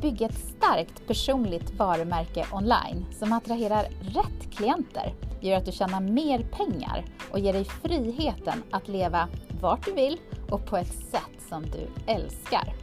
bygga 0.00 0.26
ett 0.26 0.38
starkt 0.38 1.06
personligt 1.06 1.74
varumärke 1.78 2.46
online 2.52 3.06
som 3.18 3.32
attraherar 3.32 3.82
rätt 4.00 4.50
klienter, 4.56 5.14
gör 5.40 5.56
att 5.56 5.64
du 5.64 5.72
tjänar 5.72 6.00
mer 6.00 6.38
pengar 6.38 7.04
och 7.30 7.38
ger 7.38 7.52
dig 7.52 7.64
friheten 7.64 8.62
att 8.70 8.88
leva 8.88 9.28
vart 9.60 9.84
du 9.84 9.92
vill 9.92 10.18
och 10.50 10.66
på 10.66 10.76
ett 10.76 10.94
sätt 10.94 11.48
som 11.48 11.62
du 11.62 12.12
älskar. 12.12 12.74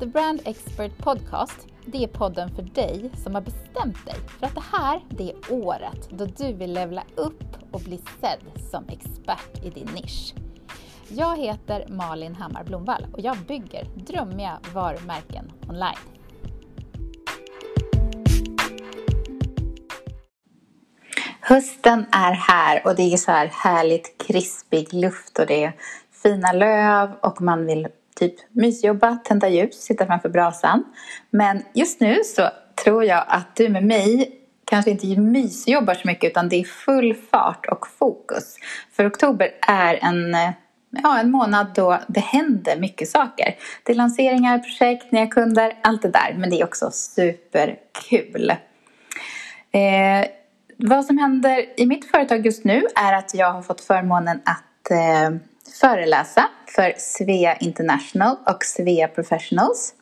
The 0.00 0.06
Brand 0.06 0.40
Expert 0.44 0.98
Podcast, 0.98 1.66
det 1.86 2.04
är 2.04 2.08
podden 2.08 2.50
för 2.54 2.62
dig 2.62 3.10
som 3.24 3.34
har 3.34 3.42
bestämt 3.42 4.06
dig 4.06 4.14
för 4.38 4.46
att 4.46 4.54
det 4.54 4.64
här, 4.72 5.00
det 5.10 5.30
är 5.30 5.52
året 5.52 6.08
då 6.10 6.24
du 6.24 6.52
vill 6.52 6.72
levla 6.72 7.02
upp 7.14 7.44
och 7.70 7.80
bli 7.80 8.00
sedd 8.20 8.70
som 8.70 8.84
expert 8.88 9.64
i 9.64 9.70
din 9.70 9.88
nisch. 9.94 10.34
Jag 11.10 11.38
heter 11.38 11.86
Malin 11.88 12.34
Hammar 12.34 12.64
Blomvall 12.64 13.06
och 13.12 13.20
jag 13.20 13.36
bygger 13.38 13.84
drömmiga 13.94 14.58
varumärken 14.74 15.52
online. 15.68 16.17
Hösten 21.48 22.06
är 22.12 22.32
här 22.32 22.80
och 22.84 22.96
det 22.96 23.12
är 23.12 23.16
så 23.16 23.32
här 23.32 23.46
härligt 23.46 24.26
krispig 24.26 24.94
luft 24.94 25.38
och 25.38 25.46
det 25.46 25.64
är 25.64 25.72
fina 26.22 26.52
löv 26.52 27.10
och 27.20 27.42
man 27.42 27.66
vill 27.66 27.88
typ 28.16 28.34
mysjobba, 28.52 29.16
tända 29.16 29.48
ljus, 29.48 29.74
sitta 29.74 30.06
framför 30.06 30.28
brasan. 30.28 30.84
Men 31.30 31.62
just 31.74 32.00
nu 32.00 32.24
så 32.24 32.48
tror 32.84 33.04
jag 33.04 33.24
att 33.28 33.56
du 33.56 33.68
med 33.68 33.84
mig 33.84 34.30
kanske 34.64 34.90
inte 34.90 35.06
mysjobbar 35.06 35.94
så 35.94 36.08
mycket 36.08 36.30
utan 36.30 36.48
det 36.48 36.56
är 36.56 36.64
full 36.64 37.14
fart 37.14 37.66
och 37.66 37.86
fokus. 37.98 38.56
För 38.92 39.08
oktober 39.08 39.50
är 39.68 39.94
en 39.94 40.36
ja, 40.90 41.18
en 41.18 41.30
månad 41.30 41.66
då 41.74 41.98
det 42.08 42.20
händer 42.20 42.76
mycket 42.76 43.08
saker. 43.08 43.54
Det 43.82 43.92
är 43.92 43.96
lanseringar, 43.96 44.58
projekt, 44.58 45.12
nya 45.12 45.26
kunder, 45.26 45.78
allt 45.82 46.02
det 46.02 46.10
där. 46.10 46.34
Men 46.38 46.50
det 46.50 46.60
är 46.60 46.64
också 46.64 46.90
superkul. 46.90 48.50
Eh, 49.72 50.37
vad 50.80 51.04
som 51.04 51.18
händer 51.18 51.80
i 51.80 51.86
mitt 51.86 52.10
företag 52.10 52.46
just 52.46 52.64
nu 52.64 52.82
är 52.94 53.12
att 53.12 53.34
jag 53.34 53.52
har 53.52 53.62
fått 53.62 53.80
förmånen 53.80 54.40
att 54.44 54.90
eh, 54.90 55.38
föreläsa 55.80 56.48
för 56.66 56.94
Svea 56.98 57.56
International 57.56 58.36
och 58.46 58.64
Svea 58.64 59.08
Professionals. 59.08 59.94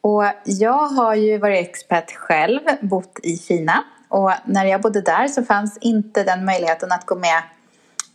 Och 0.00 0.24
jag 0.44 0.86
har 0.88 1.14
ju 1.14 1.38
varit 1.38 1.68
expert 1.68 2.14
själv, 2.16 2.60
bott 2.80 3.20
i 3.22 3.36
Kina. 3.36 3.84
Och 4.08 4.32
när 4.44 4.64
jag 4.64 4.80
bodde 4.80 5.00
där 5.00 5.28
så 5.28 5.42
fanns 5.42 5.78
inte 5.80 6.24
den 6.24 6.44
möjligheten 6.44 6.92
att 6.92 7.06
gå 7.06 7.14
med 7.14 7.42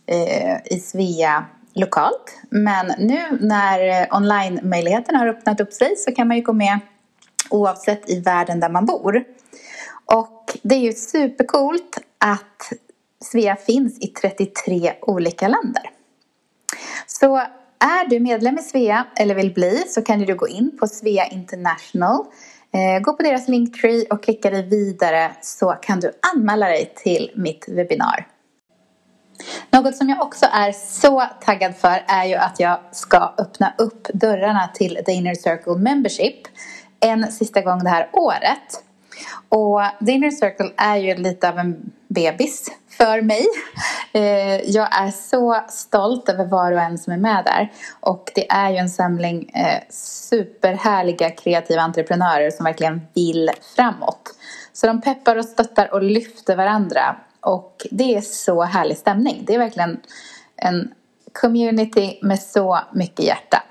eh, 0.06 0.56
i 0.76 0.80
Svea 0.80 1.44
lokalt. 1.74 2.40
Men 2.50 2.92
nu 2.98 3.38
när 3.40 4.08
online-möjligheterna 4.14 5.18
har 5.18 5.26
öppnat 5.26 5.60
upp 5.60 5.72
sig 5.72 5.96
så 5.96 6.12
kan 6.12 6.28
man 6.28 6.36
ju 6.36 6.42
gå 6.42 6.52
med 6.52 6.78
oavsett 7.50 8.10
i 8.10 8.20
världen 8.20 8.60
där 8.60 8.68
man 8.68 8.86
bor. 8.86 9.24
Och 10.14 10.58
det 10.62 10.74
är 10.74 10.80
ju 10.80 10.92
supercoolt 10.92 11.98
att 12.18 12.72
Svea 13.24 13.56
finns 13.56 13.98
i 13.98 14.06
33 14.06 14.92
olika 15.02 15.48
länder. 15.48 15.90
Så 17.06 17.36
är 17.78 18.08
du 18.08 18.20
medlem 18.20 18.58
i 18.58 18.62
Svea 18.62 19.06
eller 19.16 19.34
vill 19.34 19.54
bli 19.54 19.84
så 19.88 20.02
kan 20.02 20.18
du 20.18 20.34
gå 20.34 20.48
in 20.48 20.76
på 20.80 20.86
Svea 20.86 21.26
International 21.26 22.24
eh, 22.72 23.02
Gå 23.02 23.12
på 23.12 23.22
deras 23.22 23.48
Linktree 23.48 24.06
och 24.10 24.22
klicka 24.22 24.50
dig 24.50 24.62
vidare 24.62 25.32
så 25.42 25.70
kan 25.82 26.00
du 26.00 26.12
anmäla 26.34 26.66
dig 26.66 26.92
till 26.96 27.30
mitt 27.34 27.68
webbinar. 27.68 28.26
Något 29.70 29.96
som 29.96 30.08
jag 30.08 30.20
också 30.20 30.46
är 30.52 30.72
så 30.72 31.22
taggad 31.40 31.76
för 31.76 32.04
är 32.06 32.24
ju 32.24 32.34
att 32.34 32.60
jag 32.60 32.78
ska 32.92 33.34
öppna 33.38 33.74
upp 33.78 34.08
dörrarna 34.14 34.70
till 34.74 34.98
The 35.06 35.12
Inner 35.12 35.34
Circle 35.34 35.76
Membership 35.76 36.48
en 37.00 37.32
sista 37.32 37.60
gång 37.60 37.78
det 37.78 37.90
här 37.90 38.08
året. 38.12 38.84
Och 39.48 39.80
The 40.06 40.12
Inner 40.12 40.30
Circle 40.30 40.72
är 40.76 40.96
ju 40.96 41.14
lite 41.14 41.48
av 41.48 41.58
en 41.58 41.92
bebis 42.08 42.70
för 42.88 43.22
mig. 43.22 43.46
Eh, 44.12 44.70
jag 44.70 45.02
är 45.02 45.10
så 45.10 45.60
stolt 45.68 46.28
över 46.28 46.44
var 46.44 46.72
och 46.72 46.80
en 46.80 46.98
som 46.98 47.12
är 47.12 47.16
med 47.16 47.44
där. 47.44 47.72
Och 48.00 48.30
det 48.34 48.50
är 48.50 48.70
ju 48.70 48.76
en 48.76 48.90
samling 48.90 49.50
eh, 49.54 49.82
superhärliga 49.90 51.30
kreativa 51.30 51.82
entreprenörer 51.82 52.50
som 52.50 52.64
verkligen 52.64 53.00
vill 53.14 53.50
framåt. 53.76 54.34
Så 54.72 54.86
de 54.86 55.00
peppar 55.00 55.36
och 55.36 55.44
stöttar 55.44 55.94
och 55.94 56.02
lyfter 56.02 56.56
varandra 56.56 57.16
och 57.40 57.86
det 57.90 58.16
är 58.16 58.20
så 58.20 58.62
härlig 58.62 58.96
stämning. 58.96 59.44
Det 59.46 59.54
är 59.54 59.58
verkligen 59.58 60.00
en 60.56 60.92
community 61.32 62.18
med 62.22 62.40
så 62.42 62.78
mycket 62.92 63.24
hjärta. 63.24 63.62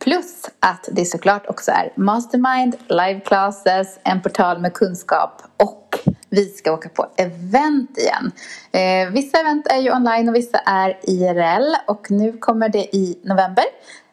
Plus 0.00 0.50
att 0.60 0.88
det 0.92 1.04
såklart 1.04 1.46
också 1.46 1.70
är 1.70 1.92
mastermind, 1.94 2.76
live 2.88 3.20
classes, 3.20 3.98
en 4.04 4.22
portal 4.22 4.60
med 4.60 4.74
kunskap 4.74 5.42
och 5.56 5.98
vi 6.28 6.44
ska 6.44 6.72
åka 6.72 6.88
på 6.88 7.06
event 7.16 7.98
igen. 7.98 8.32
Eh, 8.72 9.12
vissa 9.12 9.40
event 9.40 9.66
är 9.66 9.78
ju 9.78 9.92
online 9.92 10.28
och 10.28 10.34
vissa 10.34 10.58
är 10.58 10.98
IRL 11.02 11.74
och 11.86 12.10
nu 12.10 12.32
kommer 12.32 12.68
det 12.68 12.96
i 12.96 13.18
november 13.22 13.64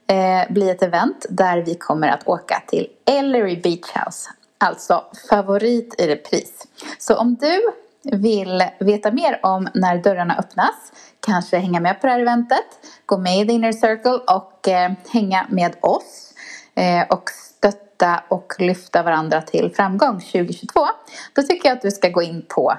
eh, 0.08 0.54
bli 0.54 0.70
ett 0.70 0.84
event 0.84 1.26
där 1.30 1.58
vi 1.58 1.76
kommer 1.76 2.08
att 2.08 2.28
åka 2.28 2.64
till 2.68 2.88
Ellery 3.06 3.62
Beach 3.62 3.92
House. 3.96 4.30
Alltså 4.58 5.04
favorit 5.30 5.96
i 5.98 6.08
repris. 6.08 6.68
Så 7.00 7.16
om 7.16 7.36
du 7.36 7.62
vill 8.04 8.64
veta 8.80 9.12
mer 9.12 9.40
om 9.44 9.68
när 9.74 9.98
dörrarna 9.98 10.38
öppnas, 10.38 10.92
kanske 11.20 11.58
hänga 11.58 11.80
med 11.80 12.02
på 12.02 12.08
det 12.08 12.14
här 12.14 12.20
eventet, 12.20 12.66
gå 13.06 13.18
med 13.18 13.42
i 13.42 13.48
The 13.48 13.54
Inner 13.54 13.72
Circle 13.72 14.36
och 14.36 14.68
eh, 14.68 14.92
hänga 15.10 15.46
med 15.50 15.76
oss 15.82 16.34
eh, 16.76 17.08
och 17.10 17.30
stötta 17.30 18.24
och 18.28 18.54
lyfta 18.60 19.04
varandra 19.04 19.42
till 19.42 19.74
framgång 19.76 20.20
2022, 20.20 20.88
då 21.34 21.42
tycker 21.42 21.70
jag 21.70 21.76
att 21.76 21.82
du 21.82 21.92
ska 21.92 22.10
gå 22.10 22.22
in 22.22 22.46
på 22.48 22.78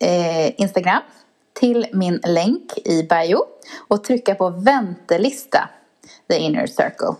eh, 0.00 0.60
Instagram 0.60 1.02
till 1.52 1.86
min 1.92 2.20
länk 2.26 2.78
i 2.84 3.02
bio 3.02 3.38
och 3.88 4.04
trycka 4.04 4.34
på 4.34 4.50
väntelista 4.50 5.68
The 6.28 6.38
Inner 6.38 6.66
Circle. 6.66 7.14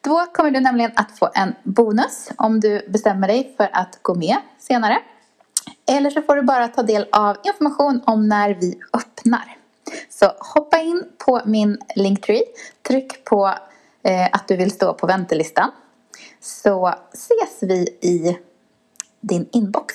Då 0.00 0.26
kommer 0.32 0.50
du 0.50 0.60
nämligen 0.60 0.92
att 0.96 1.18
få 1.18 1.28
en 1.34 1.54
bonus 1.62 2.28
om 2.36 2.60
du 2.60 2.86
bestämmer 2.88 3.28
dig 3.28 3.54
för 3.56 3.70
att 3.72 3.98
gå 4.02 4.14
med 4.14 4.36
senare. 4.58 4.98
Eller 5.86 6.10
så 6.10 6.22
får 6.22 6.36
du 6.36 6.42
bara 6.42 6.68
ta 6.68 6.82
del 6.82 7.06
av 7.12 7.36
information 7.44 8.02
om 8.06 8.28
när 8.28 8.54
vi 8.54 8.80
öppnar. 8.92 9.56
Så 10.08 10.32
hoppa 10.54 10.78
in 10.78 11.04
på 11.18 11.40
min 11.44 11.78
Linktree, 11.96 12.42
tryck 12.88 13.24
på 13.24 13.54
eh, 14.02 14.26
att 14.32 14.48
du 14.48 14.56
vill 14.56 14.70
stå 14.70 14.94
på 14.94 15.06
väntelistan. 15.06 15.70
Så 16.40 16.94
ses 17.12 17.62
vi 17.62 17.98
i 18.00 18.38
din 19.20 19.48
inbox. 19.52 19.94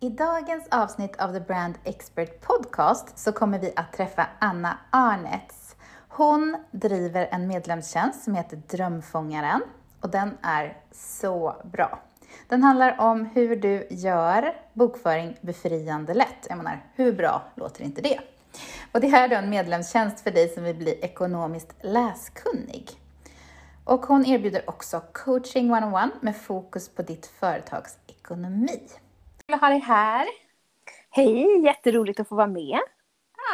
I 0.00 0.08
dagens 0.08 0.68
avsnitt 0.70 1.16
av 1.16 1.32
The 1.32 1.40
Brand 1.40 1.74
Expert 1.84 2.40
Podcast 2.40 3.18
så 3.18 3.32
kommer 3.32 3.58
vi 3.58 3.72
att 3.76 3.92
träffa 3.92 4.26
Anna 4.38 4.78
Arnets. 4.90 5.76
Hon 6.08 6.56
driver 6.70 7.28
en 7.30 7.46
medlemstjänst 7.46 8.24
som 8.24 8.34
heter 8.34 8.56
Drömfångaren 8.56 9.62
och 10.00 10.10
den 10.10 10.38
är 10.42 10.76
så 10.92 11.56
bra. 11.72 12.00
Den 12.48 12.62
handlar 12.62 13.00
om 13.00 13.24
hur 13.24 13.56
du 13.56 13.86
gör 13.90 14.54
bokföring 14.72 15.36
befriande 15.40 16.14
lätt. 16.14 16.46
Jag 16.48 16.56
menar, 16.56 16.86
hur 16.94 17.12
bra 17.12 17.42
låter 17.54 17.84
inte 17.84 18.02
det? 18.02 18.20
Och 18.92 19.00
det 19.00 19.08
här 19.08 19.24
är 19.24 19.28
då 19.28 19.36
en 19.36 19.50
medlemstjänst 19.50 20.20
för 20.20 20.30
dig 20.30 20.48
som 20.48 20.64
vill 20.64 20.76
bli 20.76 20.98
ekonomiskt 21.02 21.74
läskunnig. 21.80 22.90
Och 23.84 24.06
hon 24.06 24.26
erbjuder 24.26 24.70
också 24.70 25.02
coaching 25.12 25.72
one-on-one 25.72 26.10
med 26.20 26.36
fokus 26.36 26.88
på 26.88 27.02
ditt 27.02 27.26
företags 27.26 27.98
ekonomi. 28.06 28.88
Kul 29.46 29.54
att 29.54 29.60
ha 29.60 29.68
dig 29.68 29.78
här. 29.78 30.26
Hej, 31.10 31.64
jätteroligt 31.64 32.20
att 32.20 32.28
få 32.28 32.34
vara 32.34 32.46
med. 32.46 32.80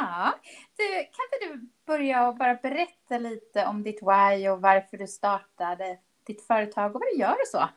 Ja, 0.01 0.35
du, 0.77 0.89
kan 0.89 1.25
inte 1.27 1.47
du 1.47 1.69
börja 1.87 2.29
och 2.29 2.37
bara 2.37 2.55
berätta 2.55 3.19
lite 3.19 3.67
om 3.67 3.83
ditt 3.83 4.03
why 4.03 4.49
och 4.49 4.61
varför 4.61 4.97
du 4.97 5.07
startade 5.07 5.99
ditt 6.27 6.47
företag 6.47 6.95
och 6.95 7.01
vad 7.01 7.09
du 7.13 7.21
gör 7.21 7.33
och 7.33 7.47
så? 7.47 7.69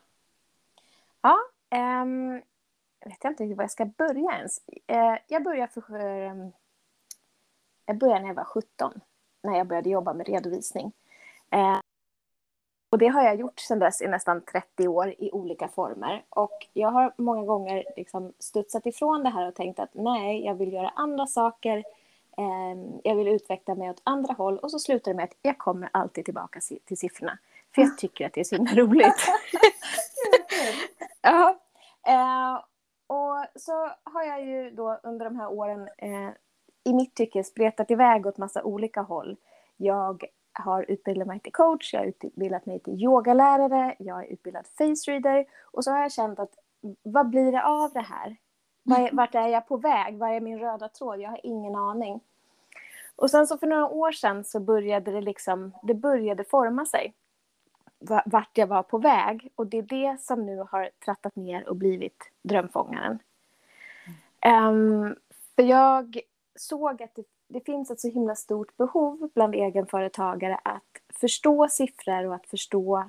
Ja, 1.23 1.37
um, 2.01 2.41
jag 2.99 3.09
vet 3.09 3.25
inte 3.25 3.43
riktigt 3.43 3.57
var 3.57 3.63
jag 3.63 3.71
ska 3.71 3.85
börja 3.85 4.37
ens. 4.37 4.61
Uh, 4.91 5.17
jag 5.27 5.43
började 5.43 5.71
för 5.71 6.25
um, 6.29 6.51
jag 7.85 7.97
började 7.97 8.19
när 8.19 8.27
jag 8.27 8.35
var 8.35 8.43
17, 8.43 9.01
när 9.43 9.57
jag 9.57 9.67
började 9.67 9.89
jobba 9.89 10.13
med 10.13 10.27
redovisning. 10.27 10.91
Uh, 11.55 11.79
och 12.89 12.97
det 12.97 13.07
har 13.07 13.23
jag 13.23 13.35
gjort 13.35 13.59
sedan 13.59 13.79
dess 13.79 14.01
i 14.01 14.07
nästan 14.07 14.41
30 14.41 14.87
år 14.87 15.15
i 15.17 15.31
olika 15.31 15.67
former. 15.67 16.23
Och 16.29 16.67
jag 16.73 16.91
har 16.91 17.13
många 17.17 17.43
gånger 17.43 17.83
liksom 17.97 18.33
studsat 18.39 18.85
ifrån 18.85 19.23
det 19.23 19.29
här 19.29 19.47
och 19.47 19.55
tänkt 19.55 19.79
att 19.79 19.93
nej, 19.93 20.45
jag 20.45 20.55
vill 20.55 20.73
göra 20.73 20.89
andra 20.89 21.27
saker. 21.27 21.83
Jag 23.03 23.15
vill 23.15 23.27
utveckla 23.27 23.75
mig 23.75 23.89
åt 23.89 24.01
andra 24.03 24.33
håll 24.33 24.57
och 24.57 24.71
så 24.71 24.79
slutar 24.79 25.11
det 25.11 25.15
med 25.15 25.23
att 25.23 25.37
jag 25.41 25.57
kommer 25.57 25.89
alltid 25.93 26.25
tillbaka 26.25 26.59
till 26.85 26.97
siffrorna. 26.97 27.37
För 27.75 27.81
jag 27.81 27.97
tycker 27.97 28.25
att 28.25 28.33
det 28.33 28.39
är 28.39 28.43
så 28.43 28.55
himla 28.55 28.71
roligt. 28.71 29.15
ja. 31.23 31.59
Eh, 32.07 32.63
och 33.07 33.45
så 33.55 33.89
har 34.03 34.23
jag 34.23 34.45
ju 34.45 34.71
då 34.71 34.99
under 35.03 35.25
de 35.25 35.35
här 35.35 35.51
åren 35.51 35.89
eh, 35.97 36.29
i 36.83 36.93
mitt 36.93 37.15
tycke 37.15 37.43
spretat 37.43 37.91
iväg 37.91 38.25
åt 38.25 38.37
massa 38.37 38.63
olika 38.63 39.01
håll. 39.01 39.37
Jag 39.77 40.23
har 40.53 40.85
utbildat 40.87 41.27
mig 41.27 41.39
till 41.39 41.51
coach, 41.51 41.93
jag 41.93 42.01
har 42.01 42.07
utbildat 42.07 42.65
mig 42.65 42.79
till 42.79 43.03
yogalärare, 43.03 43.95
jag 43.99 44.23
är 44.23 44.27
utbildad 44.27 44.65
face 44.67 45.11
reader 45.11 45.45
och 45.71 45.83
så 45.83 45.91
har 45.91 46.01
jag 46.01 46.11
känt 46.11 46.39
att 46.39 46.53
vad 47.03 47.29
blir 47.29 47.51
det 47.51 47.63
av 47.63 47.93
det 47.93 48.01
här? 48.01 48.37
Vart 49.11 49.35
är 49.35 49.47
jag 49.47 49.67
på 49.67 49.77
väg? 49.77 50.17
Vad 50.17 50.29
är 50.29 50.39
min 50.39 50.59
röda 50.59 50.89
tråd? 50.89 51.19
Jag 51.19 51.29
har 51.29 51.39
ingen 51.43 51.75
aning. 51.75 52.21
Och 53.15 53.31
sen 53.31 53.47
så 53.47 53.57
för 53.57 53.67
några 53.67 53.87
år 53.87 54.11
sedan 54.11 54.43
så 54.43 54.59
började 54.59 55.11
det 55.11 55.21
liksom, 55.21 55.71
det 55.83 55.93
började 55.93 56.43
forma 56.43 56.85
sig 56.85 57.13
vart 58.25 58.57
jag 58.57 58.67
var 58.67 58.83
på 58.83 58.97
väg. 58.97 59.51
Och 59.55 59.67
det 59.67 59.77
är 59.77 59.81
det 59.81 60.21
som 60.21 60.45
nu 60.45 60.65
har 60.71 60.89
trattat 61.05 61.35
ner 61.35 61.69
och 61.69 61.75
blivit 61.75 62.31
drömfångaren. 62.41 63.19
Mm. 64.41 64.67
Um, 64.67 65.15
för 65.55 65.63
jag 65.63 66.19
såg 66.55 67.03
att 67.03 67.15
det, 67.15 67.25
det, 67.47 67.65
finns 67.65 67.91
ett 67.91 67.99
så 67.99 68.09
himla 68.09 68.35
stort 68.35 68.77
behov 68.77 69.29
bland 69.33 69.55
egenföretagare 69.55 70.59
att 70.63 71.17
förstå 71.19 71.67
siffror 71.69 72.25
och 72.25 72.35
att 72.35 72.47
förstå 72.47 73.03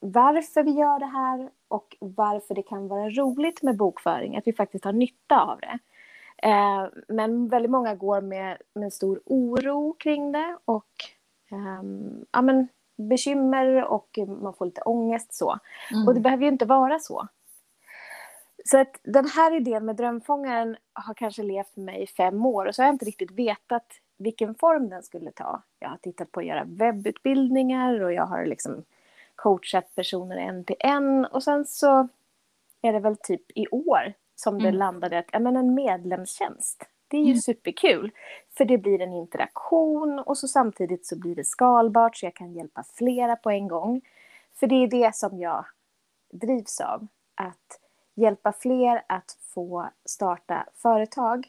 varför 0.00 0.62
vi 0.62 0.70
gör 0.70 0.98
det 0.98 1.06
här 1.06 1.50
och 1.68 1.96
varför 2.00 2.54
det 2.54 2.62
kan 2.62 2.88
vara 2.88 3.10
roligt 3.10 3.62
med 3.62 3.76
bokföring, 3.76 4.36
att 4.36 4.46
vi 4.46 4.52
faktiskt 4.52 4.84
har 4.84 4.92
nytta 4.92 5.40
av 5.40 5.60
det. 5.60 5.78
Ehm, 6.42 6.90
men 7.08 7.48
väldigt 7.48 7.70
många 7.70 7.94
går 7.94 8.20
med, 8.20 8.58
med 8.74 8.92
stor 8.92 9.20
oro 9.24 9.92
kring 9.98 10.32
det 10.32 10.56
och 10.64 10.94
um, 11.50 12.24
ja, 12.32 12.42
men 12.42 12.68
bekymmer 13.00 13.84
och 13.84 14.18
man 14.42 14.54
får 14.54 14.64
lite 14.64 14.82
ångest 14.82 15.34
så. 15.34 15.58
Mm. 15.92 16.08
Och 16.08 16.14
det 16.14 16.20
behöver 16.20 16.42
ju 16.42 16.48
inte 16.48 16.64
vara 16.64 16.98
så. 16.98 17.28
Så 18.64 18.78
att 18.78 19.00
den 19.02 19.26
här 19.28 19.56
idén 19.56 19.84
med 19.84 19.96
drömfångaren 19.96 20.76
har 20.92 21.14
kanske 21.14 21.42
levt 21.42 21.76
med 21.76 21.84
mig 21.84 22.02
i 22.02 22.06
fem 22.06 22.46
år 22.46 22.66
och 22.66 22.74
så 22.74 22.82
har 22.82 22.86
jag 22.86 22.94
inte 22.94 23.04
riktigt 23.04 23.30
vetat 23.30 23.86
vilken 24.18 24.54
form 24.54 24.88
den 24.88 25.02
skulle 25.02 25.30
ta. 25.30 25.62
Jag 25.78 25.88
har 25.88 25.96
tittat 25.96 26.32
på 26.32 26.40
att 26.40 26.46
göra 26.46 26.64
webbutbildningar 26.64 28.00
och 28.00 28.12
jag 28.12 28.26
har 28.26 28.46
liksom 28.46 28.84
coachat 29.34 29.94
personer 29.94 30.36
en 30.36 30.64
till 30.64 30.76
en 30.78 31.24
och 31.24 31.42
sen 31.42 31.64
så 31.66 32.08
är 32.82 32.92
det 32.92 33.00
väl 33.00 33.16
typ 33.16 33.42
i 33.54 33.66
år 33.68 34.12
som 34.34 34.54
mm. 34.54 34.64
det 34.64 34.78
landade 34.78 35.18
att 35.18 35.28
ja, 35.32 35.38
men 35.38 35.56
en 35.56 35.74
medlemstjänst. 35.74 36.84
Det 37.10 37.16
är 37.16 37.20
ju 37.20 37.30
mm. 37.30 37.40
superkul, 37.40 38.10
för 38.50 38.64
det 38.64 38.78
blir 38.78 39.00
en 39.00 39.12
interaktion 39.12 40.18
och 40.18 40.38
så 40.38 40.48
samtidigt 40.48 41.06
så 41.06 41.18
blir 41.18 41.34
det 41.34 41.44
skalbart 41.44 42.16
så 42.16 42.26
jag 42.26 42.34
kan 42.34 42.52
hjälpa 42.52 42.84
flera 42.94 43.36
på 43.36 43.50
en 43.50 43.68
gång. 43.68 44.02
För 44.54 44.66
det 44.66 44.74
är 44.74 44.86
det 44.86 45.14
som 45.16 45.38
jag 45.38 45.64
drivs 46.32 46.80
av, 46.80 47.06
att 47.34 47.80
hjälpa 48.14 48.52
fler 48.52 49.02
att 49.06 49.38
få 49.40 49.88
starta 50.04 50.66
företag 50.74 51.48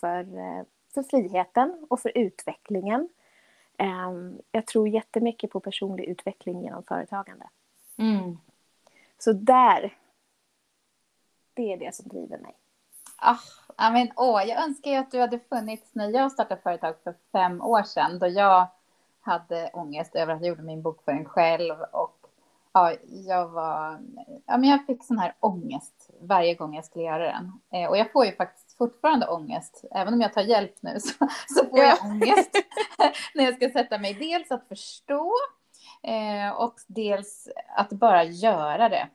för, 0.00 0.38
eh, 0.38 0.64
för 0.94 1.02
friheten 1.02 1.86
och 1.90 2.00
för 2.00 2.18
utvecklingen. 2.18 3.08
Ehm, 3.78 4.38
jag 4.50 4.66
tror 4.66 4.88
jättemycket 4.88 5.50
på 5.50 5.60
personlig 5.60 6.04
utveckling 6.04 6.62
genom 6.62 6.82
företagande. 6.82 7.48
Mm. 7.98 8.38
Så 9.18 9.32
där, 9.32 9.96
det 11.54 11.72
är 11.72 11.76
det 11.76 11.94
som 11.94 12.08
driver 12.08 12.38
mig. 12.38 12.56
Ah, 13.24 13.88
I 13.88 13.92
men, 13.92 14.12
åh, 14.16 14.42
jag 14.48 14.64
önskar 14.64 14.90
ju 14.90 14.96
att 14.96 15.10
du 15.10 15.20
hade 15.20 15.38
funnits 15.38 15.90
när 15.94 16.10
jag 16.10 16.32
startade 16.32 16.60
företag 16.60 16.94
för 17.04 17.14
fem 17.32 17.62
år 17.62 17.82
sedan 17.82 18.18
då 18.18 18.26
jag 18.26 18.66
hade 19.20 19.70
ångest 19.72 20.14
över 20.14 20.34
att 20.34 20.40
jag 20.40 20.48
gjorde 20.48 20.62
min 20.62 20.82
bokföring 20.82 21.24
själv 21.24 21.74
och 21.92 22.18
ja, 22.72 22.92
jag 23.08 23.48
var, 23.48 24.00
ja, 24.46 24.56
men 24.56 24.64
jag 24.64 24.86
fick 24.86 25.04
sån 25.04 25.18
här 25.18 25.34
ångest 25.40 26.10
varje 26.20 26.54
gång 26.54 26.74
jag 26.74 26.84
skulle 26.84 27.04
göra 27.04 27.32
den. 27.32 27.52
Eh, 27.72 27.90
och 27.90 27.96
jag 27.96 28.12
får 28.12 28.26
ju 28.26 28.36
faktiskt 28.36 28.76
fortfarande 28.78 29.26
ångest, 29.26 29.84
även 29.90 30.14
om 30.14 30.20
jag 30.20 30.32
tar 30.32 30.42
hjälp 30.42 30.74
nu 30.80 31.00
så, 31.00 31.28
så 31.48 31.66
får 31.66 31.78
jag 31.78 32.04
ångest 32.04 32.50
när 33.34 33.44
jag 33.44 33.54
ska 33.54 33.70
sätta 33.70 33.98
mig. 33.98 34.14
Dels 34.14 34.50
att 34.50 34.68
förstå 34.68 35.32
eh, 36.02 36.50
och 36.56 36.74
dels 36.86 37.48
att 37.76 37.90
bara 37.90 38.24
göra 38.24 38.88
det 38.88 39.08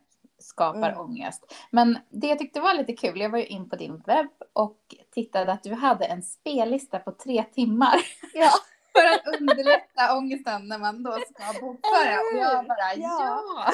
skapar 0.47 0.89
mm. 0.89 1.01
ångest. 1.01 1.53
Men 1.71 1.97
det 2.09 2.27
jag 2.27 2.39
tyckte 2.39 2.59
var 2.59 2.73
lite 2.73 2.93
kul, 2.93 3.19
jag 3.19 3.29
var 3.29 3.39
ju 3.39 3.45
in 3.45 3.69
på 3.69 3.75
din 3.75 4.03
webb 4.05 4.31
och 4.53 4.79
tittade 5.13 5.51
att 5.51 5.63
du 5.63 5.73
hade 5.73 6.05
en 6.05 6.23
spellista 6.23 6.99
på 6.99 7.11
tre 7.11 7.43
timmar. 7.43 7.95
Ja. 8.33 8.51
för 8.97 9.05
att 9.05 9.39
underlätta 9.39 10.17
ångesten 10.17 10.67
när 10.67 10.77
man 10.77 11.03
då 11.03 11.11
ska 11.11 11.61
bokföra. 11.61 12.19
Och 12.31 12.37
jag 12.37 12.67
bara, 12.67 12.93
ja! 12.95 13.43
ja. 13.55 13.71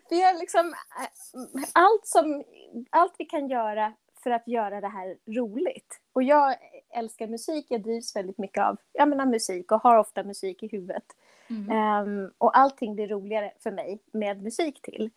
Vi 0.10 0.22
har 0.22 0.34
liksom 0.34 0.74
eh, 1.00 1.62
allt, 1.72 2.06
som, 2.06 2.44
allt 2.90 3.14
vi 3.18 3.24
kan 3.24 3.48
göra 3.48 3.92
för 4.22 4.30
att 4.30 4.48
göra 4.48 4.80
det 4.80 4.88
här 4.88 5.16
roligt. 5.26 6.00
Och 6.12 6.22
jag 6.22 6.56
älskar 6.94 7.26
musik, 7.26 7.66
jag 7.68 7.82
drivs 7.82 8.16
väldigt 8.16 8.38
mycket 8.38 8.64
av 8.64 8.76
jag 8.92 9.08
menar, 9.08 9.26
musik 9.26 9.72
och 9.72 9.82
har 9.82 9.96
ofta 9.96 10.22
musik 10.24 10.62
i 10.62 10.68
huvudet. 10.68 11.04
Mm. 11.52 12.08
Um, 12.08 12.32
och 12.38 12.58
allting 12.58 12.94
blir 12.94 13.08
roligare 13.08 13.52
för 13.62 13.70
mig 13.70 13.98
med 14.12 14.42
musik 14.42 14.82
till. 14.82 15.10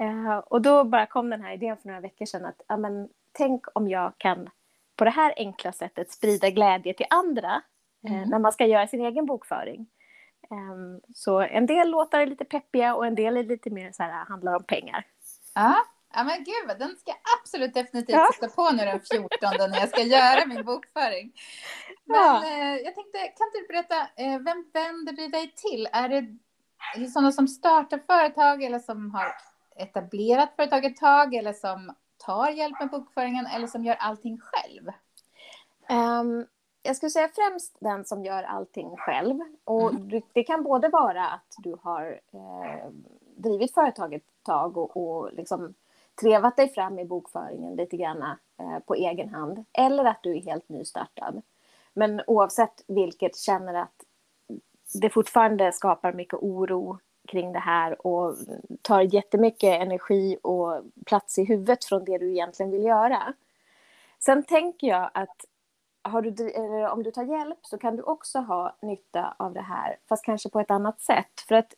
Uh, 0.00 0.36
och 0.36 0.62
då 0.62 0.84
bara 0.84 1.06
kom 1.06 1.30
den 1.30 1.42
här 1.42 1.54
idén 1.54 1.76
för 1.76 1.88
några 1.88 2.00
veckor 2.00 2.26
sedan 2.26 2.44
att 2.44 2.62
amen, 2.66 3.08
tänk 3.32 3.64
om 3.72 3.88
jag 3.88 4.12
kan 4.18 4.50
på 4.96 5.04
det 5.04 5.10
här 5.10 5.34
enkla 5.36 5.72
sättet 5.72 6.12
sprida 6.12 6.50
glädje 6.50 6.94
till 6.94 7.06
andra 7.10 7.62
eh, 8.06 8.12
mm. 8.12 8.22
uh, 8.22 8.28
när 8.28 8.38
man 8.38 8.52
ska 8.52 8.66
göra 8.66 8.86
sin 8.86 9.00
egen 9.00 9.26
bokföring. 9.26 9.86
Um, 10.50 11.00
så 11.14 11.40
en 11.40 11.66
del 11.66 11.90
låtar 11.90 12.20
är 12.20 12.26
lite 12.26 12.44
peppiga 12.44 12.94
och 12.94 13.06
en 13.06 13.14
del 13.14 13.36
är 13.36 13.44
lite 13.44 13.70
mer 13.70 13.92
så 13.92 14.02
här, 14.02 14.24
handlar 14.24 14.56
om 14.56 14.64
pengar. 14.64 15.06
Ja, 15.54 15.76
ja 16.14 16.24
men 16.24 16.44
gud, 16.44 16.78
den 16.78 16.96
ska 16.96 17.10
jag 17.10 17.18
absolut 17.40 17.74
definitivt 17.74 18.16
ja. 18.16 18.30
sätta 18.34 18.48
på 18.48 18.70
nu 18.70 18.84
den 18.84 19.00
14 19.00 19.28
när 19.70 19.80
jag 19.80 19.88
ska 19.88 20.02
göra 20.02 20.46
min 20.46 20.64
bokföring. 20.64 21.32
Men 22.04 22.16
ja. 22.16 22.44
eh, 22.46 22.76
jag 22.76 22.94
tänkte, 22.94 23.18
kan 23.18 23.50
du 23.52 23.66
berätta, 23.66 23.94
eh, 24.16 24.38
vem 24.38 24.70
vänder 24.72 25.12
du 25.12 25.28
dig 25.28 25.54
till? 25.56 25.88
Är 25.92 26.08
det, 26.08 26.36
är 26.94 27.00
det 27.00 27.06
sådana 27.06 27.32
som 27.32 27.48
startar 27.48 27.98
företag 27.98 28.62
eller 28.62 28.78
som 28.78 29.10
har 29.10 29.34
etablerat 29.76 30.56
företag 30.56 30.84
ett 30.84 30.96
tag 30.96 31.34
eller 31.34 31.52
som 31.52 31.94
tar 32.16 32.50
hjälp 32.50 32.80
med 32.80 32.90
bokföringen 32.90 33.46
eller 33.46 33.66
som 33.66 33.84
gör 33.84 33.94
allting 33.94 34.38
själv? 34.40 34.90
Um, 35.90 36.46
jag 36.82 36.96
skulle 36.96 37.10
säga 37.10 37.28
främst 37.34 37.76
den 37.80 38.04
som 38.04 38.24
gör 38.24 38.42
allting 38.42 38.96
själv. 38.96 39.40
Och 39.64 39.90
mm. 39.90 40.22
det 40.32 40.44
kan 40.44 40.62
både 40.62 40.88
vara 40.88 41.26
att 41.26 41.54
du 41.58 41.76
har 41.82 42.20
eh, 42.32 42.90
drivit 43.36 43.74
företaget 43.74 44.22
ett 44.22 44.44
tag 44.44 44.76
och, 44.76 44.96
och 44.96 45.32
liksom 45.32 45.74
trevat 46.20 46.56
dig 46.56 46.68
fram 46.68 46.98
i 46.98 47.04
bokföringen 47.04 47.76
lite 47.76 47.96
grann 47.96 48.22
eh, 48.60 48.78
på 48.86 48.94
egen 48.94 49.34
hand. 49.34 49.64
Eller 49.72 50.04
att 50.04 50.22
du 50.22 50.36
är 50.36 50.42
helt 50.42 50.68
nystartad. 50.68 51.42
Men 51.94 52.22
oavsett 52.26 52.84
vilket 52.86 53.36
känner 53.36 53.74
att 53.74 53.94
det 55.00 55.10
fortfarande 55.10 55.72
skapar 55.72 56.12
mycket 56.12 56.38
oro 56.42 56.98
kring 57.28 57.52
det 57.52 57.58
här 57.58 58.06
och 58.06 58.36
tar 58.82 59.00
jättemycket 59.00 59.80
energi 59.82 60.38
och 60.42 60.82
plats 61.06 61.38
i 61.38 61.44
huvudet 61.44 61.84
från 61.84 62.04
det 62.04 62.18
du 62.18 62.30
egentligen 62.30 62.72
vill 62.72 62.84
göra. 62.84 63.34
Sen 64.18 64.42
tänker 64.42 64.86
jag 64.86 65.10
att 65.14 65.36
har 66.02 66.22
du, 66.22 66.50
eller 66.50 66.90
om 66.90 67.02
du 67.02 67.10
tar 67.10 67.24
hjälp 67.24 67.58
så 67.62 67.78
kan 67.78 67.96
du 67.96 68.02
också 68.02 68.38
ha 68.38 68.76
nytta 68.82 69.34
av 69.38 69.52
det 69.52 69.60
här, 69.60 69.96
fast 70.08 70.24
kanske 70.24 70.48
på 70.48 70.60
ett 70.60 70.70
annat 70.70 71.00
sätt. 71.00 71.40
För 71.48 71.54
att 71.54 71.74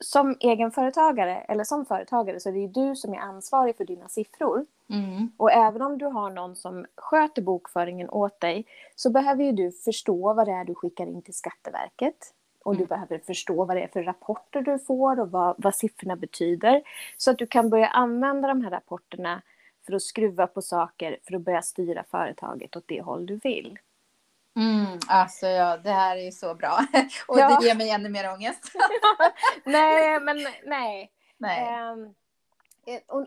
som 0.00 0.36
egenföretagare 0.40 1.36
eller 1.36 1.64
som 1.64 1.86
företagare 1.86 2.40
så 2.40 2.48
är 2.48 2.52
det 2.52 2.58
ju 2.58 2.68
du 2.68 2.96
som 2.96 3.14
är 3.14 3.18
ansvarig 3.18 3.76
för 3.76 3.84
dina 3.84 4.08
siffror. 4.08 4.66
Mm. 4.90 5.32
Och 5.36 5.52
även 5.52 5.82
om 5.82 5.98
du 5.98 6.06
har 6.06 6.30
någon 6.30 6.56
som 6.56 6.86
sköter 6.96 7.42
bokföringen 7.42 8.10
åt 8.10 8.40
dig 8.40 8.66
så 8.96 9.10
behöver 9.10 9.44
ju 9.44 9.52
du 9.52 9.72
förstå 9.72 10.34
vad 10.34 10.46
det 10.46 10.52
är 10.52 10.64
du 10.64 10.74
skickar 10.74 11.06
in 11.06 11.22
till 11.22 11.34
Skatteverket. 11.34 12.34
Och 12.64 12.72
mm. 12.72 12.82
du 12.82 12.88
behöver 12.88 13.18
förstå 13.18 13.64
vad 13.64 13.76
det 13.76 13.82
är 13.82 13.88
för 13.88 14.02
rapporter 14.02 14.62
du 14.62 14.78
får 14.78 15.20
och 15.20 15.30
vad, 15.30 15.54
vad 15.58 15.74
siffrorna 15.74 16.16
betyder. 16.16 16.82
Så 17.16 17.30
att 17.30 17.38
du 17.38 17.46
kan 17.46 17.70
börja 17.70 17.86
använda 17.86 18.48
de 18.48 18.62
här 18.64 18.70
rapporterna 18.70 19.42
för 19.86 19.92
att 19.92 20.02
skruva 20.02 20.46
på 20.46 20.62
saker 20.62 21.18
för 21.24 21.34
att 21.34 21.42
börja 21.42 21.62
styra 21.62 22.04
företaget 22.10 22.76
åt 22.76 22.88
det 22.88 23.00
håll 23.00 23.26
du 23.26 23.40
vill. 23.42 23.78
Mm, 24.56 24.98
alltså 25.08 25.46
ja, 25.46 25.76
det 25.76 25.90
här 25.90 26.16
är 26.16 26.22
ju 26.22 26.32
så 26.32 26.54
bra. 26.54 26.78
Och 27.28 27.38
ja. 27.38 27.58
det 27.60 27.66
ger 27.66 27.74
mig 27.74 27.90
ännu 27.90 28.08
mer 28.08 28.32
ångest. 28.32 28.72
nej, 29.64 30.20
men 30.20 30.36
nej. 30.64 31.12
nej. 31.36 31.90
Um, 31.90 32.14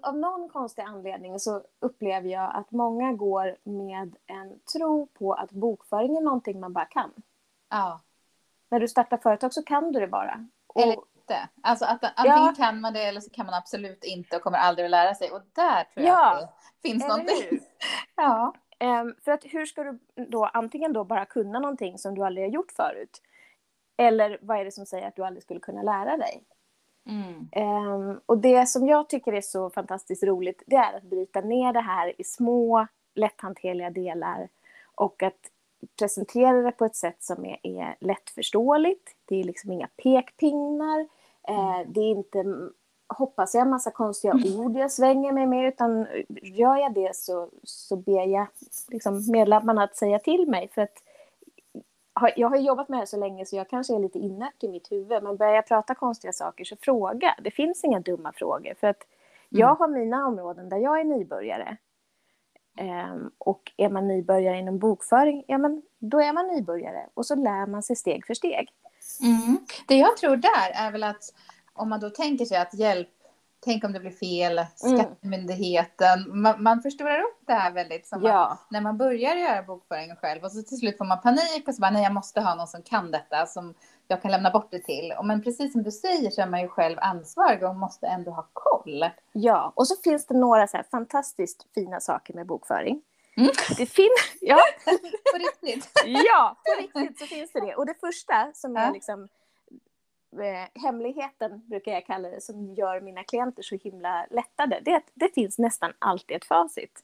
av 0.02 0.18
någon 0.18 0.50
konstig 0.50 0.82
anledning 0.82 1.40
så 1.40 1.62
upplever 1.80 2.30
jag 2.30 2.56
att 2.56 2.72
många 2.72 3.14
går 3.14 3.58
med 3.64 4.16
en 4.28 4.60
tro 4.74 5.08
på 5.08 5.34
att 5.34 5.52
bokföring 5.52 6.18
är 6.18 6.22
någonting 6.22 6.60
man 6.60 6.74
bara 6.74 6.86
kan. 6.86 7.12
Ja. 7.70 8.02
När 8.70 8.80
du 8.80 8.88
startar 8.88 9.18
företag 9.18 9.54
så 9.54 9.64
kan 9.64 9.92
du 9.92 10.00
det 10.00 10.08
bara. 10.08 10.48
Och, 10.68 10.82
Eller 10.82 10.94
inte. 10.94 11.50
Alltså 11.62 11.86
att 11.86 12.04
antingen 12.04 12.46
ja. 12.46 12.54
kan 12.58 12.82
man 12.82 12.94
det 12.94 13.04
eller 13.04 13.22
så 13.22 13.30
kan 13.30 13.46
man 13.46 13.56
absolut 13.56 14.04
inte 14.04 14.36
och 14.36 14.42
kommer 14.42 14.58
aldrig 14.58 14.86
att 14.86 14.92
lära 14.92 15.16
sig. 15.16 15.32
Och 15.32 15.42
där 15.54 15.84
tror 15.84 16.06
jag 16.06 16.18
ja. 16.18 16.36
att 16.36 16.56
det 16.82 16.90
finns 16.90 17.04
Eller 17.04 17.18
någonting. 17.18 17.60
ja. 18.16 18.54
Um, 18.84 19.16
för 19.26 19.32
att 19.32 19.44
hur 19.44 19.66
ska 19.66 19.84
du 19.84 20.00
då 20.16 20.46
antingen 20.46 20.94
då 20.94 21.04
bara 21.04 21.26
kunna 21.26 21.60
någonting 21.60 21.98
som 21.98 22.16
du 22.16 22.24
aldrig 22.24 22.46
har 22.46 22.52
gjort 22.52 22.72
förut? 22.72 23.22
Eller 23.98 24.38
vad 24.42 24.60
är 24.60 24.66
det 24.66 24.72
som 24.72 24.86
säger 24.86 25.08
att 25.08 25.16
du 25.16 25.26
aldrig 25.26 25.44
skulle 25.44 25.60
kunna 25.60 25.82
lära 25.82 26.18
dig? 26.18 26.44
Mm. 27.06 27.50
Um, 27.56 28.22
och 28.26 28.38
det 28.38 28.66
som 28.66 28.88
jag 28.88 29.10
tycker 29.10 29.34
är 29.34 29.42
så 29.42 29.70
fantastiskt 29.70 30.24
roligt 30.24 30.64
det 30.66 30.76
är 30.76 30.98
att 30.98 31.04
bryta 31.04 31.42
ner 31.42 31.74
det 31.74 31.80
här 31.80 32.22
i 32.22 32.24
små 32.24 32.88
lätthanterliga 33.16 33.90
delar 33.90 34.50
och 34.96 35.24
att 35.24 35.52
presentera 36.00 36.62
det 36.62 36.72
på 36.72 36.86
ett 36.86 36.96
sätt 36.96 37.24
som 37.24 37.46
är, 37.46 37.60
är 37.64 37.96
lättförståeligt. 38.00 39.16
Det 39.26 39.36
är 39.36 39.44
liksom 39.44 39.72
inga 39.72 39.88
pekpinnar. 39.88 41.00
Eh, 41.48 41.82
det 41.88 42.00
är 42.00 42.12
inte, 42.12 42.44
hoppas 43.08 43.56
jag, 43.56 43.62
en 43.62 43.70
massa 43.70 43.92
konstiga 43.92 44.34
ord 44.58 44.78
jag 44.78 44.92
svänger 44.92 45.32
mig 45.32 45.48
med. 45.48 45.68
Utan 45.68 46.08
gör 46.42 46.78
jag 46.78 46.94
det 46.94 47.16
så, 47.16 47.50
så 47.64 47.96
ber 47.96 48.28
jag 48.28 48.48
liksom 48.88 49.32
medlemmarna 49.32 49.84
att 49.84 49.96
säga 49.96 50.20
till 50.20 50.50
mig. 50.50 50.70
För 50.74 50.82
att 50.82 51.04
jag 52.36 52.50
har 52.50 52.58
jobbat 52.58 52.90
med 52.90 52.98
det 52.98 53.02
här 53.02 53.06
så 53.06 53.18
länge 53.18 53.46
så 53.46 53.56
jag 53.56 53.70
kanske 53.70 53.96
är 53.96 54.00
lite 54.00 54.20
inert 54.20 54.64
i 54.64 54.68
mitt 54.68 54.92
huvud. 54.92 55.24
Men 55.24 55.38
börjar 55.38 55.54
jag 55.54 55.68
prata 55.68 55.96
konstiga 55.96 56.34
saker 56.34 56.64
så 56.64 56.76
fråga. 56.82 57.36
Det 57.44 57.52
finns 57.52 57.84
inga 57.84 58.00
dumma 58.00 58.32
frågor. 58.36 58.74
För 58.80 58.88
att 58.88 59.04
jag 59.50 59.70
mm. 59.70 59.80
har 59.80 59.88
mina 59.88 60.28
områden 60.28 60.70
där 60.70 60.78
jag 60.78 61.00
är 61.00 61.04
nybörjare. 61.04 61.78
Um, 63.14 63.32
och 63.38 63.72
är 63.78 63.90
man 63.90 64.08
nybörjare 64.08 64.60
inom 64.60 64.80
bokföring, 64.80 65.44
ja 65.48 65.58
men 65.58 65.82
då 66.00 66.22
är 66.22 66.34
man 66.34 66.48
nybörjare. 66.48 67.10
Och 67.14 67.26
så 67.26 67.36
lär 67.36 67.68
man 67.68 67.84
sig 67.84 67.96
steg 67.96 68.26
för 68.26 68.34
steg. 68.34 68.70
Mm. 69.22 69.58
Det 69.88 69.96
jag 69.96 70.18
tror 70.18 70.36
där 70.36 70.72
är 70.74 70.92
väl 70.92 71.04
att 71.04 71.34
om 71.74 71.90
man 71.90 72.00
då 72.00 72.10
tänker 72.10 72.46
sig 72.46 72.58
att 72.58 72.74
hjälp 72.74 73.10
tänk 73.66 73.84
om 73.84 73.94
det 73.94 74.00
blir 74.00 74.12
fel, 74.12 74.58
mm. 74.58 74.68
Skattemyndigheten. 74.98 76.20
Mm. 76.20 76.42
Man, 76.42 76.64
man 76.64 76.82
förstorar 76.82 77.20
upp 77.20 77.40
det 77.48 77.54
här 77.54 77.72
väldigt. 77.72 78.08
Som 78.08 78.24
ja. 78.24 78.48
att, 78.48 78.72
när 78.72 78.82
man 78.82 78.98
börjar 78.98 79.36
göra 79.36 79.64
bokföringen 79.64 80.16
själv 80.16 80.44
och 80.44 80.52
så 80.52 80.62
till 80.62 80.78
slut 80.78 80.98
får 80.98 81.06
man 81.06 81.22
panik 81.22 81.68
och 81.68 81.76
så 81.76 81.82
bara 81.82 81.92
nej 81.92 82.04
jag 82.04 82.14
måste 82.14 82.42
ha 82.42 82.56
någon 82.56 82.68
som 82.68 82.82
kan 82.82 83.12
detta 83.12 83.46
som 83.46 83.74
jag 84.08 84.22
kan 84.22 84.32
lämna 84.32 84.52
bort 84.52 84.72
det 84.72 84.80
till. 84.80 85.14
Men 85.24 85.44
precis 85.44 85.72
som 85.72 85.84
du 85.84 85.92
säger 85.92 86.32
så 86.32 86.42
är 86.42 86.48
man 86.48 86.62
ju 86.62 86.68
själv 86.68 86.98
ansvarig 87.02 87.64
och 87.64 87.76
måste 87.76 88.08
ändå 88.08 88.32
ha 88.32 88.48
koll. 88.54 89.06
Ja, 89.32 89.74
och 89.76 89.88
så 89.88 89.96
finns 90.04 90.28
det 90.28 90.34
några 90.34 90.68
så 90.68 90.78
här 90.78 90.86
fantastiskt 90.92 91.68
fina 91.76 92.00
saker 92.00 92.34
med 92.34 92.48
bokföring. 92.48 93.02
Mm. 93.38 93.52
Det 93.78 93.86
finns, 93.86 94.10
ja. 94.42 94.60
på 95.34 95.38
riktigt? 95.38 95.92
ja, 96.06 96.58
på 96.66 96.82
riktigt 96.82 97.20
så 97.20 97.26
finns 97.26 97.52
det 97.52 97.60
det. 97.60 97.76
Och 97.76 97.86
det 97.86 97.94
första 98.00 98.52
som 98.54 98.78
är 98.78 98.94
liksom 98.94 99.28
eh, 100.40 100.82
hemligheten, 100.84 101.62
brukar 101.70 101.92
jag 101.92 102.06
kalla 102.06 102.30
det, 102.30 102.42
som 102.42 102.74
gör 102.74 103.02
mina 103.02 103.24
klienter 103.24 103.64
så 103.64 103.76
himla 103.76 104.28
lättade, 104.32 104.80
det 104.86 104.92
är 104.92 104.98
att 104.98 105.12
det 105.14 105.34
finns 105.34 105.58
nästan 105.58 105.94
alltid 106.00 106.38
ett 106.38 106.46
facit. 106.46 107.04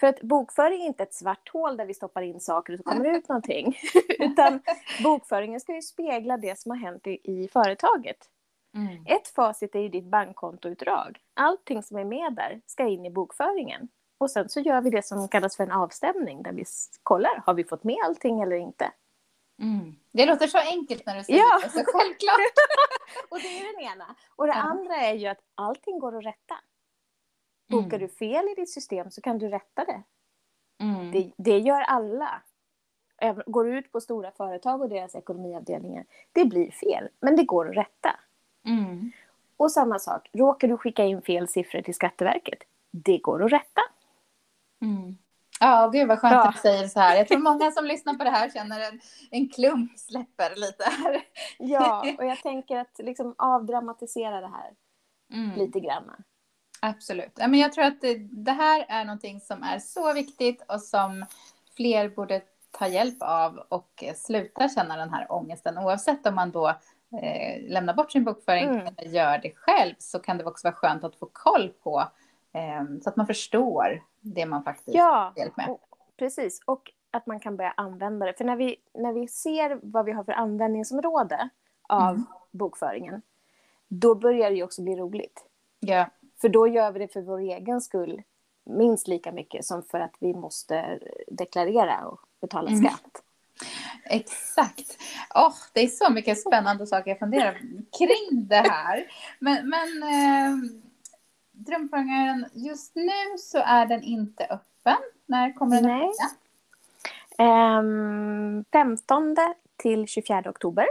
För 0.00 0.06
att 0.06 0.20
bokföring 0.20 0.82
är 0.82 0.86
inte 0.86 1.02
ett 1.02 1.14
svart 1.14 1.48
hål 1.52 1.76
där 1.76 1.86
vi 1.86 1.94
stoppar 1.94 2.22
in 2.22 2.40
saker 2.40 2.72
och 2.72 2.78
så 2.78 2.82
kommer 2.82 3.04
det 3.04 3.18
ut 3.18 3.28
någonting. 3.28 3.76
Utan 4.18 4.60
bokföringen 5.02 5.60
ska 5.60 5.74
ju 5.74 5.82
spegla 5.82 6.36
det 6.36 6.58
som 6.58 6.70
har 6.70 6.78
hänt 6.78 7.06
i, 7.06 7.20
i 7.24 7.48
företaget. 7.48 8.30
Mm. 8.74 9.06
Ett 9.06 9.28
facit 9.28 9.74
är 9.74 9.80
ju 9.80 9.88
ditt 9.88 10.04
bankkontoutdrag. 10.04 11.18
Allting 11.34 11.82
som 11.82 11.96
är 11.96 12.04
med 12.04 12.32
där 12.32 12.60
ska 12.66 12.86
in 12.86 13.06
i 13.06 13.10
bokföringen. 13.10 13.88
Och 14.18 14.30
sen 14.30 14.48
så 14.48 14.60
gör 14.60 14.80
vi 14.80 14.90
det 14.90 15.02
som 15.02 15.28
kallas 15.28 15.56
för 15.56 15.64
en 15.64 15.72
avstämning 15.72 16.42
där 16.42 16.52
vi 16.52 16.64
kollar, 17.02 17.42
har 17.46 17.54
vi 17.54 17.64
fått 17.64 17.84
med 17.84 17.96
allting 18.04 18.40
eller 18.40 18.56
inte? 18.56 18.92
Mm. 19.62 19.96
Det 20.14 20.26
låter 20.26 20.46
så 20.46 20.58
enkelt 20.58 21.06
när 21.06 21.16
du 21.16 21.24
säger 21.24 21.38
ja. 21.38 21.60
det, 21.62 21.70
så 21.70 21.84
självklart. 21.86 22.40
och 23.28 23.38
det 23.38 23.58
är 23.58 23.72
den 23.72 23.92
ena. 23.92 24.16
Och 24.36 24.46
det 24.46 24.52
ja. 24.52 24.60
andra 24.60 24.96
är 24.96 25.14
ju 25.14 25.26
att 25.26 25.40
allting 25.54 25.98
går 25.98 26.18
att 26.18 26.24
rätta. 26.24 26.54
Bokar 27.68 27.96
mm. 27.96 28.00
du 28.00 28.08
fel 28.08 28.48
i 28.48 28.54
ditt 28.54 28.70
system 28.70 29.10
så 29.10 29.20
kan 29.20 29.38
du 29.38 29.48
rätta 29.48 29.84
det. 29.84 30.02
Mm. 30.84 31.10
det. 31.12 31.32
Det 31.36 31.58
gör 31.58 31.80
alla. 31.80 32.42
Går 33.46 33.64
du 33.64 33.78
ut 33.78 33.92
på 33.92 34.00
stora 34.00 34.30
företag 34.30 34.82
och 34.82 34.88
deras 34.88 35.14
ekonomiavdelningar, 35.14 36.04
det 36.32 36.44
blir 36.44 36.70
fel, 36.70 37.08
men 37.20 37.36
det 37.36 37.44
går 37.44 37.70
att 37.70 37.76
rätta. 37.76 38.20
Mm. 38.66 39.12
Och 39.56 39.72
samma 39.72 39.98
sak, 39.98 40.30
råkar 40.32 40.68
du 40.68 40.76
skicka 40.76 41.04
in 41.04 41.22
fel 41.22 41.48
siffror 41.48 41.82
till 41.82 41.94
Skatteverket, 41.94 42.58
det 42.90 43.18
går 43.18 43.44
att 43.44 43.52
rätta. 43.52 43.80
Mm. 44.82 45.16
Ja, 45.60 45.90
gud 45.92 46.08
vad 46.08 46.18
skönt 46.18 46.32
ja. 46.32 46.48
att 46.48 46.54
du 46.54 46.60
säger 46.60 46.88
så 46.88 47.00
här. 47.00 47.16
Jag 47.16 47.28
tror 47.28 47.38
många 47.38 47.70
som 47.70 47.84
lyssnar 47.84 48.14
på 48.14 48.24
det 48.24 48.30
här 48.30 48.50
känner 48.50 48.80
en, 48.80 49.00
en 49.30 49.48
klump 49.48 49.98
släpper 49.98 50.56
lite 50.56 50.84
här. 50.84 51.22
Ja, 51.58 52.06
och 52.18 52.24
jag 52.24 52.38
tänker 52.38 52.76
att 52.76 52.98
liksom 52.98 53.34
avdramatisera 53.38 54.40
det 54.40 54.48
här 54.48 54.72
mm. 55.32 55.58
lite 55.58 55.80
grann. 55.80 56.10
Absolut. 56.80 57.32
Ja, 57.36 57.48
men 57.48 57.60
jag 57.60 57.72
tror 57.72 57.84
att 57.84 58.00
det, 58.00 58.14
det, 58.18 58.52
här 58.52 58.86
är 58.88 59.04
någonting 59.04 59.40
som 59.40 59.62
är 59.62 59.78
så 59.78 60.12
viktigt 60.12 60.64
och 60.68 60.80
som 60.80 61.26
fler 61.76 62.08
borde 62.08 62.42
ta 62.70 62.88
hjälp 62.88 63.22
av 63.22 63.58
och 63.68 64.04
sluta 64.16 64.68
känna 64.68 64.96
den 64.96 65.10
här 65.10 65.32
ångesten. 65.32 65.78
Oavsett 65.78 66.26
om 66.26 66.34
man 66.34 66.50
då 66.50 66.68
eh, 67.22 67.62
lämnar 67.68 67.94
bort 67.94 68.12
sin 68.12 68.24
bokföring 68.24 68.64
mm. 68.64 68.94
eller 68.96 69.10
gör 69.10 69.38
det 69.38 69.52
själv 69.56 69.94
så 69.98 70.18
kan 70.18 70.38
det 70.38 70.44
också 70.44 70.66
vara 70.66 70.74
skönt 70.74 71.04
att 71.04 71.16
få 71.16 71.28
koll 71.32 71.68
på 71.68 72.00
eh, 72.00 72.06
så 73.02 73.10
att 73.10 73.16
man 73.16 73.26
förstår 73.26 74.02
det 74.20 74.46
man 74.46 74.64
faktiskt 74.64 74.96
ja, 74.96 75.32
hjälp 75.36 75.56
med. 75.56 75.76
Precis. 76.16 76.60
Och 76.64 76.92
att 77.10 77.26
man 77.26 77.40
kan 77.40 77.56
börja 77.56 77.74
använda 77.76 78.26
det. 78.26 78.34
För 78.34 78.44
när 78.44 78.56
vi, 78.56 78.76
när 78.94 79.12
vi 79.12 79.28
ser 79.28 79.78
vad 79.82 80.04
vi 80.04 80.12
har 80.12 80.24
för 80.24 80.32
användningsområde 80.32 81.48
av 81.82 82.10
mm. 82.10 82.24
bokföringen, 82.50 83.22
då 83.88 84.14
börjar 84.14 84.50
det 84.50 84.56
ju 84.56 84.62
också 84.62 84.82
bli 84.82 84.96
roligt. 84.96 85.44
Ja. 85.80 86.06
För 86.40 86.48
då 86.48 86.68
gör 86.68 86.92
vi 86.92 86.98
det 86.98 87.08
för 87.08 87.20
vår 87.20 87.38
egen 87.38 87.80
skull 87.80 88.22
minst 88.64 89.08
lika 89.08 89.32
mycket 89.32 89.64
som 89.64 89.82
för 89.82 90.00
att 90.00 90.14
vi 90.20 90.34
måste 90.34 90.98
deklarera 91.26 92.06
och 92.06 92.20
betala 92.40 92.68
mm. 92.68 92.84
skatt. 92.84 93.22
Exakt. 94.04 94.98
Oh, 95.34 95.54
det 95.72 95.80
är 95.80 95.88
så 95.88 96.12
mycket 96.12 96.40
spännande 96.40 96.86
saker 96.86 97.10
jag 97.10 97.18
funderar 97.18 97.52
kring 97.98 98.48
det 98.48 98.68
här. 98.68 99.04
Men, 99.38 99.68
men 99.68 100.02
eh, 100.02 100.56
Drömfångaren, 101.54 102.46
just 102.52 102.94
nu 102.94 103.38
så 103.38 103.58
är 103.58 103.86
den 103.86 104.02
inte 104.02 104.44
öppen. 104.44 104.96
När 105.26 105.52
kommer 105.52 105.82
den 105.82 105.90
Nej. 105.90 106.10
Um, 107.38 108.64
15 108.72 109.36
till 109.76 110.06
24 110.06 110.42
oktober. 110.46 110.86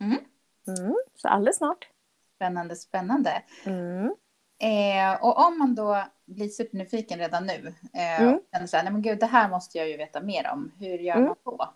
Mm. 0.00 0.18
Mm, 0.66 0.94
så 1.16 1.28
alldeles 1.28 1.56
snart. 1.56 1.88
Spännande, 2.36 2.76
spännande. 2.76 3.42
Mm. 3.64 4.14
Eh, 4.58 5.24
och 5.24 5.46
om 5.46 5.58
man 5.58 5.74
då 5.74 6.04
blir 6.24 6.48
supernyfiken 6.48 7.18
redan 7.18 7.46
nu 7.46 7.74
eh, 7.94 8.22
mm. 8.22 8.34
och 8.34 8.40
känner 8.52 8.66
så 8.66 8.76
här, 8.76 8.84
nej 8.84 8.92
men 8.92 9.02
gud, 9.02 9.20
det 9.20 9.26
här 9.26 9.48
måste 9.48 9.78
jag 9.78 9.88
ju 9.88 9.96
veta 9.96 10.20
mer 10.20 10.50
om. 10.52 10.72
Hur 10.78 10.98
gör 10.98 11.16
mm. 11.16 11.26
man 11.26 11.36
då? 11.44 11.72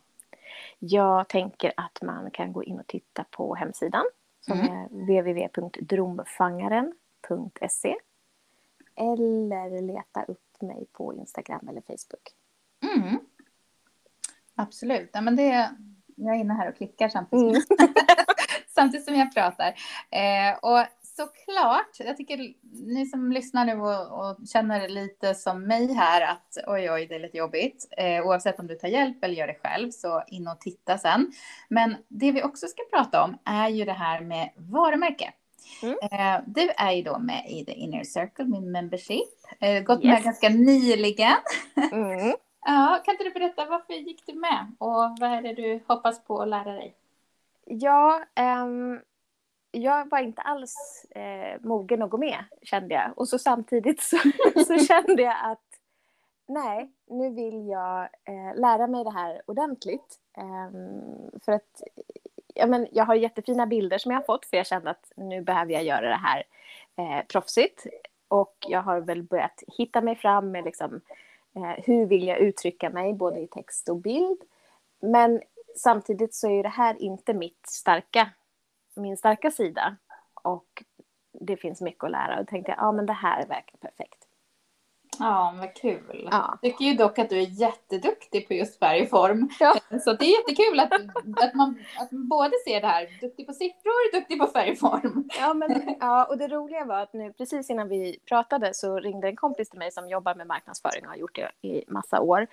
Jag 0.79 1.29
tänker 1.29 1.73
att 1.77 1.99
man 2.03 2.31
kan 2.31 2.53
gå 2.53 2.65
in 2.65 2.81
och 2.81 2.87
titta 2.87 3.25
på 3.31 3.55
hemsidan 3.55 4.05
som 4.41 4.61
mm. 4.61 4.73
är 4.73 4.89
www.dromfangaren.se 4.89 7.06
eller 8.97 9.83
leta 9.83 10.23
upp 10.23 10.63
mig 10.63 10.87
på 10.93 11.15
Instagram 11.15 11.69
eller 11.69 11.81
Facebook. 11.81 12.35
Mm. 12.83 13.19
Absolut. 14.55 15.11
Ja, 15.13 15.21
men 15.21 15.37
det, 15.37 15.71
jag 16.17 16.37
är 16.37 16.41
inne 16.41 16.55
här 16.55 16.69
och 16.69 16.77
klickar 16.77 17.09
samtidigt, 17.09 17.71
mm. 17.71 17.95
samtidigt 18.75 19.07
som 19.07 19.15
jag 19.15 19.35
pratar. 19.35 19.75
Eh, 20.11 20.59
och 20.63 20.87
såklart, 21.03 21.97
jag 21.99 22.17
tycker 22.17 22.55
ni 22.87 23.07
som 23.07 23.33
lyssnar 23.33 23.65
nu 23.65 23.81
och, 23.81 24.29
och, 24.31 24.49
känner 24.49 24.89
lite 24.89 25.35
som 25.35 25.63
mig 25.63 25.93
här 25.93 26.33
att 26.33 26.59
oj, 26.67 26.91
oj, 26.91 27.07
det 27.07 27.15
är 27.15 27.21
lite 27.21 27.37
jobbigt. 27.37 27.89
Eh, 27.97 28.27
oavsett 28.27 28.61
om 28.61 28.67
du 28.67 28.75
tar 28.75 28.89
hjälp 28.89 29.25
eller 29.25 29.35
gör 29.35 29.47
det 29.47 29.59
själv, 29.63 29.91
så 29.91 30.23
in 30.27 30.49
och 30.49 30.61
titta 30.61 30.99
sen. 30.99 31.33
Men 31.69 31.97
det 32.09 32.33
vi 32.33 32.43
också 32.43 32.67
ska 32.67 32.83
prata 32.93 33.25
om 33.25 33.39
är 33.45 33.69
ju 33.69 33.85
det 33.85 33.93
här 33.93 34.21
med 34.21 34.51
varumärke. 34.57 35.33
Mm. 35.83 35.99
Eh, 36.03 36.41
du 36.47 36.71
är 36.77 36.93
ju 36.93 37.03
då 37.03 37.19
med 37.19 37.45
i 37.49 37.65
The 37.65 37.73
Inner 37.73 38.05
Circle, 38.05 38.45
min 38.45 38.73
membership. 38.73 39.29
Eh, 39.61 39.83
gått 39.83 40.05
yes. 40.05 40.15
med 40.15 40.23
ganska 40.23 40.49
nyligen. 40.49 41.37
Mm. 41.93 42.35
ja, 42.67 43.03
kan 43.05 43.15
inte 43.15 43.25
du 43.25 43.31
berätta 43.31 43.67
varför 43.67 43.93
gick 43.93 44.27
du 44.27 44.35
med 44.35 44.73
och 44.79 45.17
vad 45.21 45.23
är 45.23 45.43
det 45.43 45.55
du 45.55 45.81
hoppas 45.87 46.25
på 46.25 46.43
att 46.43 46.49
lära 46.49 46.73
dig? 46.73 46.95
Ja, 47.65 48.25
um 48.63 49.01
jag 49.77 50.11
var 50.11 50.19
inte 50.19 50.43
alls 50.43 51.05
eh, 51.11 51.61
mogen 51.63 52.03
att 52.03 52.11
gå 52.11 52.19
med, 52.19 52.45
kände 52.63 52.95
jag. 52.95 53.19
Och 53.19 53.29
så 53.29 53.39
samtidigt 53.39 54.03
så, 54.03 54.17
så 54.67 54.79
kände 54.79 55.23
jag 55.23 55.37
att 55.43 55.67
nej, 56.49 56.93
nu 57.07 57.31
vill 57.31 57.69
jag 57.69 58.03
eh, 58.03 58.61
lära 58.61 58.87
mig 58.87 59.05
det 59.05 59.11
här 59.11 59.43
ordentligt. 59.47 60.21
Eh, 60.39 60.71
för 61.45 61.53
att 61.53 61.83
ja, 62.57 62.67
men 62.67 62.89
jag 62.93 63.05
har 63.05 63.15
jättefina 63.15 63.67
bilder 63.67 63.99
som 63.99 64.13
jag 64.13 64.19
har 64.19 64.25
fått, 64.25 64.47
för 64.47 64.57
jag 64.57 64.67
kände 64.67 64.91
att 64.91 65.13
nu 65.17 65.43
behöver 65.43 65.73
jag 65.73 65.85
göra 65.85 66.09
det 66.09 66.21
här 66.23 66.43
eh, 66.97 67.27
proffsigt. 67.27 67.87
Och 68.29 68.57
jag 68.69 68.83
har 68.83 69.01
väl 69.01 69.23
börjat 69.23 69.63
hitta 69.79 70.01
mig 70.01 70.17
fram 70.17 70.51
med 70.51 70.65
liksom, 70.65 71.01
eh, 71.57 71.85
hur 71.85 72.07
vill 72.07 72.27
jag 72.27 72.39
uttrycka 72.39 72.91
mig, 72.91 73.13
både 73.13 73.41
i 73.41 73.47
text 73.47 73.89
och 73.89 73.97
bild. 73.97 74.39
Men 75.01 75.43
samtidigt 75.77 76.35
så 76.35 76.51
är 76.51 76.63
det 76.63 76.69
här 76.69 77.03
inte 77.03 77.35
mitt 77.35 77.67
starka 77.67 78.31
min 78.97 79.17
starka 79.17 79.51
sida. 79.51 79.97
Och 80.35 80.85
det 81.33 81.57
finns 81.57 81.81
mycket 81.81 82.05
att 82.05 82.11
lära. 82.11 82.39
Och 82.39 82.45
då 82.45 82.51
tänkte 82.51 82.73
jag, 82.73 82.79
ja 82.79 82.93
men 82.93 83.07
det 83.07 83.13
här 83.13 83.47
verkar 83.47 83.79
perfekt. 83.81 84.26
Ja, 85.19 85.55
vad 85.59 85.75
kul. 85.75 86.29
Ja. 86.31 86.59
Jag 86.63 86.73
tycker 86.73 86.85
ju 86.85 86.95
dock 86.95 87.19
att 87.19 87.31
du 87.31 87.39
är 87.39 87.61
jätteduktig 87.61 88.49
på 88.49 88.55
just 88.55 88.79
färgform. 88.79 89.49
Ja. 89.61 89.75
Så 90.05 90.13
det 90.13 90.25
är 90.25 90.39
jättekul 90.39 90.81
att, 90.81 90.93
att, 91.45 91.55
man, 91.55 91.79
att 91.99 92.13
man 92.13 92.29
både 92.29 92.53
ser 92.67 92.81
det 92.81 92.87
här, 92.87 93.09
duktig 93.21 93.47
på 93.47 93.53
siffror, 93.53 94.13
duktig 94.13 94.41
på 94.41 94.47
färgform. 94.47 95.29
Ja, 95.39 95.55
men, 95.55 95.97
ja, 96.01 96.25
och 96.25 96.39
det 96.39 96.49
roliga 96.49 96.85
var 96.85 97.01
att 97.01 97.13
nu 97.13 97.33
precis 97.33 97.71
innan 97.71 97.89
vi 97.89 98.19
pratade 98.29 98.75
så 98.75 98.99
ringde 98.99 99.29
en 99.29 99.37
kompis 99.37 99.71
till 99.71 99.79
mig 99.79 99.93
som 99.93 100.09
jobbar 100.09 100.35
med 100.35 100.47
marknadsföring 100.47 101.05
och 101.05 101.11
har 101.11 101.17
gjort 101.17 101.35
det 101.35 101.69
i 101.69 101.85
massa 101.89 102.21
år. 102.21 102.47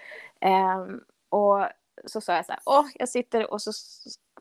Um, 0.46 1.02
och 1.30 1.68
så 2.06 2.22
sa 2.22 2.34
jag 2.34 2.46
så 2.46 2.52
här, 2.52 2.62
åh, 2.66 2.86
jag 2.96 3.10
sitter 3.10 3.52
och 3.52 3.62
så 3.62 3.72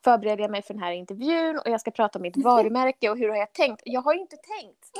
förbereder 0.04 0.42
jag 0.42 0.50
mig 0.50 0.62
för 0.62 0.74
den 0.74 0.82
här 0.82 0.92
intervjun 0.92 1.58
och 1.58 1.68
jag 1.68 1.80
ska 1.80 1.90
prata 1.90 2.18
om 2.18 2.22
mitt 2.22 2.36
varumärke 2.36 3.10
och 3.10 3.18
hur 3.18 3.28
har 3.28 3.36
jag 3.36 3.52
tänkt? 3.52 3.82
Jag 3.84 4.00
har 4.00 4.14
ju 4.14 4.20
inte 4.20 4.36
tänkt, 4.36 4.90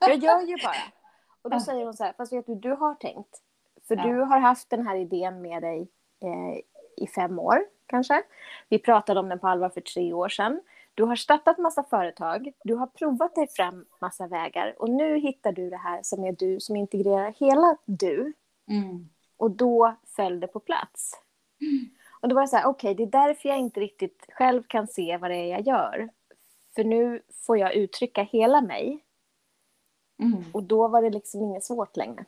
jag. 0.00 0.10
jag 0.10 0.18
gör 0.24 0.40
ju 0.40 0.56
bara. 0.64 0.97
Och 1.42 1.50
då 1.50 1.60
säger 1.60 1.84
hon 1.84 1.94
så 1.94 2.04
här, 2.04 2.12
fast 2.12 2.32
vet 2.32 2.46
du, 2.46 2.54
du 2.54 2.70
har 2.70 2.94
tänkt. 2.94 3.42
För 3.88 3.96
ja. 3.96 4.02
du 4.02 4.20
har 4.20 4.38
haft 4.38 4.70
den 4.70 4.86
här 4.86 4.96
idén 4.96 5.42
med 5.42 5.62
dig 5.62 5.88
eh, 6.20 6.60
i 6.96 7.06
fem 7.06 7.38
år 7.38 7.58
kanske. 7.86 8.22
Vi 8.68 8.78
pratade 8.78 9.20
om 9.20 9.28
den 9.28 9.38
på 9.38 9.48
allvar 9.48 9.68
för 9.68 9.80
tre 9.80 10.12
år 10.12 10.28
sedan. 10.28 10.60
Du 10.94 11.04
har 11.04 11.16
startat 11.16 11.58
massa 11.58 11.84
företag, 11.84 12.52
du 12.64 12.74
har 12.74 12.86
provat 12.86 13.34
dig 13.34 13.48
fram 13.48 13.84
massa 14.00 14.26
vägar 14.26 14.74
och 14.78 14.90
nu 14.90 15.18
hittar 15.18 15.52
du 15.52 15.70
det 15.70 15.76
här 15.76 16.00
som 16.02 16.24
är 16.24 16.32
du, 16.32 16.60
som 16.60 16.76
integrerar 16.76 17.34
hela 17.38 17.76
du. 17.84 18.32
Mm. 18.70 19.08
Och 19.36 19.50
då 19.50 19.94
föll 20.16 20.40
det 20.40 20.46
på 20.46 20.60
plats. 20.60 21.12
Mm. 21.60 21.88
Och 22.20 22.28
då 22.28 22.34
var 22.34 22.42
det 22.42 22.48
så 22.48 22.56
här, 22.56 22.66
okej, 22.66 22.92
okay, 22.92 23.06
det 23.06 23.16
är 23.16 23.26
därför 23.26 23.48
jag 23.48 23.58
inte 23.58 23.80
riktigt 23.80 24.26
själv 24.28 24.62
kan 24.62 24.86
se 24.86 25.16
vad 25.16 25.30
det 25.30 25.36
är 25.36 25.46
jag 25.46 25.60
gör. 25.60 26.08
För 26.74 26.84
nu 26.84 27.22
får 27.46 27.58
jag 27.58 27.74
uttrycka 27.74 28.22
hela 28.22 28.60
mig. 28.60 29.04
Mm. 30.18 30.44
Och 30.52 30.62
då 30.62 30.88
var 30.88 31.02
det 31.02 31.10
liksom 31.10 31.42
inget 31.42 31.64
svårt 31.64 31.96
längre. 31.96 32.24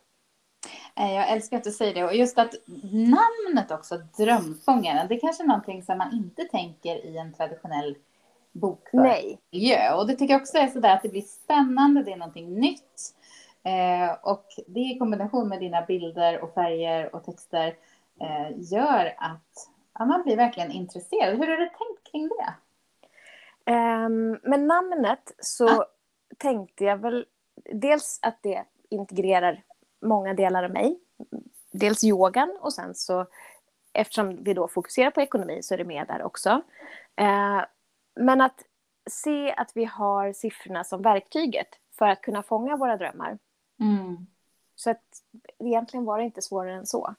Eh, 0.96 1.14
jag 1.14 1.28
älskar 1.28 1.56
att 1.56 1.64
du 1.64 1.70
säger 1.70 1.94
det. 1.94 2.04
Och 2.04 2.14
just 2.14 2.38
att 2.38 2.54
namnet 2.92 3.70
också, 3.70 3.98
Drömfångaren, 4.16 5.08
det 5.08 5.14
är 5.14 5.20
kanske 5.20 5.42
är 5.42 5.46
någonting 5.46 5.82
som 5.82 5.98
man 5.98 6.12
inte 6.12 6.44
tänker 6.44 7.06
i 7.06 7.16
en 7.16 7.32
traditionell 7.32 7.96
bokmiljö. 8.52 9.94
Och 9.94 10.06
det 10.06 10.14
tycker 10.14 10.34
jag 10.34 10.40
också 10.40 10.58
är 10.58 10.66
sådär 10.66 10.94
att 10.94 11.02
det 11.02 11.08
blir 11.08 11.22
spännande, 11.22 12.02
det 12.02 12.12
är 12.12 12.16
någonting 12.16 12.54
nytt. 12.54 13.14
Eh, 13.62 14.12
och 14.22 14.46
det 14.66 14.80
i 14.80 14.98
kombination 14.98 15.48
med 15.48 15.60
dina 15.60 15.82
bilder 15.82 16.40
och 16.40 16.54
färger 16.54 17.14
och 17.14 17.24
texter 17.24 17.76
eh, 18.20 18.72
gör 18.72 19.14
att 19.18 19.70
ja, 19.98 20.04
man 20.04 20.22
blir 20.22 20.36
verkligen 20.36 20.70
intresserad. 20.70 21.38
Hur 21.38 21.46
har 21.46 21.56
du 21.56 21.66
tänkt 21.66 22.12
kring 22.12 22.28
det? 22.28 22.54
Um, 23.72 24.38
med 24.42 24.60
namnet 24.60 25.32
så 25.38 25.68
ah. 25.68 25.86
tänkte 26.38 26.84
jag 26.84 26.96
väl 26.96 27.26
dels 27.72 28.18
att 28.22 28.42
det 28.42 28.64
integrerar 28.88 29.62
många 30.02 30.34
delar 30.34 30.64
av 30.64 30.70
mig. 30.70 30.98
Dels 31.72 32.04
yogan 32.04 32.58
och 32.60 32.72
sen 32.72 32.94
så 32.94 33.26
eftersom 33.92 34.44
vi 34.44 34.54
då 34.54 34.68
fokuserar 34.68 35.10
på 35.10 35.20
ekonomi 35.20 35.62
så 35.62 35.74
är 35.74 35.78
det 35.78 35.84
med 35.84 36.06
där 36.06 36.22
också. 36.22 36.50
Uh, 37.20 37.64
men 38.14 38.40
att 38.40 38.62
se 39.10 39.52
att 39.52 39.72
vi 39.74 39.84
har 39.84 40.32
siffrorna 40.32 40.84
som 40.84 41.02
verktyget 41.02 41.68
för 41.98 42.08
att 42.08 42.20
kunna 42.20 42.42
fånga 42.42 42.76
våra 42.76 42.96
drömmar. 42.96 43.38
Mm. 43.80 44.26
Så 44.74 44.90
att 44.90 45.04
egentligen 45.58 46.04
var 46.04 46.18
det 46.18 46.24
inte 46.24 46.42
svårare 46.42 46.74
än 46.74 46.86
så. 46.86 47.14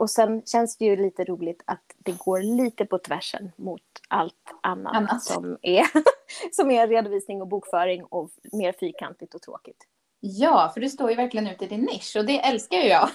Och 0.00 0.10
sen 0.10 0.42
känns 0.46 0.76
det 0.76 0.84
ju 0.84 0.96
lite 0.96 1.24
roligt 1.24 1.62
att 1.64 1.82
det 1.98 2.18
går 2.18 2.40
lite 2.42 2.84
på 2.84 2.98
tvärsen 2.98 3.52
mot 3.56 3.82
allt 4.08 4.34
annat, 4.62 4.96
annat. 4.96 5.22
Som, 5.22 5.58
är, 5.62 5.84
som 6.52 6.70
är 6.70 6.88
redovisning 6.88 7.42
och 7.42 7.48
bokföring 7.48 8.04
och 8.04 8.30
mer 8.52 8.72
fyrkantigt 8.72 9.34
och 9.34 9.42
tråkigt. 9.42 9.86
Ja, 10.20 10.70
för 10.74 10.80
du 10.80 10.88
står 10.88 11.10
ju 11.10 11.16
verkligen 11.16 11.46
ute 11.48 11.64
i 11.64 11.68
din 11.68 11.80
nisch 11.80 12.16
och 12.18 12.24
det 12.24 12.40
älskar 12.40 12.76
ju 12.76 12.88
jag. 12.88 13.08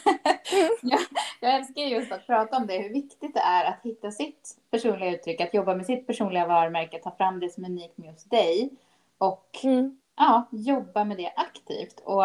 Mm. 0.54 0.70
jag. 0.82 1.00
Jag 1.42 1.56
älskar 1.56 1.82
just 1.82 2.12
att 2.12 2.28
prata 2.28 2.58
om 2.58 2.68
det, 2.68 2.78
hur 2.78 2.94
viktigt 2.94 3.34
det 3.34 3.40
är 3.40 3.66
att 3.66 3.80
hitta 3.84 4.12
sitt 4.12 4.58
personliga 4.72 5.12
uttryck, 5.12 5.42
att 5.42 5.54
jobba 5.54 5.76
med 5.76 5.86
sitt 5.86 6.08
personliga 6.08 6.48
varumärke, 6.48 7.00
ta 7.00 7.12
fram 7.12 7.40
det 7.40 7.50
som 7.50 7.64
är 7.64 7.70
unikt 7.70 7.98
med 7.98 8.12
just 8.12 8.30
dig 8.30 8.70
och 9.18 9.60
mm. 9.64 10.00
ja, 10.18 10.48
jobba 10.52 11.04
med 11.04 11.18
det 11.18 11.34
aktivt. 11.36 12.00
Och 12.00 12.24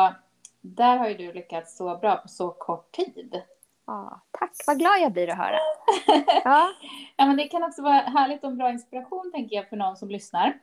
där 0.61 0.97
har 0.97 1.09
ju 1.09 1.15
du 1.15 1.33
lyckats 1.33 1.77
så 1.77 1.97
bra 1.97 2.17
på 2.17 2.29
så 2.29 2.51
kort 2.51 2.93
tid. 2.93 3.43
Ja, 3.91 4.21
tack, 4.31 4.53
vad 4.67 4.79
glad 4.79 5.01
jag 5.01 5.13
blir 5.13 5.31
att 5.31 5.37
höra. 5.37 5.59
ja. 6.45 6.73
ja, 7.17 7.27
men 7.27 7.37
det 7.37 7.49
kan 7.49 7.65
också 7.65 7.83
vara 7.83 7.95
härligt 7.95 8.45
och 8.45 8.53
bra 8.53 8.71
inspiration 8.71 9.31
tänker 9.35 9.57
jag 9.57 9.69
för 9.69 9.77
någon 9.77 9.97
som 9.97 10.11
lyssnar 10.11 10.59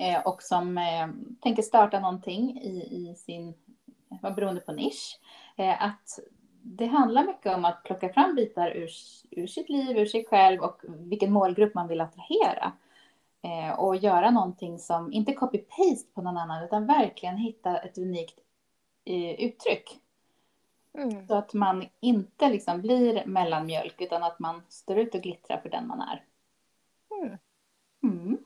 eh, 0.00 0.26
och 0.26 0.42
som 0.42 0.78
eh, 0.78 1.08
tänker 1.40 1.62
starta 1.62 2.00
någonting 2.00 2.60
i, 2.62 2.70
i 2.70 3.14
sin, 3.14 3.54
vad 4.22 4.34
beroende 4.34 4.60
på 4.60 4.72
nisch. 4.72 5.20
Eh, 5.56 5.82
att 5.82 6.18
det 6.62 6.86
handlar 6.86 7.24
mycket 7.24 7.56
om 7.56 7.64
att 7.64 7.84
plocka 7.84 8.08
fram 8.08 8.34
bitar 8.34 8.70
ur, 8.70 8.90
ur 9.30 9.46
sitt 9.46 9.68
liv, 9.68 9.98
ur 9.98 10.06
sig 10.06 10.24
själv 10.24 10.60
och 10.60 10.82
vilken 10.88 11.32
målgrupp 11.32 11.74
man 11.74 11.88
vill 11.88 12.00
attrahera. 12.00 12.72
Eh, 13.42 13.78
och 13.78 13.96
göra 13.96 14.30
någonting 14.30 14.78
som, 14.78 15.12
inte 15.12 15.32
copy-paste 15.32 16.14
på 16.14 16.22
någon 16.22 16.36
annan, 16.36 16.64
utan 16.64 16.86
verkligen 16.86 17.36
hitta 17.36 17.78
ett 17.78 17.98
unikt 17.98 18.38
eh, 19.04 19.44
uttryck. 19.44 20.00
Mm. 20.98 21.26
Så 21.26 21.34
att 21.34 21.54
man 21.54 21.86
inte 22.00 22.48
liksom 22.48 22.80
blir 22.80 23.26
mellanmjölk, 23.26 24.00
utan 24.00 24.22
att 24.22 24.38
man 24.38 24.62
står 24.68 24.98
ut 24.98 25.14
och 25.14 25.22
glittrar 25.22 25.58
för 25.58 25.68
den 25.68 25.86
man 25.86 26.00
är. 26.00 26.22
Mm. 27.22 27.38
Mm. 28.02 28.38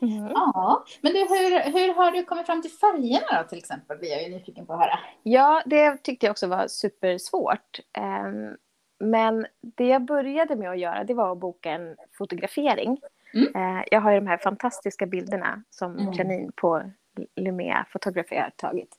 Mm. 0.00 0.30
Ja, 0.34 0.84
men 1.00 1.12
du, 1.12 1.18
hur, 1.18 1.72
hur 1.72 1.94
har 1.94 2.10
du 2.10 2.24
kommit 2.24 2.46
fram 2.46 2.62
till 2.62 2.70
färgerna 2.70 3.42
då 3.42 3.48
till 3.48 3.58
exempel? 3.58 3.98
Blir 3.98 4.10
jag 4.10 4.22
ju 4.22 4.28
nyfiken 4.28 4.66
på 4.66 4.72
att 4.72 4.80
höra. 4.80 4.98
Ja, 5.22 5.62
det 5.66 6.02
tyckte 6.02 6.26
jag 6.26 6.30
också 6.30 6.46
var 6.46 6.68
supersvårt. 6.68 7.80
Um, 7.98 8.56
men 8.98 9.46
det 9.60 9.86
jag 9.86 10.02
började 10.02 10.56
med 10.56 10.70
att 10.70 10.78
göra 10.78 11.04
det 11.04 11.14
var 11.14 11.32
att 11.32 11.38
boka 11.38 11.70
en 11.70 11.96
fotografering. 12.18 13.00
Mm. 13.34 13.46
Uh, 13.56 13.84
jag 13.90 14.00
har 14.00 14.12
ju 14.12 14.20
de 14.20 14.26
här 14.26 14.36
fantastiska 14.38 15.06
bilderna 15.06 15.62
som 15.70 15.98
mm. 15.98 16.12
Janine 16.12 16.52
på 16.56 16.90
Lumea 17.36 17.86
Photography 17.92 18.36
har 18.36 18.50
tagit. 18.56 18.98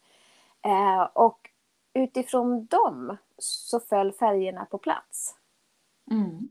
Uh, 0.65 1.01
och 1.13 1.49
utifrån 1.95 2.65
dem 2.65 3.17
så 3.37 3.79
föll 3.79 4.11
färgerna 4.11 4.65
på 4.65 4.77
plats. 4.77 5.35
Mm. 6.11 6.49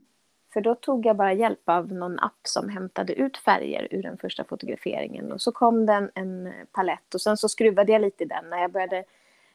För 0.53 0.61
då 0.61 0.75
tog 0.75 1.05
jag 1.05 1.15
bara 1.15 1.33
hjälp 1.33 1.69
av 1.69 1.91
någon 1.91 2.19
app 2.19 2.39
som 2.43 2.69
hämtade 2.69 3.13
ut 3.13 3.37
färger 3.37 3.87
ur 3.91 4.03
den 4.03 4.17
första 4.17 4.43
fotograferingen. 4.43 5.31
Och 5.31 5.41
så 5.41 5.51
kom 5.51 5.85
den 5.85 6.11
en 6.15 6.53
palett 6.71 7.13
och 7.13 7.21
sen 7.21 7.37
så 7.37 7.49
skruvade 7.49 7.91
jag 7.91 8.01
lite 8.01 8.23
i 8.23 8.27
den 8.27 8.49
när 8.49 8.61
jag 8.61 8.71
började 8.71 9.03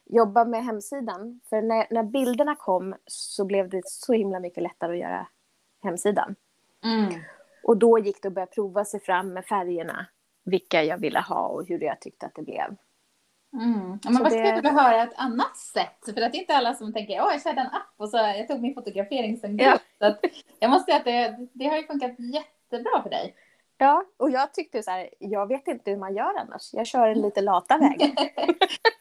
jobba 0.05 0.45
med 0.45 0.63
hemsidan. 0.63 1.39
För 1.49 1.61
när, 1.61 1.87
när 1.89 2.03
bilderna 2.03 2.55
kom 2.55 2.95
så 3.05 3.45
blev 3.45 3.69
det 3.69 3.81
så 3.85 4.13
himla 4.13 4.39
mycket 4.39 4.63
lättare 4.63 4.91
att 4.91 4.99
göra 4.99 5.27
hemsidan. 5.83 6.35
Mm. 6.83 7.21
Och 7.63 7.77
då 7.77 7.99
gick 7.99 8.21
det 8.21 8.27
att 8.27 8.33
börja 8.33 8.45
prova 8.45 8.85
sig 8.85 8.99
fram 8.99 9.33
med 9.33 9.45
färgerna, 9.45 10.05
vilka 10.43 10.83
jag 10.83 10.97
ville 10.97 11.19
ha 11.19 11.47
och 11.47 11.67
hur 11.67 11.83
jag 11.83 11.99
tyckte 12.01 12.25
att 12.25 12.35
det 12.35 12.41
blev. 12.41 12.75
Mm. 13.53 13.99
Ja, 14.03 14.09
men 14.09 14.23
vad 14.23 14.31
det... 14.31 14.55
kul 14.55 14.65
att 14.65 14.83
höra 14.83 15.03
ett 15.03 15.13
annat 15.15 15.57
sätt. 15.57 16.05
För 16.05 16.21
att 16.21 16.31
det 16.31 16.37
är 16.37 16.41
inte 16.41 16.55
alla 16.55 16.73
som 16.73 16.93
tänker, 16.93 17.21
åh 17.21 17.31
jag 17.31 17.43
körde 17.43 17.61
en 17.61 17.67
app 17.67 17.93
och 17.97 18.09
så 18.09 18.17
jag 18.17 18.47
tog 18.47 18.61
min 18.61 18.73
fotografering 18.73 19.37
som 19.37 19.57
ja. 19.57 19.79
Så 19.99 20.05
att 20.05 20.19
jag 20.59 20.69
måste 20.69 20.85
säga 20.85 20.97
att 20.97 21.05
det, 21.05 21.47
det 21.53 21.65
har 21.65 21.77
ju 21.77 21.87
funkat 21.87 22.11
jättebra 22.19 23.03
för 23.03 23.09
dig. 23.09 23.35
Ja, 23.77 24.05
och 24.17 24.29
jag 24.31 24.53
tyckte 24.53 24.83
så 24.83 24.91
här, 24.91 25.09
jag 25.19 25.47
vet 25.47 25.67
inte 25.67 25.91
hur 25.91 25.97
man 25.97 26.15
gör 26.15 26.39
annars. 26.39 26.73
Jag 26.73 26.87
kör 26.87 27.07
en 27.07 27.21
lite 27.21 27.41
lata 27.41 27.77
vägen. 27.77 28.15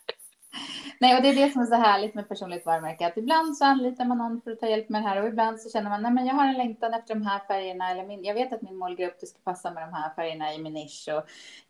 Nej, 0.99 1.17
och 1.17 1.23
det 1.23 1.29
är 1.29 1.35
det 1.35 1.53
som 1.53 1.63
är 1.63 1.67
så 1.67 1.75
härligt 1.75 2.15
med 2.15 2.29
personligt 2.29 2.67
varumärke. 2.67 3.07
Att 3.07 3.17
ibland 3.17 3.57
så 3.57 3.65
anlitar 3.65 4.05
man 4.05 4.19
någon 4.19 4.41
för 4.41 4.51
att 4.51 4.61
ta 4.61 4.67
hjälp 4.67 4.89
med 4.89 5.03
det 5.03 5.09
här 5.09 5.23
och 5.23 5.29
ibland 5.29 5.61
så 5.61 5.71
känner 5.71 5.91
man, 5.91 6.03
nej 6.03 6.13
men 6.13 6.27
jag 6.27 6.35
har 6.35 6.47
en 6.47 6.59
längtan 6.59 6.95
efter 6.95 7.15
de 7.15 7.27
här 7.27 7.39
färgerna 7.39 7.91
eller 7.91 8.07
min, 8.07 8.25
jag 8.25 8.35
vet 8.35 8.53
att 8.53 8.63
min 8.63 8.77
målgrupp, 8.77 9.21
det 9.21 9.27
ska 9.27 9.39
passa 9.45 9.71
med 9.71 9.83
de 9.83 9.95
här 9.95 10.15
färgerna 10.15 10.55
i 10.55 10.59
min 10.59 10.73
nisch. 10.73 11.09
Och, 11.09 11.25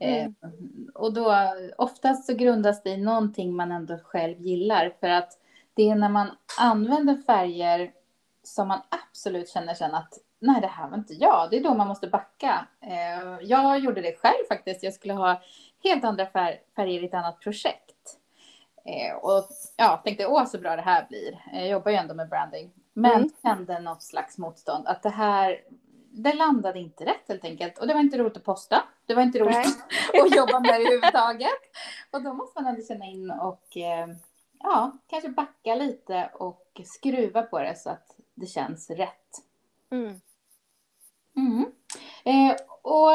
eh, 0.06 0.24
mm. 0.24 0.34
eh, 0.42 0.50
och 0.94 1.12
då 1.12 1.34
oftast 1.78 2.26
så 2.26 2.34
grundas 2.34 2.82
det 2.82 2.90
i 2.90 2.96
någonting 2.96 3.56
man 3.56 3.72
ändå 3.72 3.98
själv 3.98 4.40
gillar 4.40 4.92
för 5.00 5.08
att 5.08 5.38
det 5.74 5.90
är 5.90 5.94
när 5.94 6.08
man 6.08 6.30
använder 6.58 7.14
färger 7.26 7.92
som 8.42 8.68
man 8.68 8.80
absolut 8.88 9.48
känner 9.48 9.74
sen 9.74 9.94
att 9.94 10.14
nej 10.38 10.60
det 10.60 10.66
här 10.66 10.88
var 10.88 10.96
inte 10.96 11.14
jag, 11.14 11.48
det 11.50 11.56
är 11.56 11.62
då 11.62 11.74
man 11.74 11.88
måste 11.88 12.08
backa. 12.08 12.66
Eh, 12.80 13.38
jag 13.42 13.78
gjorde 13.78 14.00
det 14.00 14.18
själv 14.18 14.44
faktiskt, 14.48 14.82
jag 14.82 14.94
skulle 14.94 15.14
ha 15.14 15.42
helt 15.84 16.04
andra 16.04 16.26
färger 16.76 17.02
i 17.02 17.06
ett 17.06 17.14
annat 17.14 17.40
projekt. 17.40 17.89
Eh, 18.84 19.16
och 19.16 19.48
ja, 19.76 20.00
tänkte 20.04 20.26
åh 20.26 20.44
så 20.44 20.58
bra 20.58 20.76
det 20.76 20.82
här 20.82 21.06
blir. 21.08 21.42
Jag 21.52 21.68
jobbar 21.68 21.90
ju 21.90 21.96
ändå 21.96 22.14
med 22.14 22.28
branding. 22.28 22.72
Men 22.92 23.14
mm. 23.14 23.30
kände 23.42 23.80
något 23.80 24.02
slags 24.02 24.38
motstånd. 24.38 24.86
Att 24.86 25.02
det 25.02 25.10
här, 25.10 25.60
det 26.10 26.32
landade 26.32 26.78
inte 26.78 27.04
rätt 27.04 27.28
helt 27.28 27.44
enkelt. 27.44 27.78
Och 27.78 27.86
det 27.86 27.94
var 27.94 28.00
inte 28.00 28.18
roligt 28.18 28.36
att 28.36 28.44
posta. 28.44 28.82
Det 29.06 29.14
var 29.14 29.22
inte 29.22 29.38
roligt 29.38 29.84
att 30.24 30.36
jobba 30.36 30.60
med 30.60 30.70
det 30.70 30.76
överhuvudtaget. 30.76 31.60
Och 32.10 32.22
då 32.22 32.32
måste 32.32 32.62
man 32.62 32.72
ändå 32.72 32.86
känna 32.86 33.04
in 33.04 33.30
och 33.30 33.76
eh, 33.76 34.08
ja, 34.58 34.92
kanske 35.06 35.28
backa 35.28 35.74
lite 35.74 36.30
och 36.34 36.80
skruva 36.84 37.42
på 37.42 37.58
det 37.58 37.78
så 37.78 37.90
att 37.90 38.16
det 38.34 38.46
känns 38.46 38.90
rätt. 38.90 39.42
Mm. 39.90 40.20
Mm. 41.36 41.72
Eh, 42.24 42.56
och 42.82 43.12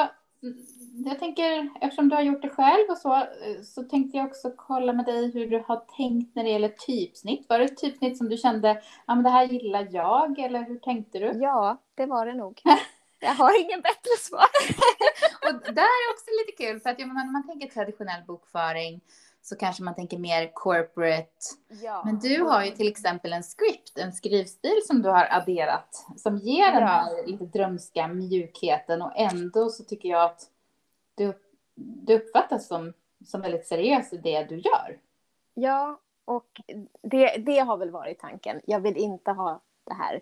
jag 1.05 1.19
tänker, 1.19 1.69
eftersom 1.81 2.09
du 2.09 2.15
har 2.15 2.23
gjort 2.23 2.41
det 2.41 2.49
själv 2.49 2.89
och 2.89 2.97
så, 2.97 3.27
så 3.63 3.83
tänkte 3.83 4.17
jag 4.17 4.27
också 4.27 4.51
kolla 4.57 4.93
med 4.93 5.05
dig 5.05 5.31
hur 5.31 5.49
du 5.49 5.63
har 5.67 5.97
tänkt 5.97 6.35
när 6.35 6.43
det 6.43 6.49
gäller 6.49 6.69
typsnitt. 6.69 7.45
Var 7.49 7.59
det 7.59 7.65
ett 7.65 7.77
typsnitt 7.77 8.17
som 8.17 8.29
du 8.29 8.37
kände, 8.37 8.81
ja 9.07 9.15
men 9.15 9.23
det 9.23 9.29
här 9.29 9.45
gillar 9.45 9.87
jag, 9.91 10.39
eller 10.39 10.63
hur 10.63 10.79
tänkte 10.79 11.19
du? 11.19 11.25
Ja, 11.25 11.81
det 11.95 12.05
var 12.05 12.25
det 12.25 12.33
nog. 12.33 12.61
Jag 13.19 13.33
har 13.33 13.61
ingen 13.61 13.81
bättre 13.81 14.17
svar. 14.19 14.47
och 15.45 15.73
där 15.73 15.81
är 15.81 16.13
också 16.13 16.25
lite 16.39 16.63
kul, 16.63 16.79
för 16.79 16.89
att 16.89 16.99
ja, 16.99 17.05
när 17.05 17.31
man 17.31 17.47
tänker 17.47 17.67
traditionell 17.67 18.23
bokföring 18.27 19.01
så 19.45 19.55
kanske 19.55 19.83
man 19.83 19.95
tänker 19.95 20.17
mer 20.17 20.51
corporate. 20.53 21.29
Ja. 21.67 22.03
Men 22.05 22.19
du 22.19 22.41
har 22.41 22.63
ju 22.63 22.71
till 22.71 22.87
exempel 22.87 23.33
en 23.33 23.43
script, 23.43 23.97
en 23.97 24.13
skrivstil 24.13 24.81
som 24.87 25.01
du 25.01 25.09
har 25.09 25.27
adderat 25.31 26.05
som 26.17 26.37
ger 26.37 26.71
den 26.71 26.81
Ja. 26.81 26.87
här 26.87 27.27
lite 27.27 27.45
drömska 27.45 28.07
mjukheten 28.07 29.01
och 29.01 29.11
ändå 29.15 29.69
så 29.69 29.83
tycker 29.83 30.09
jag 30.09 30.23
att 30.23 30.49
du, 31.15 31.33
du 31.75 32.15
uppfattas 32.15 32.67
som, 32.67 32.93
som 33.25 33.41
väldigt 33.41 33.67
seriös 33.67 34.13
i 34.13 34.17
det 34.17 34.43
du 34.43 34.55
gör. 34.55 34.99
Ja, 35.53 35.99
och 36.25 36.61
det, 37.01 37.37
det 37.37 37.59
har 37.59 37.77
väl 37.77 37.91
varit 37.91 38.19
tanken. 38.19 38.61
Jag 38.65 38.79
vill 38.79 38.97
inte 38.97 39.31
ha 39.31 39.61
det 39.83 39.93
här 39.93 40.21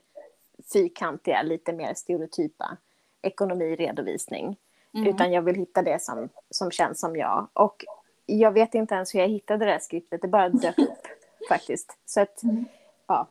fyrkantiga, 0.73 1.41
lite 1.41 1.73
mer 1.73 1.93
stereotypa 1.93 2.77
ekonomiredovisning. 3.21 4.57
Mm. 4.93 5.07
Utan 5.07 5.31
jag 5.31 5.41
vill 5.41 5.55
hitta 5.55 5.81
det 5.81 6.01
som, 6.01 6.29
som 6.49 6.71
känns 6.71 6.99
som 6.99 7.15
jag. 7.15 7.47
Och 7.53 7.85
jag 8.25 8.51
vet 8.51 8.75
inte 8.75 8.95
ens 8.95 9.15
hur 9.15 9.19
jag 9.19 9.27
hittade 9.27 9.65
det 9.65 9.71
här 9.71 9.79
skriptet, 9.79 10.21
det 10.21 10.27
bara 10.27 10.49
dök 10.49 10.79
upp 10.79 11.07
faktiskt. 11.49 11.97
Så 12.05 12.21
att, 12.21 12.43
Mm. 12.43 12.65
ja. 13.07 13.27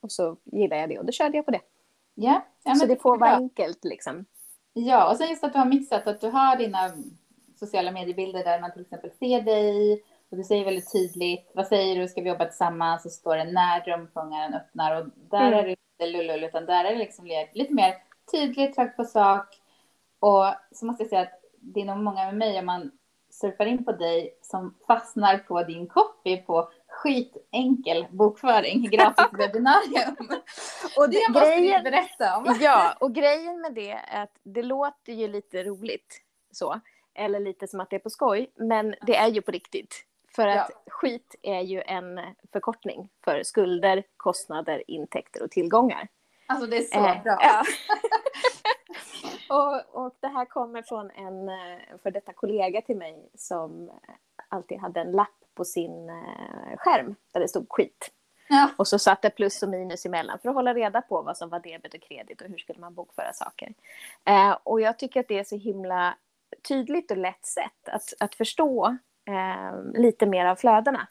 Och 0.00 0.12
så 0.12 0.36
gillar 0.44 0.76
jag 0.76 0.88
det 0.88 0.98
och 0.98 1.04
då 1.04 1.12
körde 1.12 1.36
jag 1.36 1.44
på 1.46 1.50
det. 1.52 1.60
Ja, 2.14 2.46
ja, 2.64 2.74
så 2.74 2.86
det 2.86 2.96
får 3.02 3.18
vara 3.18 3.30
enkelt 3.30 3.84
liksom. 3.84 4.24
Ja, 4.72 5.10
och 5.10 5.16
sen 5.16 5.28
just 5.28 5.44
att 5.44 5.52
du 5.52 5.58
har 5.58 5.66
mixat 5.66 6.06
att 6.06 6.20
du 6.20 6.28
har 6.28 6.56
dina 6.56 6.90
sociala 7.56 7.90
mediebilder 7.92 8.44
där 8.44 8.60
man 8.60 8.72
till 8.72 8.80
exempel 8.82 9.10
ser 9.10 9.40
dig 9.42 10.02
och 10.30 10.36
du 10.36 10.44
säger 10.44 10.64
väldigt 10.64 10.92
tydligt 10.92 11.50
vad 11.54 11.66
säger 11.66 11.96
du, 12.00 12.08
ska 12.08 12.20
vi 12.20 12.28
jobba 12.28 12.44
tillsammans? 12.44 13.04
Och 13.04 13.12
så 13.12 13.18
står 13.18 13.36
det 13.36 13.44
när 13.44 13.84
drömfångaren 13.84 14.54
öppnar 14.54 15.00
och 15.02 15.06
där 15.30 15.46
Mm. 15.52 15.58
är 15.58 15.62
det 15.64 15.70
inte 15.70 16.06
lullull 16.18 16.44
utan 16.44 16.66
där 16.66 16.84
är 16.84 16.92
det 16.92 16.98
liksom 16.98 17.26
lite 17.52 17.74
mer 17.74 17.94
tydligt, 18.32 18.78
rakt 18.78 18.96
på 18.96 19.04
sak. 19.04 19.60
Och 20.18 20.44
så 20.72 20.86
måste 20.86 21.02
jag 21.02 21.10
säga 21.10 21.22
att 21.22 21.40
det 21.60 21.80
är 21.80 21.84
nog 21.84 21.98
många 21.98 22.24
med 22.24 22.36
mig 22.36 22.58
om 22.58 22.66
man 22.66 22.90
surfar 23.40 23.66
in 23.66 23.84
på 23.84 23.92
dig 23.92 24.38
som 24.42 24.74
fastnar 24.86 25.38
på 25.38 25.62
din 25.62 25.86
copy 25.86 26.36
på 26.36 26.70
skitenkel 26.88 28.06
bokföring, 28.10 28.82
gratis 28.90 29.26
webbinarium. 29.32 30.16
Och 30.96 31.10
Det 31.10 31.28
måste 31.32 31.56
du 31.60 31.82
berätta 31.82 32.36
om. 32.36 32.56
Ja, 32.60 32.96
och 33.00 33.14
grejen 33.14 33.60
med 33.60 33.74
det 33.74 33.90
är 33.90 34.22
att 34.22 34.36
det 34.42 34.62
låter 34.62 35.12
ju 35.12 35.28
lite 35.28 35.62
roligt 35.64 36.20
så. 36.52 36.80
Eller 37.14 37.40
lite 37.40 37.68
som 37.68 37.80
att 37.80 37.90
det 37.90 37.96
är 37.96 38.00
på 38.00 38.10
skoj. 38.10 38.50
Men 38.56 38.94
det 39.02 39.16
är 39.16 39.28
ju 39.28 39.42
på 39.42 39.50
riktigt. 39.50 40.04
För 40.36 40.46
att 40.48 40.56
Ja. 40.86 40.92
skit 40.92 41.34
är 41.42 41.60
ju 41.60 41.82
en 41.82 42.20
förkortning 42.52 43.08
för 43.24 43.42
skulder, 43.42 44.02
kostnader, 44.16 44.82
intäkter 44.90 45.42
och 45.42 45.50
tillgångar. 45.50 46.08
Alltså 46.46 46.66
det 46.66 46.76
är 46.76 46.82
så 46.82 46.98
Eh, 47.06 47.22
bra. 47.22 47.38
Ja. 47.40 47.62
och, 49.50 50.04
och 50.04 50.16
det 50.20 50.28
här 50.28 50.44
kommer 50.44 50.82
från 50.82 51.10
en 51.10 51.48
eh, 51.48 51.98
för 52.02 52.10
detta 52.10 52.32
kollega 52.32 52.82
till 52.82 52.96
mig 52.96 53.30
som 53.34 53.90
alltid 54.48 54.78
hade 54.78 55.00
en 55.00 55.12
lapp 55.12 55.28
på 55.54 55.64
sin 55.64 56.08
eh, 56.08 56.76
skärm 56.76 57.14
där 57.32 57.40
det 57.40 57.48
stod 57.48 57.66
skit. 57.68 58.10
Ja. 58.48 58.70
Och 58.76 58.88
så 58.88 58.98
satte 58.98 59.30
plus 59.30 59.62
och 59.62 59.68
minus 59.68 60.06
emellan 60.06 60.38
för 60.38 60.48
att 60.48 60.54
hålla 60.54 60.74
reda 60.74 61.02
på 61.02 61.22
vad 61.22 61.36
som 61.36 61.48
var 61.48 61.60
debet 61.60 61.94
och 61.94 62.00
kredit 62.00 62.40
och 62.40 62.48
hur 62.48 62.58
skulle 62.58 62.80
man 62.80 62.94
bokföra 62.94 63.32
saker. 63.32 63.74
Eh, 64.24 64.56
och 64.62 64.80
jag 64.80 64.98
tycker 64.98 65.20
att 65.20 65.28
det 65.28 65.38
är 65.38 65.44
så 65.44 65.56
himla 65.56 66.14
tydligt 66.68 67.10
och 67.10 67.16
lätt 67.16 67.46
sätt 67.46 67.88
att, 67.88 68.02
att 68.20 68.34
förstå 68.34 68.96
eh, 69.24 70.00
lite 70.00 70.26
mer 70.26 70.46
av 70.46 70.56
flödena. 70.56 71.08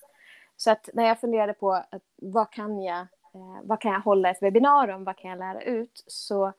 Så 0.56 0.72
att 0.72 0.90
när 0.94 1.04
jag 1.04 1.20
funderade 1.20 1.54
på 1.54 1.72
att, 1.74 2.04
vad, 2.16 2.52
kan 2.52 2.82
jag, 2.82 3.00
eh, 3.34 3.60
vad 3.64 3.82
kan 3.82 3.92
jag 3.92 4.00
hålla 4.00 4.30
ett 4.30 4.42
webbinar 4.42 4.88
om, 4.88 5.04
vad 5.04 5.18
kan 5.18 5.30
jag 5.30 5.40
lära 5.40 5.62
ut, 5.62 6.04
så, 6.08 6.54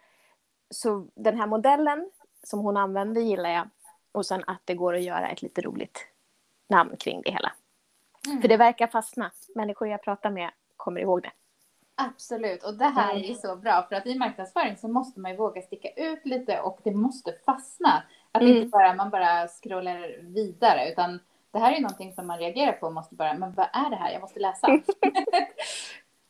så 0.71 1.07
den 1.15 1.37
här 1.39 1.47
modellen 1.47 2.11
som 2.43 2.61
hon 2.61 2.77
använder 2.77 3.21
gillar 3.21 3.51
jag. 3.51 3.69
Och 4.13 4.27
sen 4.27 4.45
att 4.47 4.61
det 4.65 4.75
går 4.75 4.95
att 4.95 5.03
göra 5.03 5.29
ett 5.29 5.43
lite 5.43 5.61
roligt 5.61 6.07
namn 6.69 6.97
kring 6.97 7.23
det 7.23 7.31
hela. 7.31 7.53
Mm. 8.27 8.41
För 8.41 8.49
det 8.49 8.57
verkar 8.57 8.87
fastna. 8.87 9.31
Människor 9.55 9.89
jag 9.89 10.03
pratar 10.03 10.31
med 10.31 10.51
kommer 10.77 11.01
ihåg 11.01 11.23
det. 11.23 11.31
Absolut, 11.95 12.63
och 12.65 12.75
det 12.75 12.85
här 12.85 13.11
är 13.11 13.17
Mm. 13.17 13.29
ju 13.29 13.35
så 13.35 13.57
bra 13.57 13.87
för 13.89 13.97
att 13.97 14.07
i 14.07 14.19
marknadsföring 14.19 14.77
så 14.77 14.89
måste 14.89 15.21
man 15.21 15.31
ju 15.31 15.37
våga 15.37 15.63
sticka 15.63 15.89
ut 15.91 16.27
lite 16.27 16.61
och 16.61 16.81
det 16.85 16.91
måste 16.91 17.33
fastna. 17.47 18.03
Att 18.33 18.43
Mm. 18.43 18.57
inte 18.57 18.69
bara 18.69 18.95
man 18.95 19.11
bara 19.11 19.49
scrollar 19.49 20.19
vidare 20.23 20.91
utan 20.93 21.21
det 21.51 21.59
här 21.59 21.73
är 21.73 21.81
någonting 21.81 22.13
som 22.13 22.27
man 22.27 22.39
reagerar 22.39 22.73
på 22.73 22.87
och 22.87 22.93
måste 22.93 23.15
bara, 23.15 23.35
men 23.35 23.53
vad 23.53 23.67
är 23.73 23.91
det 23.91 23.97
här? 23.97 24.13
Jag 24.13 24.21
måste 24.21 24.41
läsa. 24.41 24.67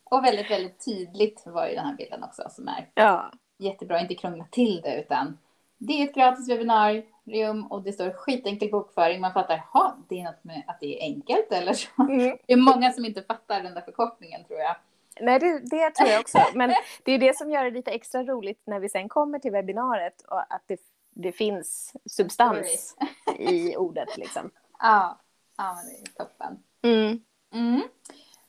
och 0.04 0.24
väldigt, 0.24 0.50
väldigt 0.50 0.84
tydligt 0.84 1.42
var 1.46 1.66
ju 1.68 1.74
den 1.74 1.86
här 1.86 1.94
bilden 1.96 2.24
också 2.24 2.42
som 2.50 2.68
är 2.68 2.90
Ja. 2.94 3.32
Jättebra, 3.60 4.00
inte 4.00 4.14
krångla 4.14 4.44
till 4.50 4.80
det 4.80 5.00
utan 5.00 5.38
det 5.78 5.92
är 5.92 6.04
ett 6.04 6.14
gratis 6.14 6.48
webbinarium 6.48 7.66
och 7.66 7.82
det 7.82 7.92
står 7.92 8.10
skitenkel 8.10 8.70
bokföring. 8.70 9.20
Man 9.20 9.32
fattar, 9.32 9.62
ha, 9.72 9.96
det 10.08 10.20
är 10.20 10.24
något 10.24 10.44
med 10.44 10.62
att 10.66 10.80
det 10.80 10.98
är 10.98 11.02
enkelt 11.02 11.52
eller 11.52 11.72
så. 11.72 11.88
Mm. 12.02 12.36
Det 12.46 12.52
är 12.52 12.56
många 12.56 12.92
som 12.92 13.04
inte 13.04 13.22
fattar 13.22 13.62
den 13.62 13.74
där 13.74 13.80
förkortningen 13.80 14.44
tror 14.44 14.58
jag. 14.58 14.76
Nej, 15.20 15.38
det, 15.38 15.58
det 15.58 15.90
tror 15.90 16.08
jag 16.08 16.20
också. 16.20 16.38
Men 16.54 16.74
det 17.02 17.12
är 17.12 17.18
det 17.18 17.36
som 17.36 17.50
gör 17.50 17.64
det 17.64 17.70
lite 17.70 17.90
extra 17.90 18.22
roligt 18.22 18.62
när 18.64 18.80
vi 18.80 18.88
sen 18.88 19.08
kommer 19.08 19.38
till 19.38 19.52
webbinariet 19.52 20.22
och 20.22 20.54
att 20.54 20.62
det, 20.66 20.80
det 21.10 21.32
finns 21.32 21.92
substans 22.04 22.96
i 23.38 23.76
ordet. 23.76 24.16
Liksom. 24.16 24.50
Ja, 24.82 25.18
ja 25.56 25.76
det 25.84 26.10
är 26.10 26.24
toppen. 26.24 26.58
Mm. 26.82 27.20
Mm. 27.52 27.82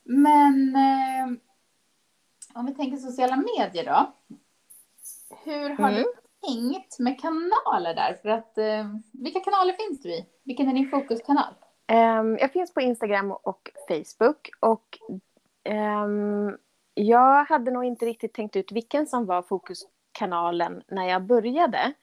Men 0.03 0.75
eh, 0.75 1.37
om 2.53 2.65
vi 2.65 2.75
tänker 2.75 2.97
sociala 2.97 3.35
medier 3.35 3.85
då. 3.85 4.13
Hur 5.43 5.69
har 5.69 5.89
Mm. 5.89 5.93
du 6.03 6.13
tänkt 6.47 6.99
med 6.99 7.19
kanaler 7.21 7.93
där? 7.95 8.13
För 8.21 8.29
att, 8.29 8.57
eh, 8.57 8.87
vilka 9.13 9.39
kanaler 9.39 9.73
finns 9.73 10.01
du 10.01 10.09
i? 10.09 10.25
Vilken 10.43 10.69
är 10.69 10.73
din 10.73 10.89
fokuskanal? 10.89 11.53
Ehm, 11.87 12.37
jag 12.37 12.51
finns 12.53 12.73
på 12.73 12.81
Instagram 12.81 13.31
och 13.31 13.69
Facebook. 13.87 14.49
Och 14.59 14.97
ehm, 15.63 16.57
jag 16.93 17.45
hade 17.45 17.71
nog 17.71 17.85
inte 17.85 18.05
riktigt 18.05 18.33
tänkt 18.33 18.55
ut 18.55 18.71
vilken 18.71 19.07
som 19.07 19.25
var 19.25 19.41
fokuskanalen 19.41 20.83
när 20.87 21.09
jag 21.09 21.23
började. 21.23 21.93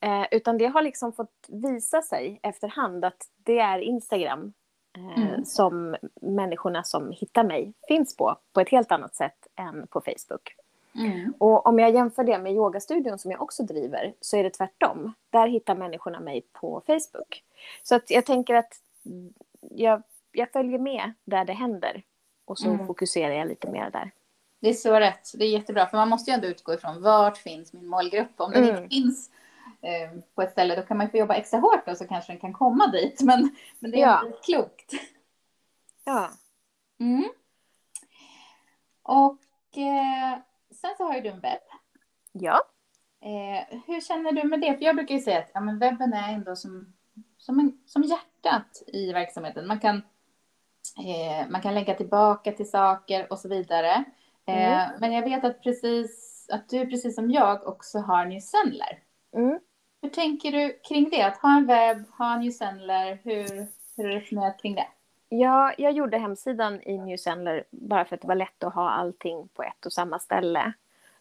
Eh, 0.00 0.26
utan 0.30 0.58
det 0.58 0.66
har 0.66 0.82
liksom 0.82 1.12
fått 1.12 1.46
visa 1.48 2.02
sig 2.02 2.40
efterhand 2.42 3.04
att 3.04 3.22
det 3.36 3.58
är 3.58 3.78
Instagram 3.78 4.52
eh, 4.98 5.22
Mm. 5.28 5.44
som 5.44 5.96
människorna 6.22 6.82
som 6.82 7.10
hittar 7.10 7.44
mig 7.44 7.72
finns 7.88 8.16
på, 8.16 8.36
på 8.54 8.60
ett 8.60 8.68
helt 8.68 8.92
annat 8.92 9.14
sätt 9.14 9.46
än 9.56 9.86
på 9.86 10.00
Facebook. 10.00 10.54
Mm. 10.98 11.34
Och 11.38 11.66
om 11.66 11.78
jag 11.78 11.94
jämför 11.94 12.24
det 12.24 12.38
med 12.38 12.52
yogastudion 12.52 13.18
som 13.18 13.30
jag 13.30 13.42
också 13.42 13.62
driver 13.62 14.14
så 14.20 14.36
är 14.36 14.42
det 14.44 14.50
tvärtom. 14.50 15.12
Där 15.30 15.46
hittar 15.48 15.74
människorna 15.74 16.20
mig 16.20 16.40
på 16.52 16.82
Facebook. 16.86 17.42
Så 17.82 17.94
att 17.94 18.10
jag 18.10 18.26
tänker 18.26 18.54
att 18.54 18.74
jag, 19.60 20.02
jag 20.32 20.50
följer 20.52 20.78
med 20.78 21.12
där 21.24 21.44
det 21.44 21.52
händer 21.52 22.02
och 22.44 22.58
så 22.58 22.68
Mm. 22.70 22.86
fokuserar 22.86 23.32
jag 23.34 23.48
lite 23.48 23.70
mer 23.70 23.90
där. 23.90 24.10
Det 24.60 24.68
är 24.68 24.74
så 24.74 25.00
rätt. 25.00 25.32
Det 25.34 25.44
är 25.44 25.48
jättebra. 25.50 25.86
För 25.86 25.96
man 25.96 26.08
måste 26.08 26.30
ju 26.30 26.34
ändå 26.34 26.46
utgå 26.48 26.74
ifrån 26.74 27.02
vart 27.02 27.36
finns 27.38 27.72
min 27.72 27.86
målgrupp. 27.86 28.40
Om 28.40 28.50
den 28.52 28.64
Mm. 28.64 28.76
inte 28.84 28.94
finns 28.94 29.30
eh, 29.82 30.20
på 30.34 30.42
ett 30.42 30.52
ställe 30.52 30.76
då 30.76 30.82
kan 30.82 30.96
man 30.96 31.06
ju 31.06 31.10
få 31.10 31.16
jobba 31.16 31.34
extra 31.34 31.60
hårt 31.60 31.88
och 31.88 31.96
så 31.96 32.06
kanske 32.06 32.32
den 32.32 32.40
kan 32.40 32.52
komma 32.52 32.86
dit. 32.86 33.22
Men, 33.22 33.56
men 33.78 33.90
det 33.90 33.96
är 34.02 34.06
Ja. 34.06 34.22
inte 34.26 34.38
klokt. 34.38 34.92
Ja. 36.04 36.30
Mm. 37.00 37.24
Och 39.02 39.38
eh, 39.78 40.38
sen 40.76 40.94
så 40.96 41.04
har 41.04 41.14
ju 41.14 41.20
du 41.20 41.28
en 41.28 41.40
webb. 41.40 41.60
Ja. 42.32 42.60
Eh, 43.20 43.78
hur 43.86 44.00
känner 44.00 44.32
du 44.32 44.44
med 44.48 44.60
det? 44.60 44.76
För 44.78 44.84
jag 44.84 44.96
brukar 44.96 45.14
ju 45.14 45.20
säga 45.20 45.38
att 45.38 45.50
ja, 45.54 45.60
men 45.60 45.78
webben 45.78 46.12
är 46.12 46.32
ändå 46.34 46.56
som, 46.56 46.92
som, 47.38 47.58
en, 47.58 47.78
som 47.86 48.02
hjärtat 48.02 48.82
i 48.86 49.12
verksamheten. 49.12 49.66
Man 49.66 49.80
kan, 49.80 49.96
eh, 51.06 51.48
man 51.50 51.60
kan 51.62 51.74
lägga 51.74 51.94
tillbaka 51.94 52.52
till 52.52 52.70
saker 52.70 53.32
och 53.32 53.38
så 53.38 53.48
vidare. 53.48 54.04
Eh, 54.46 54.84
Mm. 54.86 55.00
Men 55.00 55.12
jag 55.12 55.22
vet 55.22 55.44
att, 55.44 55.62
precis, 55.62 56.46
att 56.52 56.68
du 56.68 56.86
precis 56.86 57.14
som 57.14 57.30
jag 57.30 57.66
också 57.66 57.98
har 57.98 58.24
newsendler. 58.24 58.98
Mm. 59.36 59.58
Hur 60.02 60.10
tänker 60.10 60.52
du 60.52 60.80
kring 60.88 61.10
det? 61.10 61.22
Att 61.22 61.36
ha 61.38 61.56
en 61.56 61.66
webb, 61.66 62.04
ha 62.18 62.34
en 62.34 62.40
newsendler, 62.40 63.20
hur, 63.24 63.48
hur 63.96 64.04
har 64.04 64.08
du 64.08 64.20
resonerat 64.20 64.62
kring 64.62 64.74
det? 64.74 64.86
Ja, 65.28 65.74
jag 65.78 65.92
gjorde 65.92 66.18
hemsidan 66.18 66.82
i 66.82 66.98
Newsendler 66.98 67.64
bara 67.70 68.04
för 68.04 68.14
att 68.14 68.20
det 68.22 68.28
var 68.28 68.34
lätt 68.34 68.64
att 68.64 68.74
ha 68.74 68.90
allting 68.90 69.48
på 69.54 69.62
ett 69.62 69.86
och 69.86 69.92
samma 69.92 70.18
ställe. 70.18 70.72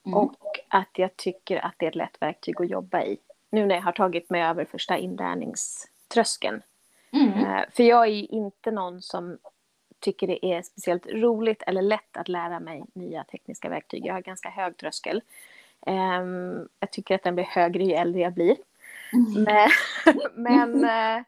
Mm. 0.05 0.17
Och 0.17 0.35
att 0.67 0.89
jag 0.93 1.17
tycker 1.17 1.65
att 1.65 1.73
det 1.77 1.85
är 1.85 1.89
ett 1.89 1.95
lätt 1.95 2.21
verktyg 2.21 2.61
att 2.61 2.69
jobba 2.69 3.03
i. 3.03 3.17
Nu 3.49 3.65
när 3.65 3.75
jag 3.75 3.81
har 3.81 3.91
tagit 3.91 4.29
mig 4.29 4.41
över 4.43 4.65
första 4.65 4.97
inlärningströskeln. 4.97 6.61
Mm. 7.11 7.45
Eh, 7.45 7.63
För 7.71 7.83
jag 7.83 8.07
är 8.07 8.31
inte 8.33 8.71
någon 8.71 9.01
som 9.01 9.37
tycker 9.99 10.27
det 10.27 10.45
är 10.45 10.61
speciellt 10.61 11.07
roligt 11.07 11.63
eller 11.67 11.81
lätt 11.81 12.17
att 12.17 12.27
lära 12.29 12.59
mig 12.59 12.83
nya 12.93 13.23
tekniska 13.23 13.69
verktyg. 13.69 14.05
Jag 14.05 14.13
har 14.13 14.21
ganska 14.21 14.49
hög 14.49 14.77
tröskel. 14.77 15.21
Ehm, 15.85 16.67
Jag 16.79 16.91
tycker 16.91 17.15
att 17.15 17.23
den 17.23 17.35
blir 17.35 17.45
högre 17.45 17.83
ju 17.83 17.93
äldre 17.93 18.21
jag 18.21 18.33
blir. 18.33 18.57
Mm. 19.13 19.43
Men, 19.43 19.69
men 20.33 20.85
eh, 21.17 21.23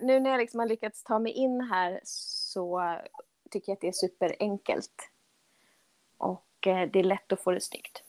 nu 0.00 0.20
när 0.20 0.30
jag 0.30 0.38
liksom 0.38 0.60
har 0.60 0.66
lyckats 0.66 1.02
ta 1.04 1.18
mig 1.18 1.32
in 1.32 1.60
här 1.60 2.00
så 2.04 2.82
tycker 3.50 3.72
jag 3.72 3.76
att 3.76 3.80
det 3.80 3.88
är 3.88 3.92
superenkelt. 3.92 5.10
Och 6.18 6.66
eh, 6.66 6.88
det 6.92 6.98
är 6.98 7.04
lätt 7.04 7.32
att 7.32 7.40
få 7.40 7.50
det 7.50 7.60
snyggt. 7.60 8.02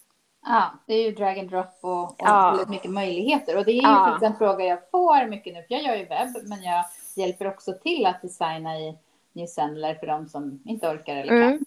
Ja, 0.45 0.71
det 0.87 0.93
är 0.93 1.03
ju 1.03 1.11
drag 1.11 1.39
and 1.39 1.49
drop 1.49 1.77
och, 1.81 2.03
och 2.03 2.15
Ja. 2.17 2.49
väldigt 2.51 2.69
mycket 2.69 2.91
möjligheter. 2.91 3.57
Och 3.57 3.65
det 3.65 3.71
är 3.71 3.75
ju 3.75 3.81
Ja. 3.81 4.05
faktiskt 4.09 4.31
en 4.31 4.37
fråga 4.37 4.65
jag 4.65 4.89
får 4.91 5.25
mycket 5.27 5.53
nu, 5.53 5.63
för 5.63 5.73
jag 5.73 5.83
gör 5.83 5.95
ju 5.95 6.05
webb, 6.05 6.29
men 6.45 6.63
jag, 6.63 6.85
hjälper 7.15 7.47
också 7.47 7.73
till 7.83 8.05
att 8.05 8.21
designa 8.21 8.79
i 8.79 8.97
New 9.33 9.45
Sendler 9.47 9.95
för 9.95 10.07
de 10.07 10.27
som 10.27 10.61
inte 10.65 10.89
orkar 10.89 11.15
eller 11.15 11.41
kan. 11.43 11.65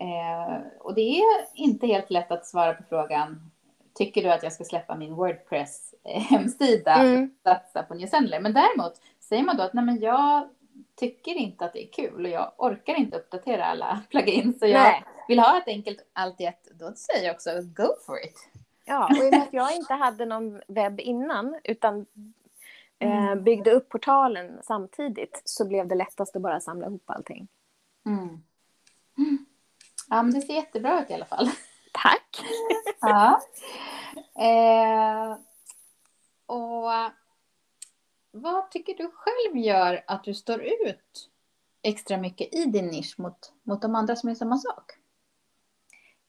Mm. 0.00 0.52
Eh, 0.52 0.60
och 0.78 0.94
det 0.94 1.00
är 1.20 1.24
inte 1.54 1.86
helt 1.86 2.10
lätt 2.10 2.30
att 2.30 2.46
svara 2.46 2.74
på 2.74 2.82
frågan, 2.88 3.50
tycker 3.94 4.22
du 4.22 4.30
att 4.30 4.42
jag 4.42 4.52
ska 4.52 4.64
släppa 4.64 4.96
min 4.96 5.14
Wordpress-hemsida 5.14 6.94
Mm. 6.94 7.24
och 7.24 7.28
satsa 7.50 7.82
på 7.82 7.94
New 7.94 8.06
Sendler? 8.06 8.40
Men 8.40 8.52
däremot 8.52 9.00
säger 9.28 9.42
man 9.42 9.56
då 9.56 9.62
att 9.62 9.72
nej, 9.74 9.84
men 9.84 10.00
jag 10.00 10.48
tycker 10.94 11.34
inte 11.34 11.64
att 11.64 11.72
det 11.72 11.84
är 11.88 11.92
kul 11.92 12.24
och 12.24 12.30
jag 12.30 12.52
orkar 12.56 12.94
inte 12.94 13.16
uppdatera 13.16 13.64
alla 13.64 14.00
plugins 14.10 14.58
så 14.58 14.66
jag 14.66 14.82
Nej. 14.82 15.04
vill 15.28 15.38
ha 15.38 15.58
ett 15.58 15.68
enkelt 15.68 16.08
allt 16.12 16.40
i 16.40 16.44
ett, 16.44 16.68
då 16.74 16.92
säger 16.94 17.26
jag 17.26 17.34
också 17.34 17.50
go 17.62 17.88
for 18.06 18.24
it. 18.24 18.48
Ja, 18.84 19.06
och 19.06 19.16
i 19.24 19.28
och 19.28 19.30
med 19.32 19.42
att 19.42 19.52
jag 19.52 19.76
inte 19.76 19.94
hade 19.94 20.26
någon 20.26 20.60
webb 20.68 21.00
innan 21.00 21.60
utan 21.64 22.06
eh, 22.98 23.26
Mm. 23.28 23.44
byggde 23.44 23.70
upp 23.70 23.88
portalen 23.88 24.58
samtidigt 24.62 25.42
så 25.44 25.64
blev 25.68 25.88
det 25.88 25.94
lättast 25.94 26.36
att 26.36 26.42
bara 26.42 26.60
samla 26.60 26.86
ihop 26.86 27.10
allting. 27.10 27.48
Mm. 28.06 28.40
Ja, 30.08 30.22
men 30.22 30.30
det 30.34 30.40
ser 30.40 30.54
jättebra 30.54 31.02
ut 31.02 31.10
i 31.10 31.14
alla 31.14 31.24
fall. 31.24 31.50
Tack! 31.92 32.40
Ja. 33.00 33.40
Eh, 34.42 35.36
och 36.46 36.90
vad 38.30 38.70
tycker 38.70 38.94
du 38.94 39.10
själv 39.14 39.56
gör 39.56 40.04
att 40.06 40.24
du 40.24 40.34
står 40.34 40.62
ut 40.62 41.30
extra 41.82 42.16
mycket 42.16 42.54
i 42.54 42.64
din 42.64 42.86
nisch 42.86 43.14
mot, 43.18 43.52
mot 43.62 43.82
de 43.82 43.94
andra 43.94 44.16
som 44.16 44.28
är 44.28 44.34
samma 44.34 44.58
sak? 44.58 44.92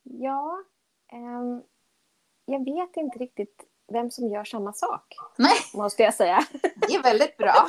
Ja, 0.03 0.63
ehm, 1.11 1.63
jag 2.45 2.65
vet 2.65 2.97
inte 2.97 3.19
riktigt 3.19 3.63
vem 3.87 4.11
som 4.11 4.27
gör 4.27 4.43
samma 4.43 4.73
sak, 4.73 5.15
Nej, 5.37 5.57
måste 5.73 6.03
jag 6.03 6.13
säga. 6.13 6.39
det 6.61 6.95
är 6.95 7.03
väldigt 7.03 7.37
bra. 7.37 7.53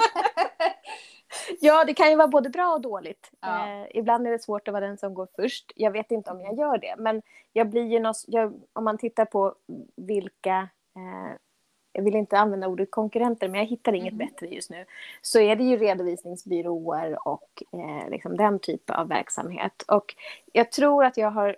Ja, 1.61 1.85
det 1.85 1.95
kan 1.95 2.11
ju 2.11 2.16
vara 2.16 2.29
både 2.29 2.51
bra 2.51 2.75
och 2.75 2.81
dåligt. 2.81 3.31
Ja. 3.40 3.66
Eh, 3.66 3.87
ibland 3.95 4.27
är 4.27 4.31
det 4.31 4.38
svårt 4.38 4.69
att 4.69 4.73
vara 4.73 4.87
den 4.87 4.99
som 4.99 5.14
går 5.14 5.29
först. 5.37 5.73
Jag 5.77 5.90
vet 5.90 6.11
inte 6.11 6.31
om 6.31 6.40
jag 6.40 6.59
gör 6.59 6.79
det, 6.79 6.95
men 6.99 7.23
jag 7.53 7.71
blir 7.71 7.87
ju 7.87 8.01
något, 8.01 8.25
jag, 8.27 8.61
om 8.73 8.85
man 8.85 8.99
tittar 8.99 9.25
på 9.25 9.55
vilka, 9.97 10.69
eh, 10.97 11.37
jag 11.92 12.03
vill 12.03 12.16
inte 12.16 12.38
använda 12.38 12.68
ordet 12.68 12.90
konkurrenter, 12.90 13.48
men 13.48 13.61
jag 13.61 13.66
hittar 13.66 13.92
inget 13.92 14.12
Mm. 14.14 14.26
bättre 14.26 14.46
just 14.46 14.70
nu, 14.70 14.85
så 15.22 15.40
är 15.40 15.57
det 15.57 15.64
ju 15.64 15.76
redovisningsbyråer 15.76 17.29
och 17.29 17.62
eh, 17.72 18.11
liksom 18.11 18.37
den 18.37 18.59
typen 18.59 18.96
av 18.96 19.09
verksamhet. 19.09 19.83
Och 19.88 20.14
jag 20.53 20.72
tror 20.72 21.05
att 21.05 21.16
jag 21.16 21.31
har, 21.31 21.57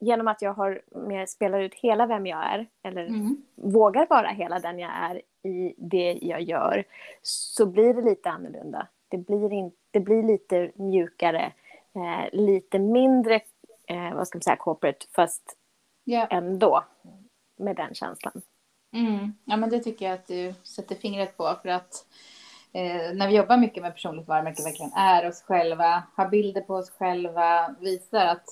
genom 0.00 0.28
att 0.28 0.42
jag 0.42 0.54
har 0.54 0.82
mer 0.90 1.26
spelar 1.26 1.60
ut 1.60 1.74
hela 1.74 2.06
vem 2.06 2.26
jag 2.26 2.44
är, 2.54 2.66
eller 2.82 3.06
Mm. 3.06 3.36
vågar 3.54 4.06
vara 4.10 4.28
hela 4.28 4.58
den 4.58 4.78
jag 4.78 4.90
är 4.94 5.22
i 5.48 5.74
det 5.76 6.18
jag 6.22 6.42
gör 6.42 6.84
så 7.22 7.66
blir 7.66 7.94
det 7.94 8.02
lite 8.02 8.30
annorlunda. 8.30 8.88
Det 9.08 9.18
blir, 9.18 9.52
in, 9.52 9.72
det 9.90 10.00
blir 10.00 10.22
lite 10.22 10.70
mjukare, 10.74 11.52
eh, 11.94 12.28
lite 12.32 12.78
mindre 12.78 13.34
eh, 13.86 14.14
vad 14.14 14.28
ska 14.28 14.36
man 14.36 14.42
säga, 14.42 14.56
corporate 14.56 15.06
fast 15.14 15.56
Ja. 16.04 16.26
ändå 16.30 16.84
med 17.56 17.76
den 17.76 17.94
känslan. 17.94 18.42
Mm. 18.92 19.34
ja, 19.44 19.56
men 19.56 19.70
det 19.70 19.78
tycker 19.78 20.06
jag 20.06 20.14
att 20.14 20.26
du 20.26 20.54
sätter 20.62 20.94
fingret 20.94 21.36
på. 21.36 21.56
För 21.62 21.68
att 21.68 22.06
eh, 22.72 23.14
när 23.14 23.28
vi 23.28 23.36
jobbar 23.36 23.56
mycket 23.56 23.82
med 23.82 23.94
personligt 23.94 24.28
varumärke, 24.28 24.62
verkligen 24.62 24.92
är 24.92 25.28
oss 25.28 25.42
själva, 25.42 26.02
har 26.14 26.28
bilder 26.28 26.60
på 26.60 26.74
oss 26.74 26.90
själva, 26.90 27.74
visar 27.80 28.26
att, 28.26 28.44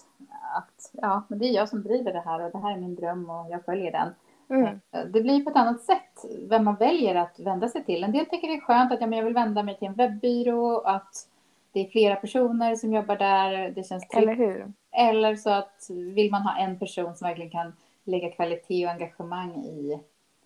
att 0.57 0.90
ja, 0.92 1.22
men 1.29 1.38
det 1.38 1.46
är 1.46 1.53
jag 1.53 1.68
som 1.68 1.83
driver 1.83 2.12
det 2.12 2.20
här 2.20 2.44
och 2.44 2.53
det 2.53 2.59
här 2.59 2.72
är 2.72 2.81
min 2.81 2.94
dröm 2.94 3.31
och 3.31 3.50
jag 3.50 3.64
följer 3.64 3.92
den. 3.92 4.14
Mm. 4.50 4.81
Det 5.12 5.20
blir 5.20 5.44
på 5.44 5.50
ett 5.50 5.57
annat 5.57 5.81
sätt 5.81 6.24
vem 6.48 6.64
man 6.64 6.74
väljer 6.74 7.14
att 7.14 7.38
vända 7.38 7.68
sig 7.68 7.85
till. 7.85 8.05
En 8.05 8.12
del 8.12 8.26
tycker 8.26 8.48
det 8.48 8.55
är 8.55 8.61
skönt 8.61 8.92
att 8.92 9.00
ja, 9.00 9.07
men 9.07 9.18
jag 9.18 9.24
vill 9.24 9.35
vända 9.35 9.62
mig 9.62 9.79
till 9.79 9.88
en 9.88 9.94
webbyrå, 9.94 10.81
att 10.81 11.29
det 11.72 11.81
är 11.81 11.90
flera 11.90 12.16
personer 12.16 12.76
som 12.76 12.92
jobbar 12.92 13.16
där, 13.16 13.70
det 13.70 13.85
känns 13.85 14.09
tryggt. 14.09 14.22
Eller 14.22 14.35
hur? 14.35 14.72
Eller 14.92 15.37
så 15.37 15.50
att 15.50 15.87
vill 15.90 16.31
man 16.31 16.42
ha 16.42 16.57
en 16.57 16.79
person 16.79 17.16
som 17.16 17.29
verkligen 17.29 17.50
kan 17.50 17.72
lägga 18.05 18.31
kvalitet 18.31 18.87
och 18.87 18.92
engagemang 18.92 19.64
i, 19.64 20.00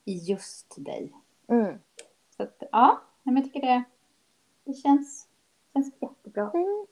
i 0.04 0.14
just 0.18 0.84
dig. 0.84 1.12
Mm. 1.48 1.78
Så 2.36 2.42
att, 2.42 2.62
ja, 2.72 3.00
men 3.22 3.36
jag 3.36 3.44
tycker 3.44 3.60
det, 3.60 3.84
det 4.64 4.72
känns, 4.72 5.28
känns 5.72 5.94
jättebra. 6.00 6.50
Mm. 6.54 6.86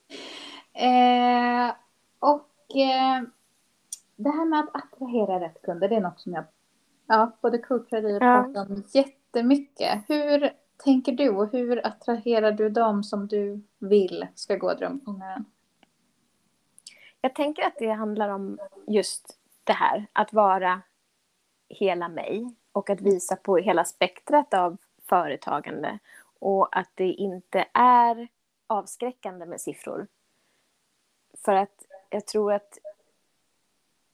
Eh, 0.74 1.74
och 2.18 2.76
eh, 2.76 3.22
det 4.16 4.30
här 4.30 4.44
med 4.44 4.60
att 4.60 4.76
attrahera 4.76 5.40
rätt 5.40 5.62
kunder, 5.62 5.88
det 5.88 5.96
är 5.96 6.00
något 6.00 6.20
som 6.20 6.32
jag 6.32 6.44
ja, 7.06 7.32
både 7.40 7.58
coachar 7.58 8.02
i 8.10 8.18
och 8.18 8.22
Ja. 8.22 8.42
pratar 8.42 8.70
om 8.72 8.82
jättemycket. 8.92 10.04
Hur 10.08 10.50
tänker 10.76 11.12
du 11.12 11.28
och 11.28 11.52
hur 11.52 11.86
attraherar 11.86 12.52
du 12.52 12.68
dem 12.68 13.04
som 13.04 13.26
du 13.26 13.62
vill 13.78 14.26
ska 14.34 14.56
gå 14.56 14.74
drömfångaren? 14.74 15.44
Jag 17.20 17.34
tänker 17.34 17.62
att 17.62 17.78
det 17.78 17.90
handlar 17.90 18.28
om 18.28 18.58
just 18.86 19.38
det 19.64 19.72
här, 19.72 20.06
att 20.12 20.32
vara 20.32 20.82
hela 21.68 22.08
mig 22.08 22.54
och 22.72 22.90
att 22.90 23.00
visa 23.00 23.36
på 23.36 23.56
hela 23.56 23.84
spektrat 23.84 24.54
av 24.54 24.76
företagande 25.08 25.98
och 26.40 26.76
att 26.78 26.90
det 26.94 27.12
inte 27.12 27.66
är 27.74 28.28
avskräckande 28.66 29.46
med 29.46 29.60
siffror. 29.60 30.06
För 31.44 31.54
att 31.54 31.86
jag 32.10 32.26
tror 32.26 32.52
att 32.52 32.78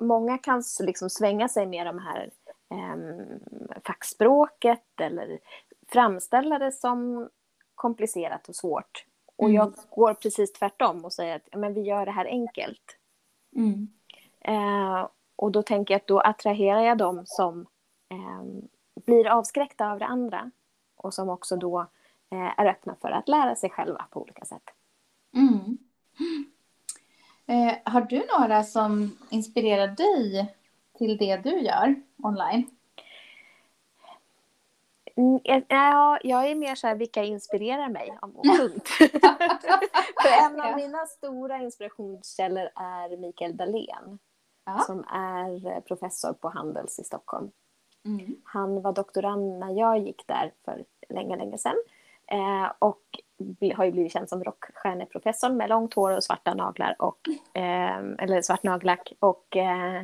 många 0.00 0.38
kan 0.38 0.62
liksom 0.80 1.10
svänga 1.10 1.48
sig 1.48 1.66
med 1.66 1.86
de 1.86 1.98
här 1.98 2.30
um, 2.68 3.40
fackspråket 3.84 5.00
eller 5.00 5.38
framställa 5.88 6.58
det 6.58 6.72
som 6.72 7.28
komplicerat 7.74 8.48
och 8.48 8.56
svårt. 8.56 9.04
Och 9.36 9.44
Mm. 9.44 9.54
jag 9.56 9.72
går 9.90 10.14
precis 10.14 10.52
tvärtom 10.52 11.04
och 11.04 11.12
säger 11.12 11.36
att 11.36 11.48
men 11.56 11.74
vi 11.74 11.80
gör 11.80 12.06
det 12.06 12.12
här 12.12 12.24
enkelt. 12.26 12.98
Mm. 13.56 13.88
Eh, 14.40 15.08
och 15.36 15.52
då 15.52 15.62
tänker 15.62 15.94
jag 15.94 16.00
att 16.00 16.06
då 16.06 16.20
attraherar 16.20 16.80
jag 16.80 16.98
dem 16.98 17.22
som 17.24 17.60
eh, 17.60 17.66
blir 19.06 19.28
avskräckta 19.28 19.90
av 19.92 19.98
det 19.98 20.06
andra 20.06 20.50
och 20.96 21.14
som 21.14 21.28
också 21.28 21.56
då 21.56 21.80
eh, 22.30 22.60
är 22.60 22.66
öppna 22.66 22.96
för 23.00 23.10
att 23.10 23.28
lära 23.28 23.54
sig 23.56 23.70
själva 23.70 24.06
på 24.10 24.22
olika 24.22 24.44
sätt. 24.44 24.62
Mm. 25.34 25.78
Eh, 27.46 27.78
har 27.84 28.00
du 28.00 28.26
några 28.38 28.64
som 28.64 29.18
inspirerar 29.30 29.88
dig 29.88 30.54
till 30.98 31.16
det 31.16 31.36
du 31.36 31.60
gör 31.60 31.94
online? 32.22 32.70
Mm, 35.16 35.40
Ja, 35.68 36.18
jag 36.22 36.50
är 36.50 36.54
mer 36.54 36.74
så 36.74 36.86
här, 36.86 36.94
vilka 36.94 37.24
inspirerar 37.24 37.88
mig? 37.88 38.18
Punkt. 38.58 38.88
För 40.22 40.46
en 40.46 40.60
av 40.60 40.76
mina 40.76 41.06
stora 41.06 41.58
inspirationskällor 41.58 42.68
är 42.74 43.16
Mikael 43.16 43.56
Dahlén 43.56 44.18
Ja. 44.64 44.78
som 44.78 45.04
är 45.08 45.66
eh, 45.66 45.80
professor 45.80 46.32
på 46.32 46.48
Handels 46.48 46.98
i 46.98 47.04
Stockholm. 47.04 47.50
Mm. 48.08 48.36
Han 48.44 48.82
var 48.82 48.92
doktorand 48.92 49.58
när 49.58 49.78
jag 49.78 49.98
gick 49.98 50.26
där 50.26 50.52
för 50.64 50.84
länge, 51.08 51.36
länge 51.36 51.58
sedan. 51.58 51.76
Eh, 52.26 52.72
och 52.78 53.02
har 53.74 53.84
ju 53.84 53.92
blivit 53.92 54.12
känd 54.12 54.28
som 54.28 54.44
rockstjärneprofessorn 54.44 55.56
med 55.56 55.68
långt 55.68 55.94
hår 55.94 56.16
och 56.16 56.24
svarta 56.24 56.54
naglar 56.54 56.96
och, 56.98 57.28
eh, 57.54 57.98
eller 58.18 58.42
svart 58.42 58.62
nagellack. 58.62 59.12
Och 59.18 59.56
eh, 59.56 60.02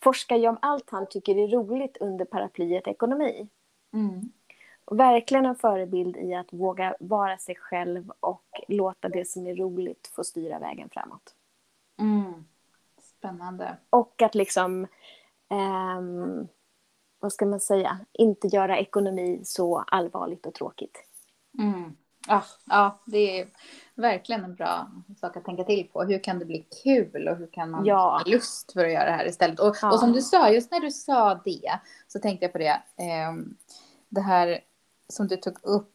forskar 0.00 0.36
ju 0.36 0.48
om 0.48 0.58
allt 0.62 0.90
han 0.90 1.08
tycker 1.08 1.36
är 1.36 1.48
roligt 1.48 1.96
under 1.96 2.24
paraplyet 2.24 2.86
ekonomi. 2.86 3.48
Mm. 3.92 4.20
Och 4.84 5.00
verkligen 5.00 5.46
en 5.46 5.56
förebild 5.56 6.16
i 6.16 6.34
att 6.34 6.52
våga 6.52 6.96
vara 7.00 7.38
sig 7.38 7.54
själv 7.54 8.12
och 8.20 8.60
låta 8.68 9.08
det 9.08 9.28
som 9.28 9.46
är 9.46 9.54
roligt 9.54 10.10
få 10.14 10.24
styra 10.24 10.58
vägen 10.58 10.88
framåt. 10.92 11.34
Mm. 12.00 12.44
Spännande. 13.00 13.76
Och 13.90 14.22
att 14.22 14.34
liksom, 14.34 14.86
ehm, 15.48 16.48
vad 17.22 17.32
ska 17.32 17.46
man 17.46 17.60
säga, 17.60 17.98
inte 18.12 18.46
göra 18.46 18.78
ekonomi 18.78 19.40
så 19.44 19.84
allvarligt 19.86 20.46
och 20.46 20.54
tråkigt. 20.54 20.98
Mm. 21.58 21.96
Ja, 22.28 22.42
ja, 22.66 22.98
det 23.04 23.40
är 23.40 23.48
verkligen 23.94 24.44
en 24.44 24.54
bra 24.54 24.86
sak 25.20 25.36
att 25.36 25.44
tänka 25.44 25.64
till 25.64 25.88
på. 25.92 26.02
Hur 26.02 26.18
kan 26.24 26.38
det 26.38 26.44
bli 26.44 26.66
kul 26.84 27.28
och 27.28 27.36
hur 27.36 27.46
kan 27.46 27.70
man 27.70 27.84
Ja. 27.86 27.96
ha 27.96 28.22
lust 28.32 28.72
för 28.72 28.84
att 28.84 28.92
göra 28.92 29.04
det 29.04 29.10
här 29.16 29.26
istället? 29.26 29.60
Och, 29.60 29.76
Ja. 29.82 29.92
och 29.92 29.98
som 30.00 30.12
du 30.12 30.22
sa, 30.22 30.50
just 30.50 30.70
när 30.70 30.80
du 30.80 30.90
sa 30.90 31.34
det 31.44 31.78
så 32.08 32.18
tänkte 32.18 32.44
jag 32.44 32.52
på 32.52 32.58
det. 32.58 32.82
ehm, 32.96 33.56
det 34.08 34.20
här 34.20 34.60
som 35.08 35.26
du 35.28 35.36
tog 35.36 35.58
upp. 35.62 35.88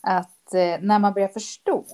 Att 0.00 0.54
eh, 0.54 0.76
när 0.80 0.98
man 0.98 1.12
börjar 1.12 1.28
förstå 1.28 1.84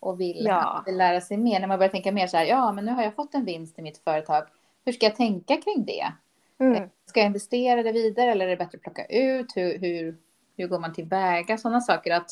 och 0.00 0.20
vill, 0.20 0.44
Ja. 0.46 0.84
lära 0.86 1.20
sig 1.20 1.36
mer. 1.36 1.60
När 1.60 1.66
man 1.66 1.78
börjar 1.78 1.90
tänka 1.92 2.12
mer 2.12 2.26
så 2.26 2.36
här, 2.36 2.44
ja 2.44 2.72
men 2.72 2.84
nu 2.84 2.92
har 2.92 3.02
jag 3.02 3.14
fått 3.14 3.34
en 3.34 3.44
vinst 3.44 3.78
i 3.78 3.82
mitt 3.82 3.98
företag. 3.98 4.44
Hur 4.84 4.92
ska 4.92 5.06
jag 5.06 5.16
tänka 5.16 5.56
kring 5.56 5.84
det? 5.84 6.12
Mm. 6.58 6.88
Ska 7.06 7.20
jag 7.20 7.26
investera 7.26 7.82
det 7.82 7.92
vidare 7.92 8.30
eller 8.30 8.44
är 8.46 8.50
det 8.50 8.56
bättre 8.56 8.76
att 8.76 8.82
plocka 8.82 9.04
ut? 9.04 9.56
Hur, 9.56 9.78
hur, 9.78 10.16
hur 10.56 10.68
går 10.68 10.78
man 10.78 10.92
tillväga? 10.92 11.58
Sådana 11.58 11.80
saker. 11.80 12.14
Att 12.14 12.30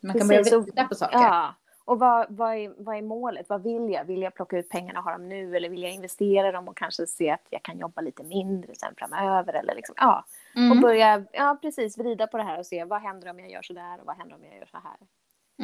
man 0.00 0.18
kan 0.18 0.28
Precis, 0.28 0.50
börja 0.50 0.60
och- 0.62 0.68
vila 0.68 0.84
på 0.84 0.94
saker. 0.94 1.18
Ja, 1.18 1.54
och 1.84 1.98
vad, 1.98 2.26
vad, 2.28 2.54
är, 2.56 2.74
vad 2.78 2.96
är 2.96 3.02
målet? 3.02 3.48
Vad 3.48 3.62
vill 3.62 3.90
jag? 3.90 4.04
Vill 4.04 4.22
jag 4.22 4.34
plocka 4.34 4.58
ut 4.58 4.68
pengarna 4.68 4.98
och 4.98 5.04
ha 5.04 5.12
dem 5.12 5.28
nu 5.28 5.56
eller 5.56 5.68
vill 5.68 5.82
jag 5.82 5.92
investera 5.92 6.52
dem 6.52 6.68
och 6.68 6.76
kanske 6.76 7.06
se 7.06 7.30
att 7.30 7.46
jag 7.50 7.62
kan 7.62 7.78
jobba 7.78 8.00
lite 8.02 8.22
mindre 8.22 8.74
sen 8.74 8.94
framöver? 8.96 9.52
Eller 9.52 9.74
liksom, 9.74 9.94
ja. 9.98 10.24
Mm. 10.56 10.70
Och 10.72 10.82
börja 10.82 11.24
ja, 11.32 11.58
precis, 11.62 11.98
vrida 11.98 12.26
på 12.26 12.36
det 12.36 12.42
här 12.42 12.58
och 12.58 12.66
se 12.66 12.84
vad 12.84 13.00
händer 13.02 13.30
om 13.30 13.38
jag 13.40 13.50
gör 13.50 13.62
så 13.62 13.72
där 13.72 14.00
och 14.00 14.06
vad 14.06 14.16
händer 14.16 14.36
om 14.36 14.44
jag 14.44 14.56
gör 14.58 14.66
så 14.70 14.78
här. 14.84 14.96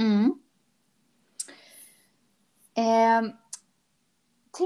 Mm. 0.04 0.34
Eh, 2.74 3.34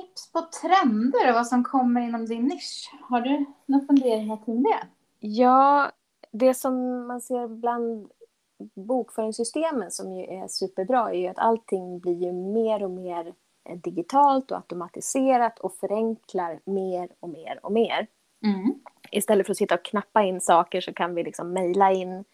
tips 0.00 0.32
på 0.32 0.40
trender 0.62 1.28
och 1.28 1.34
vad 1.34 1.46
som 1.46 1.64
kommer 1.64 2.00
inom 2.00 2.26
din 2.26 2.44
nisch. 2.44 2.90
Har 3.02 3.20
du 3.20 3.44
några 3.66 3.86
funderingar 3.86 4.44
kring 4.44 4.62
det? 4.62 4.86
Ja, 5.20 5.90
det 6.30 6.54
som 6.54 7.06
man 7.06 7.20
ser 7.20 7.48
bland 7.48 8.10
bokföringssystemen 8.74 9.90
som 9.90 10.12
ju 10.12 10.24
är 10.24 10.48
superbra 10.48 11.10
är 11.10 11.18
ju 11.18 11.26
att 11.26 11.38
allting 11.38 11.98
blir 11.98 12.22
ju 12.22 12.32
mer 12.32 12.84
och 12.84 12.90
mer 12.90 13.34
eh, 13.68 13.78
digitalt 13.78 14.50
och 14.50 14.56
automatiserat 14.56 15.58
och 15.58 15.74
förenklar 15.74 16.60
mer 16.64 17.08
och 17.20 17.28
mer 17.28 17.60
och 17.62 17.72
mer. 17.72 18.06
Mm. 18.44 18.74
Istället 19.10 19.46
för 19.46 19.52
att 19.52 19.56
sitta 19.56 19.74
och 19.74 19.84
knappa 19.84 20.22
in 20.22 20.40
saker 20.40 20.80
så 20.80 20.92
kan 20.92 21.14
vi 21.14 21.22
liksom 21.22 21.52
mejla 21.52 21.92
in 21.92 22.24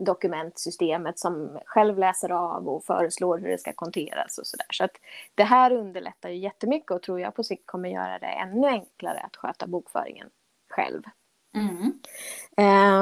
dokumentsystemet 0.00 1.18
som 1.18 1.58
själv 1.64 1.98
läser 1.98 2.32
av 2.32 2.68
och 2.68 2.84
föreslår 2.84 3.38
hur 3.38 3.48
det 3.48 3.58
ska 3.58 3.72
konteras 3.72 4.38
och 4.38 4.46
sådär. 4.46 4.66
Så 4.72 4.84
att 4.84 4.96
det 5.34 5.44
här 5.44 5.72
underlättar 5.72 6.28
ju 6.28 6.36
jättemycket 6.36 6.90
och 6.90 7.02
tror 7.02 7.20
jag 7.20 7.34
på 7.34 7.44
sikt 7.44 7.66
kommer 7.66 7.88
göra 7.88 8.18
det 8.18 8.26
ännu 8.26 8.66
enklare 8.66 9.20
att 9.20 9.36
sköta 9.36 9.66
bokföringen 9.66 10.30
själv. 10.68 11.02
Mm. 11.54 11.92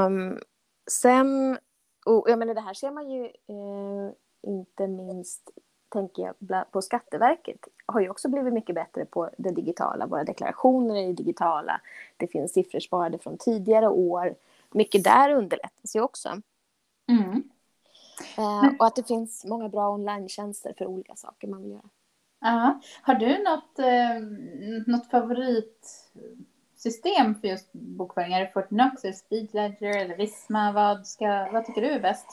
Um, 0.06 0.40
sen, 0.90 1.58
och 2.06 2.30
jag 2.30 2.38
menar 2.38 2.54
det 2.54 2.60
här 2.60 2.74
ser 2.74 2.90
man 2.90 3.10
ju 3.10 3.22
uh, 3.24 4.12
inte 4.42 4.86
minst 4.86 5.50
tänker 5.88 6.22
jag 6.22 6.70
på 6.72 6.82
Skatteverket 6.82 7.68
har 7.86 8.00
ju 8.00 8.10
också 8.10 8.28
blivit 8.28 8.52
mycket 8.52 8.74
bättre 8.74 9.04
på 9.04 9.30
det 9.38 9.50
digitala. 9.50 10.06
Våra 10.06 10.24
deklarationer 10.24 10.96
är 10.96 11.12
digitala. 11.12 11.80
Det 12.16 12.26
finns 12.26 12.52
siffror 12.52 12.80
sparade 12.80 13.18
från 13.18 13.38
tidigare 13.38 13.88
år. 13.88 14.34
Mycket 14.70 15.04
där 15.04 15.30
underlättas 15.30 15.96
ju 15.96 16.00
också. 16.00 16.40
Mm. 17.08 17.42
Eh, 18.38 18.66
och 18.78 18.86
att 18.86 18.96
det 18.96 19.08
finns 19.08 19.44
många 19.44 19.68
bra 19.68 19.90
online 19.90 20.28
för 20.78 20.86
olika 20.86 21.14
saker 21.14 21.48
man 21.48 21.62
vill 21.62 21.72
göra. 21.72 21.88
Ja. 22.40 22.80
Har 23.02 23.14
du 23.14 23.42
något, 23.42 23.78
eh, 23.78 24.20
något 24.86 25.10
favoritsystem 25.10 27.34
för 27.34 27.48
just 27.48 27.72
bokföring? 27.72 28.32
Är 28.32 28.40
det 28.40 28.52
Fortnox, 28.52 29.04
eller 29.04 29.14
Speedledger 29.14 29.96
eller 29.96 30.16
Visma? 30.16 30.72
Vad, 30.72 31.06
ska, 31.06 31.48
vad 31.52 31.66
tycker 31.66 31.80
du 31.80 31.90
är 31.90 32.00
bäst? 32.00 32.26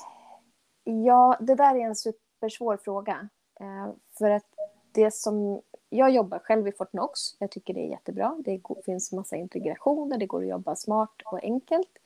Ja, 0.84 1.38
det 1.40 1.56
där 1.56 1.76
är 1.76 1.86
en 1.86 1.96
supersvår 1.96 2.78
fråga. 2.78 3.30
Eh, 3.60 3.92
för 4.18 4.30
att 4.30 4.46
det 4.92 5.14
som... 5.14 5.62
Jag 5.90 6.12
jobbar 6.12 6.40
själv 6.40 6.68
i 6.68 6.72
Fortnox. 6.72 7.20
Jag 7.40 7.52
tycker 7.52 7.74
det 7.74 7.80
är 7.80 7.90
jättebra. 7.90 8.42
Det 8.46 8.62
finns 8.86 9.12
massa 9.12 9.36
integrationer, 9.36 10.18
det 10.18 10.26
går 10.26 10.42
att 10.42 10.50
jobba 10.50 10.76
smart 10.76 11.22
och 11.26 11.44
enkelt. 11.44 12.00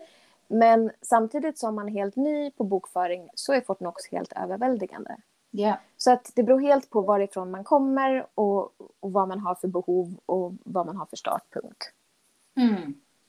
Men 0.47 0.91
samtidigt 1.01 1.57
som 1.57 1.75
man 1.75 1.87
är 1.87 1.93
helt 1.93 2.15
ny 2.15 2.51
på 2.51 2.63
bokföring 2.63 3.29
så 3.33 3.53
är 3.53 3.61
Fortnox 3.61 4.11
helt 4.11 4.33
överväldigande. 4.33 5.15
Yeah. 5.51 5.77
Så 5.97 6.11
att 6.11 6.31
det 6.35 6.43
beror 6.43 6.59
helt 6.59 6.89
på 6.89 7.01
varifrån 7.01 7.51
man 7.51 7.63
kommer 7.63 8.27
och, 8.35 8.61
och 8.99 9.11
vad 9.11 9.27
man 9.27 9.39
har 9.39 9.55
för 9.55 9.67
behov 9.67 10.19
och 10.25 10.53
vad 10.63 10.85
man 10.85 10.97
har 10.97 11.05
för 11.05 11.17
startpunkt. 11.17 11.91
Mm. 12.57 12.75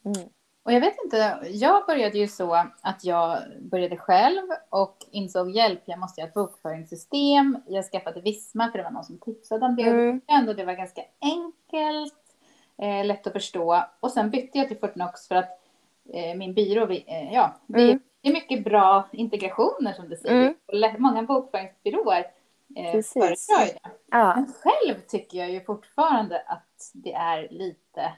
Mm. 0.04 0.28
Och 0.62 0.72
jag 0.72 0.80
vet 0.80 0.94
inte, 1.04 1.38
jag 1.50 1.86
började 1.86 2.18
ju 2.18 2.28
så 2.28 2.54
att 2.80 3.04
jag 3.04 3.38
började 3.60 3.96
själv 3.96 4.42
och 4.70 4.96
insåg 5.10 5.50
hjälp, 5.50 5.82
jag 5.84 5.98
måste 5.98 6.20
ha 6.20 6.28
ett 6.28 6.34
bokföringssystem. 6.34 7.58
Jag 7.66 7.84
skaffade 7.84 8.20
Visma 8.20 8.70
för 8.70 8.78
det 8.78 8.84
var 8.84 8.90
någon 8.90 9.04
som 9.04 9.18
tipsade 9.18 9.66
om 9.66 9.76
det 9.76 9.82
mm. 9.82 10.48
och 10.48 10.56
det 10.56 10.64
var 10.64 10.72
ganska 10.72 11.02
enkelt, 11.20 12.14
eh, 12.78 13.06
lätt 13.06 13.26
att 13.26 13.32
förstå. 13.32 13.84
Och 14.00 14.10
sen 14.10 14.30
bytte 14.30 14.58
jag 14.58 14.68
till 14.68 14.78
Fortnox 14.78 15.28
för 15.28 15.34
att 15.34 15.57
min 16.36 16.54
byrå, 16.54 16.86
vi, 16.86 17.04
eh, 17.06 17.34
ja, 17.34 17.56
vi, 17.66 17.84
mm. 17.84 18.00
det 18.20 18.28
är 18.28 18.32
mycket 18.32 18.64
bra 18.64 19.08
integrationer 19.12 19.92
som 19.92 20.08
du 20.08 20.16
säger. 20.16 20.54
Mm. 20.72 21.02
Många 21.02 21.22
bokföringsbyråer 21.22 22.26
eh, 22.76 23.02
föredrar 23.02 23.66
det. 23.66 23.78
Ja. 24.10 24.34
Men 24.36 24.52
själv 24.52 25.00
tycker 25.08 25.38
jag 25.38 25.50
ju 25.50 25.64
fortfarande 25.64 26.42
att 26.46 26.90
det 26.94 27.12
är 27.12 27.48
lite 27.50 28.12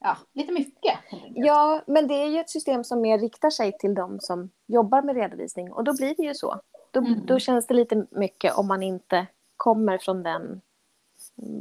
ja, 0.00 0.16
lite 0.32 0.52
mycket. 0.52 0.98
Ja, 1.34 1.82
men 1.86 2.08
det 2.08 2.14
är 2.14 2.26
ju 2.26 2.38
ett 2.38 2.50
system 2.50 2.84
som 2.84 3.00
mer 3.00 3.18
riktar 3.18 3.50
sig 3.50 3.78
till 3.78 3.94
de 3.94 4.20
som 4.20 4.50
jobbar 4.66 5.02
med 5.02 5.16
redovisning 5.16 5.72
och 5.72 5.84
då 5.84 5.96
blir 5.96 6.14
det 6.16 6.22
ju 6.22 6.34
så. 6.34 6.60
Då, 6.90 7.00
mm. 7.00 7.26
då 7.26 7.38
känns 7.38 7.66
det 7.66 7.74
lite 7.74 8.06
mycket 8.10 8.58
om 8.58 8.68
man 8.68 8.82
inte 8.82 9.26
kommer 9.56 9.98
från 9.98 10.22
den 10.22 10.60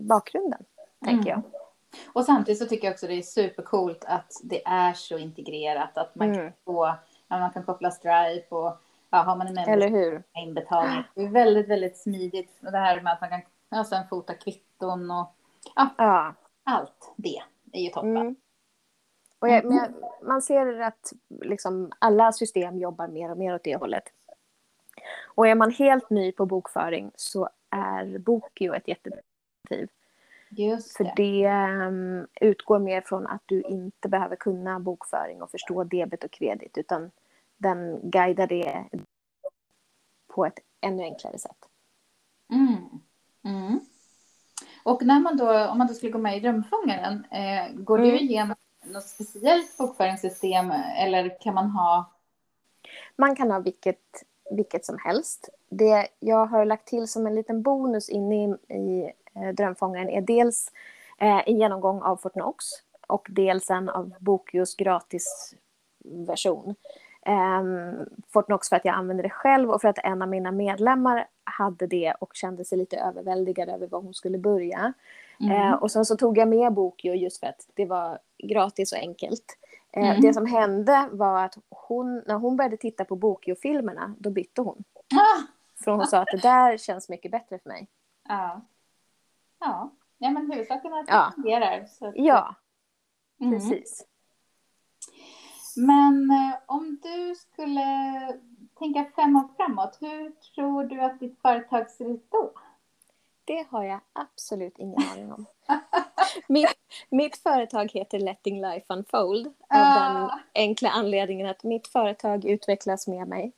bakgrunden, 0.07 0.63
tänker 1.05 1.31
mm. 1.31 1.43
jag. 1.51 1.64
Och 2.13 2.25
samtidigt 2.25 2.59
så 2.59 2.65
tycker 2.65 2.87
jag 2.87 2.93
också 2.93 3.07
det 3.07 3.13
är 3.13 3.21
supercoolt 3.21 4.05
att 4.07 4.41
det 4.43 4.65
är 4.65 4.93
så 4.93 5.17
integrerat 5.17 5.97
att 5.97 6.15
man 6.15 6.29
mm. 6.29 6.41
kan 6.41 6.51
få, 6.65 6.85
ja, 7.27 7.39
man 7.39 7.51
kan 7.51 7.63
koppla 7.63 7.91
Stripe 7.91 8.55
och 8.55 8.77
ja, 9.09 9.17
har 9.17 9.35
man 9.35 9.47
en 9.47 9.57
Eller 9.57 10.23
inbetalning. 10.37 11.03
Det 11.15 11.21
är 11.21 11.29
väldigt, 11.29 11.67
väldigt 11.67 11.97
smidigt. 11.97 12.51
Och 12.65 12.71
det 12.71 12.77
här 12.77 13.01
med 13.01 13.13
att 13.13 13.21
man 13.21 13.29
kan 13.29 13.85
sen 13.85 14.07
fota 14.07 14.33
kvitton 14.33 15.11
och 15.11 15.35
ja, 15.75 15.89
ja. 15.97 16.33
allt 16.63 17.13
det 17.15 17.41
är 17.71 17.81
ju 17.81 17.89
toppen. 17.89 18.17
Mm. 18.17 18.35
Och 19.39 19.49
jag, 19.49 19.65
jag, 19.65 19.93
man 20.21 20.41
ser 20.41 20.79
att 20.79 21.13
liksom 21.29 21.91
alla 21.99 22.31
system 22.31 22.79
jobbar 22.79 23.07
mer 23.07 23.31
och 23.31 23.37
mer 23.37 23.55
åt 23.55 23.63
det 23.63 23.75
hållet. 23.75 24.03
Och 25.35 25.47
är 25.47 25.55
man 25.55 25.71
helt 25.71 26.09
ny 26.09 26.31
på 26.31 26.45
bokföring 26.45 27.11
så 27.15 27.49
är 27.69 28.17
Bokio 28.17 28.75
ett 28.75 28.87
jättebra 28.87 29.19
alternativ. 29.63 29.89
Just 30.49 30.97
det. 30.97 31.03
För 31.03 31.13
det 31.15 31.47
um, 31.87 32.27
utgår 32.41 32.79
mer 32.79 33.01
från 33.01 33.27
att 33.27 33.41
du 33.45 33.61
inte 33.61 34.09
behöver 34.09 34.35
kunna 34.35 34.79
bokföring 34.79 35.41
och 35.41 35.51
förstå 35.51 35.83
debet 35.83 36.23
och 36.23 36.31
kredit 36.31 36.77
utan 36.77 37.11
den 37.57 38.09
guidar 38.09 38.47
det 38.47 38.85
på 40.27 40.45
ett 40.45 40.59
ännu 40.81 41.03
enklare 41.03 41.37
sätt. 41.37 41.57
Mm. 42.51 43.01
Mm. 43.43 43.79
Och 44.83 45.05
när 45.05 45.19
man 45.19 45.37
då, 45.37 45.67
om 45.67 45.77
man 45.77 45.87
då 45.87 45.93
skulle 45.93 46.11
gå 46.11 46.17
med 46.17 46.37
i 46.37 46.39
Drömfångaren, 46.39 47.25
eh, 47.31 47.73
går 47.73 47.99
mm. 47.99 48.09
du 48.09 48.19
igenom 48.19 48.55
något 48.83 49.07
speciellt 49.07 49.77
bokföringssystem 49.77 50.71
eller 50.97 51.41
kan 51.41 51.53
man 51.53 51.69
ha? 51.69 52.11
Man 53.15 53.35
kan 53.35 53.51
ha 53.51 53.59
vilket, 53.59 54.23
vilket 54.51 54.85
som 54.85 54.97
helst. 55.03 55.49
Det 55.69 56.07
jag 56.19 56.45
har 56.45 56.65
lagt 56.65 56.87
till 56.87 57.07
som 57.07 57.27
en 57.27 57.35
liten 57.35 57.61
bonus 57.61 58.09
inne 58.09 58.35
i, 58.35 58.73
i 58.73 59.11
Drömfångaren 59.57 60.09
är 60.09 60.21
dels 60.21 60.71
eh, 61.17 61.49
en 61.49 61.59
genomgång 61.59 62.01
av 62.01 62.17
Fortnox 62.17 62.65
och 63.07 63.27
dels 63.29 63.69
en 63.69 63.89
av 63.89 64.13
Bokios 64.19 64.75
gratisversion. 64.75 66.75
Um, 67.27 68.05
Fortnox 68.33 68.69
för 68.69 68.75
att 68.75 68.85
jag 68.85 68.95
använder 68.95 69.23
det 69.23 69.29
själv 69.29 69.71
och 69.71 69.81
för 69.81 69.87
att 69.87 69.99
en 70.03 70.21
av 70.21 70.29
mina 70.29 70.51
medlemmar 70.51 71.27
hade 71.43 71.87
det 71.87 72.13
och 72.19 72.35
kände 72.35 72.65
sig 72.65 72.77
lite 72.77 72.97
överväldigad 72.97 73.69
över 73.69 73.87
var 73.87 74.01
hon 74.01 74.13
skulle 74.13 74.37
börja. 74.37 74.93
Mm. 75.39 75.51
Uh, 75.51 75.73
och 75.73 75.91
sen 75.91 76.05
så 76.05 76.17
tog 76.17 76.37
jag 76.37 76.47
med 76.47 76.73
Bokio 76.73 77.13
just 77.13 77.39
för 77.39 77.47
att 77.47 77.67
det 77.73 77.85
var 77.85 78.19
gratis 78.43 78.91
och 78.91 78.99
enkelt. 78.99 79.57
Uh, 79.97 80.09
mm. 80.09 80.21
Det 80.21 80.33
som 80.33 80.45
hände 80.45 81.09
var 81.11 81.43
att 81.43 81.57
hon, 81.69 82.23
när 82.25 82.35
hon 82.35 82.57
började 82.57 82.77
titta 82.77 83.05
på 83.05 83.15
Bokio-filmerna, 83.15 84.15
då 84.19 84.29
bytte 84.29 84.61
hon. 84.61 84.83
Ah! 85.15 85.41
För 85.83 85.91
hon 85.91 86.07
sa 86.07 86.19
att 86.19 86.27
det 86.31 86.41
där 86.41 86.77
känns 86.77 87.09
mycket 87.09 87.31
bättre 87.31 87.59
för 87.59 87.69
mig. 87.69 87.87
Ja. 88.29 88.61
Ja, 89.59 89.91
ja 90.17 90.29
men 90.29 90.51
huvudsaken 90.51 90.93
är 90.93 90.99
att 90.99 91.07
det 91.07 91.13
ja. 91.13 91.31
fungerar. 91.35 91.85
Så 91.85 92.07
att... 92.07 92.13
Ja, 92.17 92.55
mm. 93.41 93.53
precis. 93.53 94.05
Men 95.75 96.31
eh, 96.31 96.55
om 96.65 96.99
du 97.03 97.35
skulle 97.35 97.83
tänka 98.79 99.05
fem 99.15 99.35
år 99.35 99.47
framåt, 99.57 99.97
hur 100.01 100.31
tror 100.31 100.83
du 100.83 101.01
att 101.01 101.19
ditt 101.19 101.41
företag 101.41 101.89
ser 101.89 102.11
ut 102.11 102.31
då? 102.31 102.51
Det 103.45 103.67
har 103.69 103.83
jag 103.83 103.99
absolut 104.13 104.77
ingen 104.77 104.99
aning 105.11 105.31
om. 105.31 105.45
mitt, 106.47 106.69
mitt, 107.09 107.37
företag 107.37 107.91
heter 107.91 108.19
Letting 108.19 108.61
Life 108.61 108.93
Unfold 108.93 109.47
av 109.69 109.79
uh. 109.79 110.13
den 110.13 110.29
enkla 110.55 110.89
anledningen 110.89 111.47
att 111.47 111.63
mitt 111.63 111.87
företag 111.87 112.45
utvecklas 112.45 113.07
med 113.07 113.27
mig. 113.27 113.51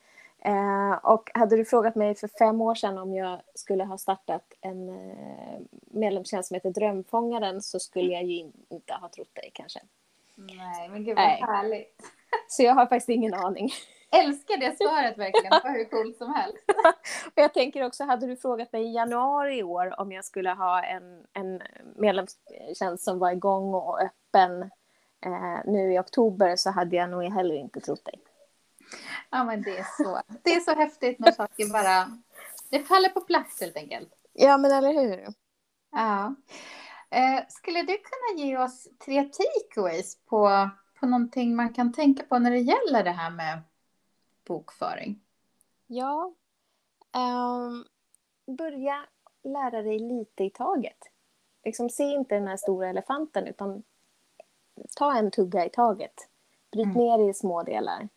Eh, 0.48 0.94
och 1.04 1.32
hade 1.34 1.56
du 1.58 1.66
frågat 1.66 1.96
mig 1.96 2.16
för 2.16 2.28
fem 2.28 2.62
år 2.62 2.76
sedan 2.76 2.98
om 2.98 3.14
jag 3.14 3.42
skulle 3.56 3.84
ha 3.84 3.98
startat 3.98 4.54
en 4.62 4.90
eh, 4.90 5.60
medlemstjänst 5.72 6.48
som 6.48 6.56
heter 6.56 6.70
Drömfångaren 6.70 7.62
så 7.62 7.80
skulle 7.80 8.14
jag 8.14 8.24
ju 8.24 8.52
inte 8.70 8.94
ha 8.94 9.10
trott 9.10 9.36
dig 9.36 9.52
kanske. 9.54 9.80
Nej, 10.36 10.90
men 10.90 11.04
gud 11.04 11.16
vad 11.16 11.26
Nej. 11.26 11.42
härligt. 11.42 12.02
Så 12.48 12.64
jag 12.64 12.74
har 12.74 12.86
faktiskt 12.86 13.10
ingen 13.10 13.34
aning. 13.34 13.70
Älskar 14.12 14.58
det 14.58 14.78
svaret 14.78 15.18
verkligen. 15.18 15.52
Det 15.52 15.62
var 15.64 15.78
hur 15.78 15.86
coolt 15.86 16.18
som 16.18 16.34
helst. 16.34 16.64
och 17.26 17.42
jag 17.42 17.54
tänker 17.54 17.84
också, 17.84 18.04
hade 18.04 18.28
du 18.28 18.36
frågat 18.36 18.74
mig 18.74 18.84
i 18.84 18.94
januari 18.94 19.58
i 19.58 19.64
år 19.64 20.00
om 20.00 20.12
jag 20.12 20.26
skulle 20.26 20.50
ha 20.50 20.84
en, 20.84 21.26
en 21.34 21.62
medlemstjänst 21.96 23.04
som 23.04 23.20
var 23.20 23.32
igång 23.32 23.74
och 23.74 24.00
öppen 24.02 24.62
eh, 25.26 25.60
nu 25.66 25.94
i 25.94 26.00
oktober 26.00 26.56
så 26.56 26.72
hade 26.72 26.96
jag 26.96 27.10
nog 27.10 27.24
heller 27.24 27.56
inte 27.56 27.80
trott 27.80 28.06
dig. 28.06 28.20
Ja, 29.30 29.44
men 29.44 29.62
det 29.62 29.78
är 29.78 30.04
så. 30.04 30.22
Det 30.44 30.54
är 30.54 30.60
så 30.60 30.76
häftigt 30.76 31.20
när 31.20 31.32
saker 31.32 31.72
bara... 31.72 32.18
Det 32.70 32.84
faller 32.84 33.10
på 33.10 33.22
plats 33.22 33.62
helt 33.62 33.78
enkelt. 33.78 34.10
Ja, 34.34 34.58
men 34.58 34.72
eller 34.72 34.94
hur? 34.94 35.28
Ja. 35.92 36.36
Eh, 37.10 37.44
skulle 37.50 37.82
du 37.82 37.98
kunna 37.98 38.44
ge 38.44 38.58
oss 38.58 38.88
tre 39.06 39.24
takeaways 39.24 40.18
på 40.26 40.70
på 41.00 41.06
någonting 41.06 41.56
man 41.56 41.74
kan 41.74 41.94
tänka 41.94 42.24
på 42.24 42.40
när 42.40 42.52
det 42.52 42.60
gäller 42.60 43.04
det 43.04 43.12
här 43.12 43.32
med 43.32 43.62
bokföring? 44.48 45.22
Ja. 45.88 46.34
Um, 47.18 47.86
börja 48.58 49.06
lära 49.44 49.82
dig 49.82 50.00
lite 50.00 50.44
i 50.44 50.50
taget. 50.50 50.98
Liksom, 51.64 51.90
se 51.90 52.04
inte 52.04 52.36
den 52.36 52.48
här 52.48 52.58
stora 52.58 52.90
elefanten 52.90 53.48
utan 53.48 53.84
ta 54.96 55.18
en 55.18 55.32
tugga 55.32 55.66
i 55.66 55.70
taget. 55.70 56.30
Bryt 56.72 56.86
mm. 56.86 56.98
ner 56.98 57.30
i 57.30 57.34
små 57.34 57.64
delar. 57.64 58.10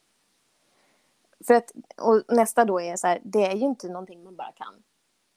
För 1.46 1.54
att, 1.54 1.72
och 1.96 2.24
nästa 2.28 2.64
då 2.64 2.80
är 2.80 2.96
så 2.96 3.06
här, 3.06 3.20
det 3.24 3.46
är 3.46 3.56
ju 3.56 3.64
inte 3.64 3.88
någonting 3.88 4.24
man 4.24 4.36
bara 4.36 4.52
kan. 4.52 4.82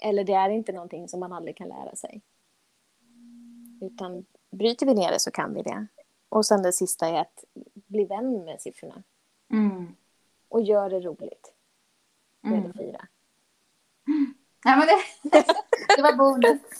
Eller 0.01 0.23
det 0.23 0.33
är 0.33 0.49
inte 0.49 0.71
någonting 0.71 1.07
som 1.07 1.19
man 1.19 1.33
aldrig 1.33 1.57
kan 1.57 1.67
lära 1.67 1.95
sig. 1.95 2.21
Utan 3.81 4.25
bryter 4.51 4.85
vi 4.85 4.93
ner 4.93 5.11
det 5.11 5.19
så 5.19 5.31
kan 5.31 5.53
vi 5.53 5.61
det. 5.61 5.87
Och 6.29 6.45
sen 6.45 6.63
det 6.63 6.73
sista 6.73 7.07
är 7.07 7.21
att 7.21 7.43
bli 7.73 8.05
vän 8.05 8.45
med 8.45 8.61
siffrorna. 8.61 9.03
Mm. 9.51 9.95
Och 10.49 10.61
gör 10.61 10.89
det 10.89 10.99
roligt. 10.99 11.53
Det 12.41 12.55
är 12.55 12.61
det 12.61 12.73
fyra. 12.73 13.07
Ja, 14.65 14.75
men 14.75 14.87
det, 14.87 15.45
det 15.95 16.01
var 16.01 16.17
bonus. 16.17 16.61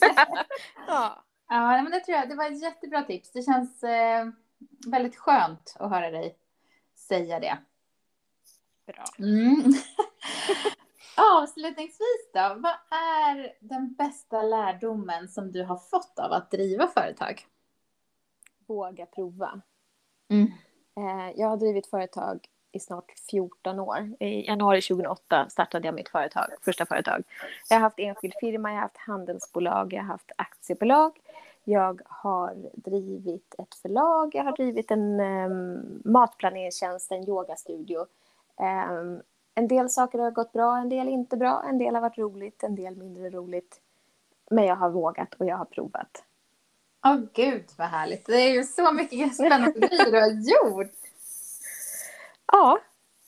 ja. 0.86 1.24
Ja, 1.48 1.82
men 1.82 1.90
det 1.92 2.00
tror 2.00 2.18
jag. 2.18 2.28
Det 2.28 2.34
var 2.34 2.46
ett 2.46 2.62
jättebra 2.62 3.02
tips. 3.02 3.30
Det 3.32 3.42
känns 3.42 3.84
eh, 3.84 4.28
väldigt 4.86 5.16
skönt 5.16 5.76
att 5.78 5.90
höra 5.90 6.10
dig 6.10 6.36
säga 6.94 7.40
det. 7.40 7.58
Bra. 8.86 9.04
Mm. 9.18 9.56
Avslutningsvis 11.16 12.30
då, 12.34 12.56
vad 12.56 12.76
är 12.90 13.52
den 13.60 13.94
bästa 13.94 14.42
lärdomen 14.42 15.28
som 15.28 15.52
du 15.52 15.64
har 15.64 15.76
fått 15.76 16.18
av 16.18 16.32
att 16.32 16.50
driva 16.50 16.86
företag? 16.86 17.46
Våga 18.66 19.06
prova. 19.06 19.60
Mm. 20.28 20.52
Eh, 20.96 21.32
jag 21.36 21.48
har 21.48 21.56
drivit 21.56 21.86
företag 21.86 22.48
i 22.72 22.80
snart 22.80 23.12
14 23.30 23.80
år. 23.80 24.16
I 24.20 24.46
januari 24.46 24.82
2008 24.82 25.46
startade 25.50 25.88
jag 25.88 25.94
mitt 25.94 26.08
företag, 26.08 26.46
första 26.62 26.86
företag. 26.86 27.22
Jag 27.68 27.76
har 27.76 27.80
haft 27.80 27.98
enskild 27.98 28.34
firma, 28.40 28.70
jag 28.70 28.76
har 28.76 28.82
haft 28.82 28.96
handelsbolag, 28.96 29.92
jag 29.92 30.02
har 30.02 30.08
haft 30.08 30.32
aktiebolag. 30.36 31.20
Jag 31.64 32.00
har 32.04 32.54
drivit 32.74 33.54
ett 33.58 33.74
förlag, 33.74 34.34
jag 34.34 34.44
har 34.44 34.52
drivit 34.52 34.90
en 34.90 35.20
um, 35.20 36.02
matplaneringstjänst, 36.04 37.12
en 37.12 37.28
yogastudio. 37.28 38.06
Um, 38.56 39.22
en 39.54 39.68
del 39.68 39.90
saker 39.90 40.18
har 40.18 40.30
gått 40.30 40.52
bra, 40.52 40.76
en 40.76 40.88
del 40.88 41.08
inte 41.08 41.36
bra, 41.36 41.62
en 41.62 41.78
del 41.78 41.94
har 41.94 42.02
varit 42.02 42.18
roligt, 42.18 42.62
en 42.62 42.74
del 42.74 42.96
mindre 42.96 43.30
roligt. 43.30 43.80
Men 44.50 44.64
jag 44.64 44.76
har 44.76 44.90
vågat 44.90 45.34
och 45.34 45.46
jag 45.46 45.56
har 45.56 45.64
provat. 45.64 46.24
Åh 47.04 47.14
oh, 47.14 47.20
gud 47.34 47.64
vad 47.78 47.86
härligt. 47.86 48.26
Det 48.26 48.36
är 48.36 48.52
ju 48.52 48.64
så 48.64 48.92
mycket 48.92 49.34
spännande 49.34 49.70
grejer 49.70 50.10
du 50.10 50.20
har 50.20 50.28
gjort. 50.28 50.92
Ja. 52.52 52.78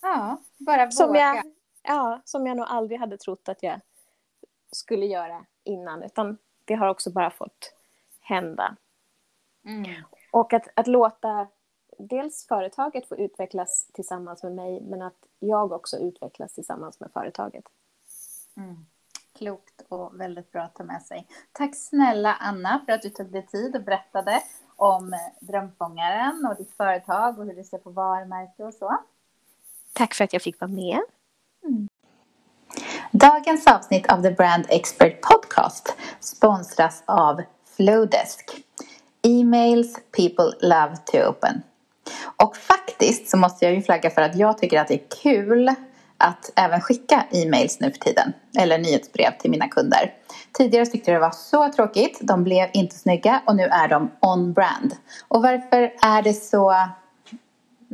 Ja, 0.02 0.38
bara 0.56 0.90
som 0.90 1.08
våga. 1.08 1.20
Jag, 1.20 1.44
ja, 1.82 2.20
som 2.24 2.46
jag 2.46 2.56
nog 2.56 2.66
aldrig 2.68 3.00
hade 3.00 3.18
trott 3.18 3.48
att 3.48 3.62
jag 3.62 3.80
skulle 4.72 5.06
göra 5.06 5.44
innan. 5.64 6.02
Utan 6.02 6.38
det 6.64 6.74
har 6.74 6.88
också 6.88 7.10
bara 7.10 7.30
fått 7.30 7.74
hända. 8.20 8.76
Mm. 9.64 10.02
Och 10.30 10.52
att, 10.52 10.68
att 10.74 10.86
låta 10.86 11.48
dels 11.98 12.46
företaget 12.46 13.08
få 13.08 13.16
utvecklas 13.16 13.86
tillsammans 13.92 14.42
med 14.42 14.52
mig 14.52 14.80
men 14.80 15.02
att 15.02 15.16
jag 15.38 15.72
också 15.72 15.96
utvecklas 15.96 16.52
tillsammans 16.54 17.00
med 17.00 17.10
företaget. 17.12 17.64
Mm. 18.56 18.86
Klokt 19.38 19.82
och 19.88 20.20
väldigt 20.20 20.52
bra 20.52 20.62
att 20.62 20.74
ta 20.74 20.84
med 20.84 21.02
sig. 21.02 21.26
Tack 21.52 21.76
snälla 21.76 22.34
Anna 22.34 22.82
för 22.86 22.92
att 22.92 23.02
du 23.02 23.10
tog 23.10 23.32
dig 23.32 23.46
tid 23.46 23.76
och 23.76 23.82
berättade 23.82 24.42
om 24.76 25.18
Drömfångaren 25.40 26.46
och 26.50 26.56
ditt 26.56 26.76
företag 26.76 27.38
och 27.38 27.44
hur 27.44 27.54
du 27.54 27.64
ser 27.64 27.78
på 27.78 27.90
varumärke 27.90 28.64
och 28.64 28.74
så. 28.74 28.98
Tack 29.92 30.14
för 30.14 30.24
att 30.24 30.32
jag 30.32 30.42
fick 30.42 30.60
vara 30.60 30.70
med. 30.70 31.00
Mm. 31.64 31.88
Dagens 33.10 33.66
avsnitt 33.66 34.12
av 34.12 34.22
The 34.22 34.30
Brand 34.30 34.66
Expert 34.68 35.20
Podcast 35.20 35.96
sponsras 36.20 37.02
av 37.06 37.42
Flowdesk. 37.76 38.66
E-mails 39.22 39.96
people 40.12 40.68
love 40.68 40.96
to 40.96 41.18
open. 41.18 41.62
Och 42.36 42.56
faktiskt 42.56 43.28
så 43.28 43.36
måste 43.36 43.64
jag 43.64 43.74
ju 43.74 43.82
flagga 43.82 44.10
för 44.10 44.22
att 44.22 44.36
jag 44.36 44.58
tycker 44.58 44.80
att 44.80 44.88
det 44.88 44.94
är 44.94 45.22
kul 45.22 45.74
att 46.18 46.52
även 46.56 46.80
skicka 46.80 47.24
e-mails 47.30 47.80
nu 47.80 47.90
för 47.90 47.98
tiden. 47.98 48.32
Eller 48.58 48.78
nyhetsbrev 48.78 49.30
till 49.38 49.50
mina 49.50 49.68
kunder. 49.68 50.14
Tidigare 50.52 50.86
tyckte 50.86 51.10
jag 51.10 51.20
det 51.20 51.26
var 51.26 51.34
så 51.34 51.72
tråkigt. 51.72 52.18
De 52.20 52.44
blev 52.44 52.68
inte 52.72 52.96
snygga 52.96 53.42
och 53.46 53.56
nu 53.56 53.62
är 53.62 53.88
de 53.88 54.10
on-brand. 54.20 54.96
Och 55.28 55.42
varför 55.42 55.92
är 56.02 56.22
det 56.22 56.34
så 56.34 56.74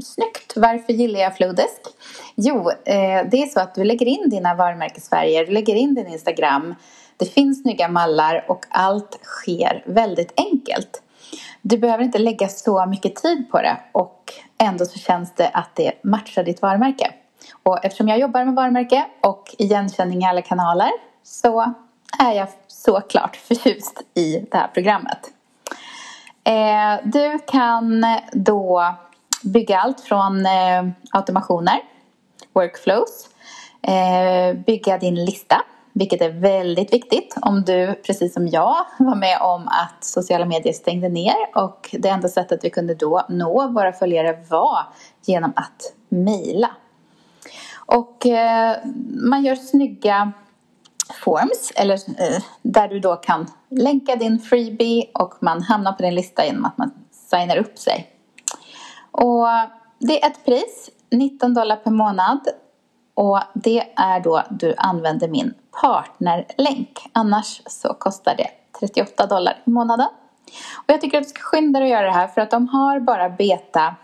snyggt? 0.05 0.53
Varför 0.57 0.93
gillar 0.93 1.21
jag 1.21 1.37
Flowdesk? 1.37 1.81
Jo, 2.35 2.71
eh, 2.71 3.27
det 3.31 3.43
är 3.43 3.47
så 3.47 3.61
att 3.61 3.75
du 3.75 3.85
lägger 3.85 4.07
in 4.07 4.31
dina 4.31 4.55
varumärkesfärger, 4.55 5.47
du 5.47 5.53
lägger 5.53 5.75
in 5.75 5.95
din 5.95 6.07
Instagram. 6.07 6.75
Det 7.17 7.27
finns 7.27 7.63
snygga 7.63 7.89
mallar 7.89 8.45
och 8.49 8.67
allt 8.71 9.19
sker 9.23 9.83
väldigt 9.87 10.33
enkelt. 10.37 11.03
Du 11.63 11.79
behöver 11.79 12.05
inte 12.05 12.19
lägga 12.19 12.49
så 12.49 12.87
mycket 12.87 13.15
tid 13.15 13.51
på 13.51 13.63
det 13.63 13.77
och 13.93 14.33
ändå 14.59 14.85
så 14.85 14.99
känns 14.99 15.35
det 15.35 15.49
att 15.49 15.71
det 15.75 15.93
matchar 16.05 16.45
ditt 16.45 16.63
varumärke. 16.63 17.13
Och 17.63 17.85
eftersom 17.85 18.09
jag 18.09 18.19
jobbar 18.19 18.45
med 18.45 18.55
varumärke 18.55 19.05
och 19.21 19.55
igenkänning 19.59 20.23
i 20.23 20.27
alla 20.27 20.43
kanaler 20.43 20.91
så 21.23 21.75
är 22.19 22.33
jag 22.33 22.49
såklart 22.67 23.37
förtjust 23.49 24.03
i 24.15 24.47
det 24.51 24.57
här 24.57 24.69
programmet. 24.69 25.19
Eh, 26.45 27.01
du 27.05 27.39
kan 27.47 28.05
då 28.33 28.95
bygga 29.43 29.79
allt 29.79 30.01
från 30.01 30.47
eh, 30.47 30.87
automationer, 31.11 31.81
workflows, 32.53 33.29
eh, 33.83 34.57
bygga 34.67 34.99
din 34.99 35.25
lista 35.25 35.63
vilket 35.93 36.21
är 36.21 36.31
väldigt 36.31 36.93
viktigt 36.93 37.37
om 37.43 37.63
du, 37.63 37.95
precis 38.07 38.35
som 38.35 38.49
jag, 38.49 38.77
var 38.99 39.15
med 39.15 39.39
om 39.41 39.69
att 39.69 40.05
sociala 40.05 40.45
medier 40.45 40.73
stängde 40.73 41.09
ner 41.09 41.35
och 41.55 41.97
det 41.99 42.09
enda 42.09 42.29
sättet 42.29 42.65
vi 42.65 42.71
kunde 42.71 42.95
då 42.95 43.27
nå 43.29 43.69
våra 43.69 43.93
följare 43.93 44.45
var 44.49 44.87
genom 45.25 45.53
att 45.57 45.93
mejla. 46.09 46.71
Och 47.77 48.27
eh, 48.27 48.77
man 49.31 49.45
gör 49.45 49.55
snygga 49.55 50.33
forms, 51.25 51.73
eller, 51.75 51.95
eh, 51.95 52.43
där 52.63 52.89
du 52.89 53.01
då 53.01 53.17
kan 53.17 53.47
länka 53.69 54.17
din 54.17 54.39
freebie 54.39 55.07
och 55.15 55.35
man 55.41 55.63
hamnar 55.63 55.93
på 55.93 56.03
din 56.03 56.15
lista 56.15 56.47
genom 56.47 56.65
att 56.65 56.79
man 56.79 56.91
signar 57.31 57.57
upp 57.57 57.79
sig. 57.79 58.09
Och 59.11 59.47
det 59.99 60.23
är 60.23 60.27
ett 60.27 60.45
pris, 60.45 60.91
19 61.11 61.55
dollar 61.55 61.77
per 61.77 61.91
månad 61.91 62.41
och 63.15 63.41
det 63.55 63.93
är 63.97 64.21
då 64.21 64.43
du 64.51 64.75
använder 64.77 65.29
min 65.29 65.55
partnerlänk. 65.81 66.99
Annars 67.13 67.63
så 67.67 67.95
kostar 67.95 68.35
det 68.37 68.49
38 68.81 69.27
dollar 69.27 69.63
i 69.67 69.71
månaden. 69.71 70.09
Och 70.77 70.85
jag 70.87 71.01
tycker 71.01 71.19
att 71.19 71.25
du 71.25 71.31
ska 71.31 71.43
skynda 71.43 71.81
dig 71.81 71.93
att 71.93 71.99
göra 71.99 72.07
det 72.07 72.13
här 72.13 72.29
för 72.29 72.41
att 72.41 72.51
de 72.51 72.69
har 72.69 73.01
bara 73.01 73.29
beta 73.29 73.95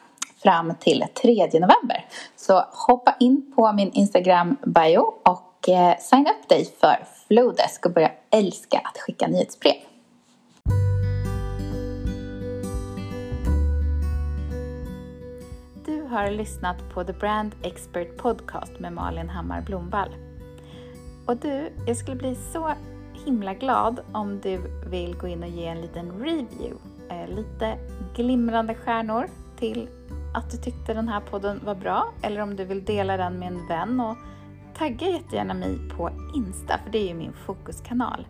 fram 0.42 0.74
till 0.80 1.04
3 1.22 1.44
november. 1.52 2.06
Så 2.36 2.64
hoppa 2.72 3.14
in 3.20 3.52
på 3.56 3.72
min 3.72 3.92
Instagram 3.92 4.56
bio 4.66 4.98
och 5.24 5.68
eh, 5.68 5.98
signa 5.98 6.30
upp 6.30 6.48
dig 6.48 6.64
för 6.80 7.04
Flowdesk 7.26 7.86
och 7.86 7.92
börja 7.92 8.10
älska 8.30 8.78
att 8.78 8.98
skicka 8.98 9.26
nyhetsbrev. 9.26 9.74
Har 16.08 16.30
lyssnat 16.30 16.76
på 16.94 17.04
The 17.04 17.12
Brand 17.12 17.54
Expert 17.62 18.16
Podcast 18.16 18.78
med 18.78 18.92
Malin 18.92 19.28
Hammar 19.28 19.62
Blomvall. 19.62 20.16
Och 21.26 21.36
du, 21.36 21.72
jag 21.86 21.96
skulle 21.96 22.16
bli 22.16 22.34
så 22.34 22.72
himla 23.24 23.54
glad 23.54 24.00
om 24.12 24.40
du 24.40 24.60
vill 24.86 25.16
gå 25.16 25.26
in 25.26 25.42
och 25.42 25.48
ge 25.48 25.66
en 25.66 25.80
liten 25.80 26.12
review. 26.12 26.76
Eh, 27.10 27.36
lite 27.36 27.78
glimrande 28.16 28.74
stjärnor 28.74 29.26
till 29.58 29.88
att 30.34 30.50
du 30.50 30.56
tyckte 30.56 30.94
den 30.94 31.08
här 31.08 31.20
podden 31.20 31.60
var 31.64 31.74
bra 31.74 32.12
eller 32.22 32.40
om 32.40 32.56
du 32.56 32.64
vill 32.64 32.84
dela 32.84 33.16
den 33.16 33.38
med 33.38 33.48
en 33.48 33.68
vän 33.68 34.00
och 34.00 34.16
tagga 34.78 35.08
jättegärna 35.08 35.54
mig 35.54 35.78
på 35.96 36.10
Insta 36.34 36.78
för 36.84 36.90
det 36.90 36.98
är 36.98 37.08
ju 37.08 37.14
min 37.14 37.32
fokuskanal. 37.32 38.26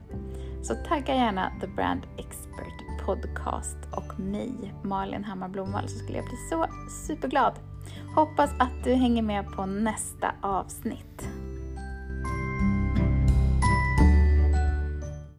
Så 0.62 0.74
tagga 0.74 1.14
gärna 1.14 1.52
The 1.60 1.66
Brand 1.66 2.00
Expert 2.16 3.06
Podcast 3.06 3.76
och 3.92 4.20
mig, 4.20 4.74
Malin 4.82 5.24
Hammar 5.24 5.48
Blomvall, 5.48 5.88
så 5.88 5.98
skulle 5.98 6.18
jag 6.18 6.26
bli 6.26 6.36
så 6.50 6.66
superglad. 7.06 7.54
Hoppas 8.14 8.50
att 8.58 8.84
du 8.84 8.94
hänger 8.94 9.22
med 9.22 9.46
på 9.46 9.66
nästa 9.66 10.32
avsnitt. 10.42 11.28